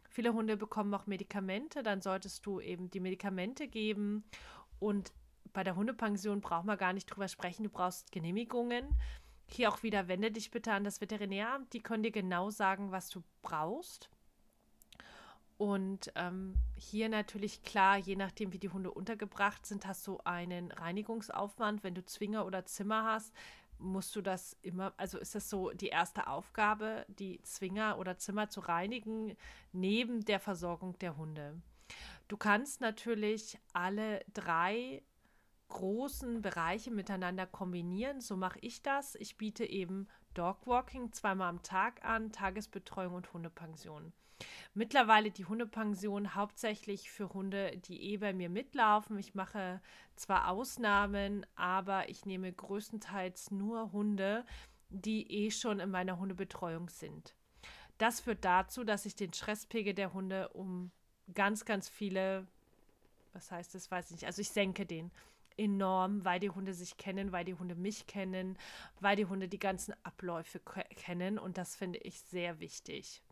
Viele 0.09 0.35
Hunde 0.35 0.57
bekommen 0.57 0.93
auch 0.95 1.07
Medikamente, 1.07 1.83
dann 1.83 2.03
solltest 2.03 2.45
du 2.45 2.61
eben 2.61 2.91
die 2.91 3.01
Medikamente 3.01 3.69
geben. 3.69 4.25
Und 4.79 5.13
bei 5.53 5.65
der 5.65 5.77
Hundepension 5.77 6.41
braucht 6.41 6.67
man 6.67 6.79
gar 6.79 6.93
nicht 6.93 7.07
drüber 7.07 7.29
sprechen, 7.29 7.65
du 7.65 7.71
brauchst 7.71 8.13
Genehmigungen. 8.13 8.85
Hier 9.47 9.71
auch 9.71 9.83
wieder, 9.83 10.09
wende 10.09 10.31
dich 10.31 10.51
bitte 10.51 10.73
an 10.73 10.85
das 10.85 11.01
Veterinäramt, 11.01 11.73
die 11.73 11.83
können 11.83 12.03
dir 12.03 12.11
genau 12.11 12.51
sagen, 12.51 12.91
was 12.91 13.09
du 13.11 13.23
brauchst. 13.43 14.09
Und 15.59 16.11
ähm, 16.17 16.55
hier 16.75 17.09
natürlich 17.09 17.63
klar, 17.63 17.97
je 17.97 18.17
nachdem, 18.17 18.53
wie 18.53 18.59
die 18.59 18.71
Hunde 18.71 18.91
untergebracht 18.91 19.65
sind, 19.65 19.87
hast 19.87 20.07
du 20.07 20.19
einen 20.25 20.73
Reinigungsaufwand. 20.73 21.85
Wenn 21.85 21.95
du 21.95 22.05
Zwinger 22.05 22.47
oder 22.47 22.65
Zimmer 22.65 23.05
hast, 23.05 23.33
musst 23.79 24.17
du 24.17 24.23
das 24.23 24.57
immer, 24.63 24.93
also 24.97 25.19
ist 25.19 25.35
das 25.35 25.49
so 25.49 25.71
die 25.71 25.89
erste 25.89 26.27
Aufgabe, 26.27 27.05
die 27.09 27.41
Zwinger 27.43 27.99
oder 27.99 28.19
Zimmer 28.19 28.49
zu 28.49 28.61
reinigen, 28.61 29.37
neben 29.73 30.25
der 30.25 30.41
Versorgung 30.41 30.99
der 30.99 31.17
Hunde. 31.17 31.61
Du 32.29 32.37
kannst 32.37 32.81
natürlich 32.81 33.59
alle 33.73 34.25
drei 34.33 35.03
großen 35.73 36.43
Bereiche 36.43 36.91
miteinander 36.91 37.47
kombinieren. 37.47 38.21
So 38.21 38.37
mache 38.37 38.59
ich 38.61 38.83
das. 38.83 39.15
Ich 39.17 39.37
biete 39.37 39.65
eben 39.65 40.07
Dogwalking 40.35 41.13
zweimal 41.13 41.49
am 41.49 41.63
Tag 41.63 42.05
an, 42.05 42.31
Tagesbetreuung 42.31 43.15
und 43.15 43.33
Hundepension. 43.33 44.13
Mittlerweile 44.75 45.31
die 45.31 45.45
Hundepension 45.45 46.35
hauptsächlich 46.35 47.11
für 47.11 47.33
Hunde, 47.33 47.77
die 47.85 48.13
eh 48.13 48.17
bei 48.17 48.33
mir 48.33 48.49
mitlaufen. 48.49 49.19
Ich 49.19 49.35
mache 49.35 49.81
zwar 50.17 50.49
Ausnahmen, 50.49 51.47
aber 51.55 52.09
ich 52.09 52.27
nehme 52.27 52.53
größtenteils 52.53 53.51
nur 53.51 53.93
Hunde, 53.93 54.45
die 54.91 55.31
eh 55.31 55.51
schon 55.51 55.81
in 55.81 55.91
meiner 55.91 56.19
Hundebetreuung 56.19 56.89
sind. 56.89 57.35
Das 57.99 58.21
führt 58.21 58.45
dazu, 58.45 58.85
dass 58.85 59.07
ich 59.07 59.15
den 59.15 59.33
Stresspegel 59.33 59.95
der 59.95 60.13
Hunde 60.13 60.49
um 60.49 60.91
ganz, 61.35 61.65
ganz 61.65 61.89
viele, 61.89 62.47
was 63.33 63.51
heißt 63.51 63.75
das, 63.75 63.91
weiß 63.91 64.07
ich 64.07 64.13
nicht, 64.13 64.27
also 64.27 64.43
ich 64.43 64.51
senke 64.51 64.85
den 64.85 65.11
enorm, 65.57 66.25
weil 66.25 66.41
die 66.41 66.51
Hunde 66.51 66.75
sich 66.75 66.97
kennen, 66.97 67.33
weil 67.33 67.45
die 67.45 67.55
Hunde 67.55 67.75
mich 67.75 68.07
kennen, 68.07 68.59
weil 69.01 69.17
die 69.17 69.27
Hunde 69.27 69.49
die 69.49 69.59
ganzen 69.59 69.95
Abläufe 70.03 70.61
kennen 70.97 71.39
und 71.39 71.59
das 71.59 71.77
finde 71.77 71.99
ich 71.99 72.21
sehr 72.21 72.61
wichtig 72.61 73.23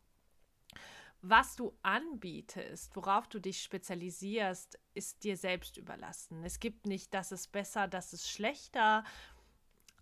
was 1.23 1.57
du 1.57 1.77
anbietest, 1.83 2.97
worauf 2.97 3.29
du 3.29 3.41
dich 3.41 3.63
spezialisierst, 3.63 4.79
ist 4.95 5.23
dir 5.23 5.37
selbst 5.37 5.77
überlassen. 5.77 6.45
Es 6.45 6.61
gibt 6.61 6.87
nicht, 6.87 7.13
das 7.13 7.31
ist 7.33 7.53
besser, 7.53 7.89
das 7.89 8.13
ist 8.13 8.29
schlechter, 8.31 9.05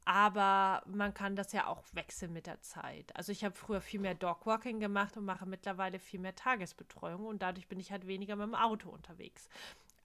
aber 0.05 0.83
man 0.87 1.13
kann 1.13 1.37
das 1.37 1.53
ja 1.53 1.67
auch 1.67 1.83
wechseln 1.93 2.33
mit 2.33 2.47
der 2.47 2.61
Zeit. 2.63 3.15
Also 3.17 3.33
ich 3.33 3.45
habe 3.45 3.55
früher 3.55 3.81
viel 3.81 4.01
mehr 4.01 4.15
Dogwalking 4.15 4.81
gemacht 4.81 5.17
und 5.17 5.25
mache 5.25 5.45
mittlerweile 5.45 5.99
viel 5.99 6.21
mehr 6.21 6.37
Tagesbetreuung 6.37 7.27
und 7.27 7.43
dadurch 7.43 7.69
bin 7.69 7.81
ich 7.81 7.91
halt 7.91 8.07
weniger 8.07 8.37
mit 8.37 8.47
dem 8.47 8.55
Auto 8.55 8.89
unterwegs. 8.89 9.49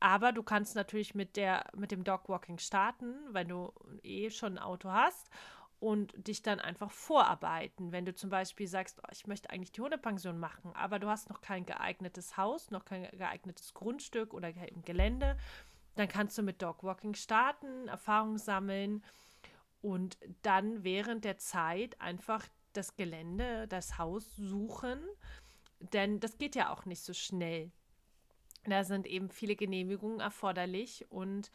Aber 0.04 0.34
du 0.34 0.43
kannst 0.43 0.76
natürlich 0.76 1.16
mit 1.16 1.38
der 1.38 1.66
mit 1.74 1.91
dem 1.91 2.04
Dogwalking 2.04 2.58
starten, 2.58 3.16
wenn 3.32 3.47
du 3.47 3.72
eh 4.04 4.30
schon 4.32 4.58
ein 4.58 4.60
Auto 4.60 4.91
hast 4.91 5.30
und 5.80 6.14
dich 6.28 6.41
dann 6.41 6.60
einfach 6.60 6.91
vorarbeiten. 6.91 7.93
Wenn 7.93 8.04
du 8.04 8.14
zum 8.14 8.30
Beispiel 8.30 8.68
sagst, 8.68 8.99
oh, 9.01 9.08
ich 9.14 9.28
möchte 9.28 9.49
eigentlich 9.49 9.72
die 9.72 9.80
Hundepension 9.80 10.38
machen, 10.38 10.76
aber 10.76 10.99
du 10.99 11.08
hast 11.08 11.30
noch 11.30 11.39
kein 11.39 11.66
geeignetes 11.66 12.36
Haus, 12.36 12.70
noch 12.70 12.84
kein 12.84 13.10
geeignetes 13.18 13.74
Grundstück 13.74 14.34
oder 14.34 14.51
Gelände, 14.51 15.38
dann 15.95 16.10
kannst 16.10 16.38
du 16.38 16.41
mit 16.43 16.62
Dogwalking 16.62 17.14
starten, 17.14 17.88
Erfahrung 17.88 18.38
sammeln 18.38 19.06
und 19.82 20.18
dann 20.41 20.84
während 20.84 21.24
der 21.24 21.38
Zeit 21.38 22.01
einfach 22.01 22.45
das 22.74 22.97
Gelände, 22.97 23.70
das 23.70 23.97
Haus 23.97 24.36
suchen, 24.36 24.99
denn 25.93 26.20
das 26.20 26.38
geht 26.38 26.56
ja 26.56 26.74
auch 26.74 26.84
nicht 26.84 27.04
so 27.04 27.14
schnell. 27.14 27.72
Da 28.66 28.84
sind 28.84 29.07
eben 29.07 29.30
viele 29.30 29.55
Genehmigungen 29.55 30.20
erforderlich 30.20 31.05
und 31.09 31.51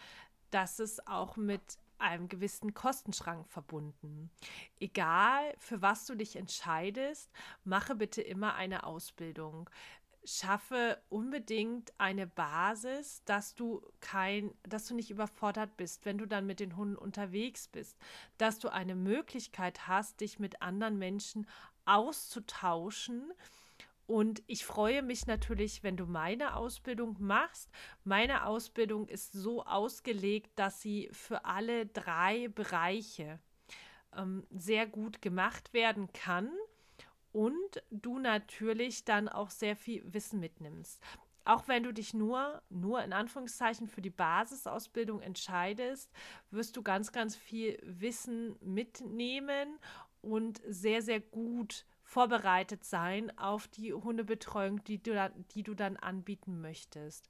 das 0.50 0.80
ist 0.80 1.06
auch 1.06 1.36
mit 1.36 1.62
einem 1.98 2.28
gewissen 2.28 2.74
Kostenschrank 2.74 3.48
verbunden. 3.48 4.30
Egal, 4.78 5.54
für 5.58 5.82
was 5.82 6.06
du 6.06 6.14
dich 6.14 6.36
entscheidest, 6.36 7.30
mache 7.64 7.94
bitte 7.94 8.22
immer 8.22 8.54
eine 8.54 8.84
Ausbildung. 8.84 9.68
Schaffe 10.24 11.00
unbedingt 11.08 11.92
eine 11.98 12.26
Basis, 12.26 13.22
dass 13.24 13.54
du 13.54 13.80
kein, 14.00 14.52
dass 14.62 14.86
du 14.86 14.94
nicht 14.94 15.10
überfordert 15.10 15.76
bist, 15.76 16.04
wenn 16.04 16.18
du 16.18 16.26
dann 16.26 16.46
mit 16.46 16.60
den 16.60 16.76
Hunden 16.76 16.96
unterwegs 16.96 17.68
bist, 17.68 17.96
dass 18.36 18.58
du 18.58 18.68
eine 18.68 18.94
Möglichkeit 18.94 19.88
hast, 19.88 20.20
dich 20.20 20.38
mit 20.38 20.60
anderen 20.60 20.98
Menschen 20.98 21.46
auszutauschen, 21.86 23.32
und 24.08 24.42
ich 24.46 24.64
freue 24.64 25.02
mich 25.02 25.26
natürlich, 25.26 25.82
wenn 25.82 25.98
du 25.98 26.06
meine 26.06 26.56
Ausbildung 26.56 27.16
machst. 27.20 27.70
Meine 28.04 28.46
Ausbildung 28.46 29.06
ist 29.06 29.34
so 29.34 29.64
ausgelegt, 29.66 30.50
dass 30.58 30.80
sie 30.80 31.10
für 31.12 31.44
alle 31.44 31.84
drei 31.84 32.48
Bereiche 32.48 33.38
ähm, 34.16 34.46
sehr 34.50 34.86
gut 34.86 35.20
gemacht 35.20 35.74
werden 35.74 36.10
kann. 36.14 36.50
und 37.32 37.82
du 37.90 38.18
natürlich 38.18 39.04
dann 39.04 39.28
auch 39.28 39.50
sehr 39.50 39.76
viel 39.76 40.02
Wissen 40.12 40.40
mitnimmst. 40.40 41.02
Auch 41.44 41.68
wenn 41.68 41.82
du 41.82 41.92
dich 41.92 42.14
nur, 42.14 42.62
nur 42.70 43.02
in 43.04 43.12
Anführungszeichen 43.12 43.88
für 43.88 44.00
die 44.00 44.10
Basisausbildung 44.10 45.20
entscheidest, 45.20 46.10
wirst 46.50 46.76
du 46.76 46.82
ganz, 46.82 47.12
ganz 47.12 47.36
viel 47.36 47.78
Wissen 47.82 48.56
mitnehmen 48.62 49.78
und 50.22 50.62
sehr, 50.66 51.02
sehr 51.02 51.20
gut 51.20 51.84
vorbereitet 52.08 52.86
sein 52.86 53.36
auf 53.36 53.68
die 53.68 53.92
Hundebetreuung, 53.92 54.82
die 54.84 55.02
du, 55.02 55.12
dann, 55.12 55.44
die 55.50 55.62
du 55.62 55.74
dann 55.74 55.98
anbieten 55.98 56.58
möchtest. 56.58 57.28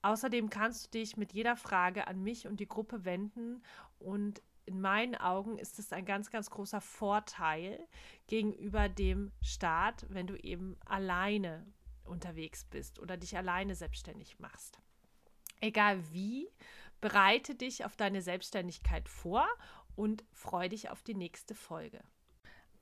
Außerdem 0.00 0.48
kannst 0.48 0.86
du 0.86 0.98
dich 0.98 1.18
mit 1.18 1.34
jeder 1.34 1.56
Frage 1.56 2.06
an 2.06 2.22
mich 2.22 2.46
und 2.46 2.58
die 2.58 2.66
Gruppe 2.66 3.04
wenden 3.04 3.62
und 3.98 4.40
in 4.64 4.80
meinen 4.80 5.14
Augen 5.14 5.58
ist 5.58 5.78
es 5.78 5.92
ein 5.92 6.06
ganz, 6.06 6.30
ganz 6.30 6.48
großer 6.48 6.80
Vorteil 6.80 7.86
gegenüber 8.26 8.88
dem 8.88 9.30
Staat, 9.42 10.06
wenn 10.08 10.26
du 10.26 10.36
eben 10.36 10.78
alleine 10.86 11.66
unterwegs 12.04 12.64
bist 12.64 13.00
oder 13.00 13.18
dich 13.18 13.36
alleine 13.36 13.74
selbstständig 13.74 14.38
machst. 14.38 14.78
Egal 15.60 16.02
wie, 16.14 16.48
bereite 17.02 17.54
dich 17.54 17.84
auf 17.84 17.94
deine 17.94 18.22
Selbstständigkeit 18.22 19.06
vor 19.06 19.46
und 19.96 20.24
freue 20.32 20.70
dich 20.70 20.88
auf 20.88 21.02
die 21.02 21.14
nächste 21.14 21.54
Folge. 21.54 22.02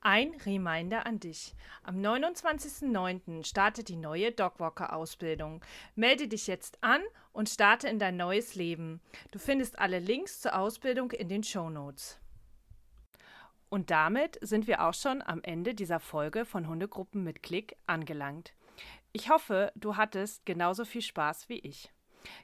Ein 0.04 0.34
Reminder 0.44 1.06
an 1.06 1.20
dich. 1.20 1.54
Am 1.84 2.00
29.09. 2.00 3.46
startet 3.46 3.88
die 3.88 3.94
neue 3.94 4.32
Dogwalker-Ausbildung. 4.32 5.64
Melde 5.94 6.26
dich 6.26 6.48
jetzt 6.48 6.76
an 6.82 7.00
und 7.32 7.48
starte 7.48 7.86
in 7.86 8.00
dein 8.00 8.16
neues 8.16 8.56
Leben. 8.56 9.00
Du 9.30 9.38
findest 9.38 9.78
alle 9.78 10.00
Links 10.00 10.40
zur 10.40 10.58
Ausbildung 10.58 11.12
in 11.12 11.28
den 11.28 11.44
Show 11.44 11.70
Notes. 11.70 12.18
Und 13.68 13.92
damit 13.92 14.40
sind 14.42 14.66
wir 14.66 14.82
auch 14.82 14.92
schon 14.92 15.22
am 15.22 15.40
Ende 15.44 15.72
dieser 15.72 16.00
Folge 16.00 16.46
von 16.46 16.66
Hundegruppen 16.66 17.22
mit 17.22 17.44
Klick 17.44 17.76
angelangt. 17.86 18.54
Ich 19.12 19.30
hoffe, 19.30 19.70
du 19.76 19.96
hattest 19.96 20.44
genauso 20.44 20.84
viel 20.84 21.02
Spaß 21.02 21.48
wie 21.48 21.60
ich. 21.60 21.92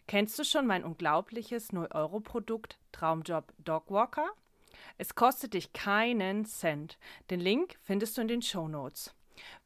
Kennst 0.06 0.38
du 0.38 0.44
schon 0.44 0.64
mein 0.64 0.84
unglaubliches 0.84 1.72
0-Euro-Produkt 1.72 2.78
Traumjob 2.92 3.52
Dogwalker? 3.58 4.28
Es 4.96 5.14
kostet 5.14 5.54
dich 5.54 5.72
keinen 5.72 6.44
Cent. 6.44 6.98
Den 7.30 7.40
Link 7.40 7.78
findest 7.82 8.16
du 8.16 8.22
in 8.22 8.28
den 8.28 8.42
Show 8.42 8.68
Notes. 8.68 9.14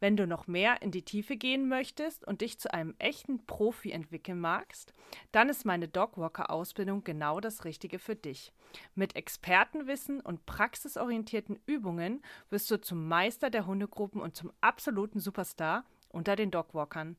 Wenn 0.00 0.16
du 0.16 0.26
noch 0.26 0.46
mehr 0.46 0.82
in 0.82 0.90
die 0.90 1.04
Tiefe 1.04 1.36
gehen 1.36 1.68
möchtest 1.68 2.26
und 2.26 2.40
dich 2.40 2.58
zu 2.58 2.72
einem 2.72 2.94
echten 2.98 3.44
Profi 3.46 3.90
entwickeln 3.92 4.40
magst, 4.40 4.92
dann 5.32 5.48
ist 5.48 5.64
meine 5.64 5.88
Dogwalker-Ausbildung 5.88 7.04
genau 7.04 7.40
das 7.40 7.64
Richtige 7.64 7.98
für 7.98 8.16
dich. 8.16 8.52
Mit 8.94 9.16
Expertenwissen 9.16 10.20
und 10.20 10.46
praxisorientierten 10.46 11.58
Übungen 11.66 12.22
wirst 12.50 12.70
du 12.70 12.80
zum 12.80 13.08
Meister 13.08 13.50
der 13.50 13.66
Hundegruppen 13.66 14.20
und 14.20 14.36
zum 14.36 14.52
absoluten 14.60 15.20
Superstar 15.20 15.84
unter 16.08 16.36
den 16.36 16.50
Dogwalkern. 16.50 17.16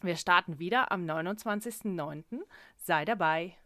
Wir 0.00 0.16
starten 0.16 0.58
wieder 0.58 0.92
am 0.92 1.04
29.09. 1.04 2.40
Sei 2.76 3.04
dabei! 3.04 3.56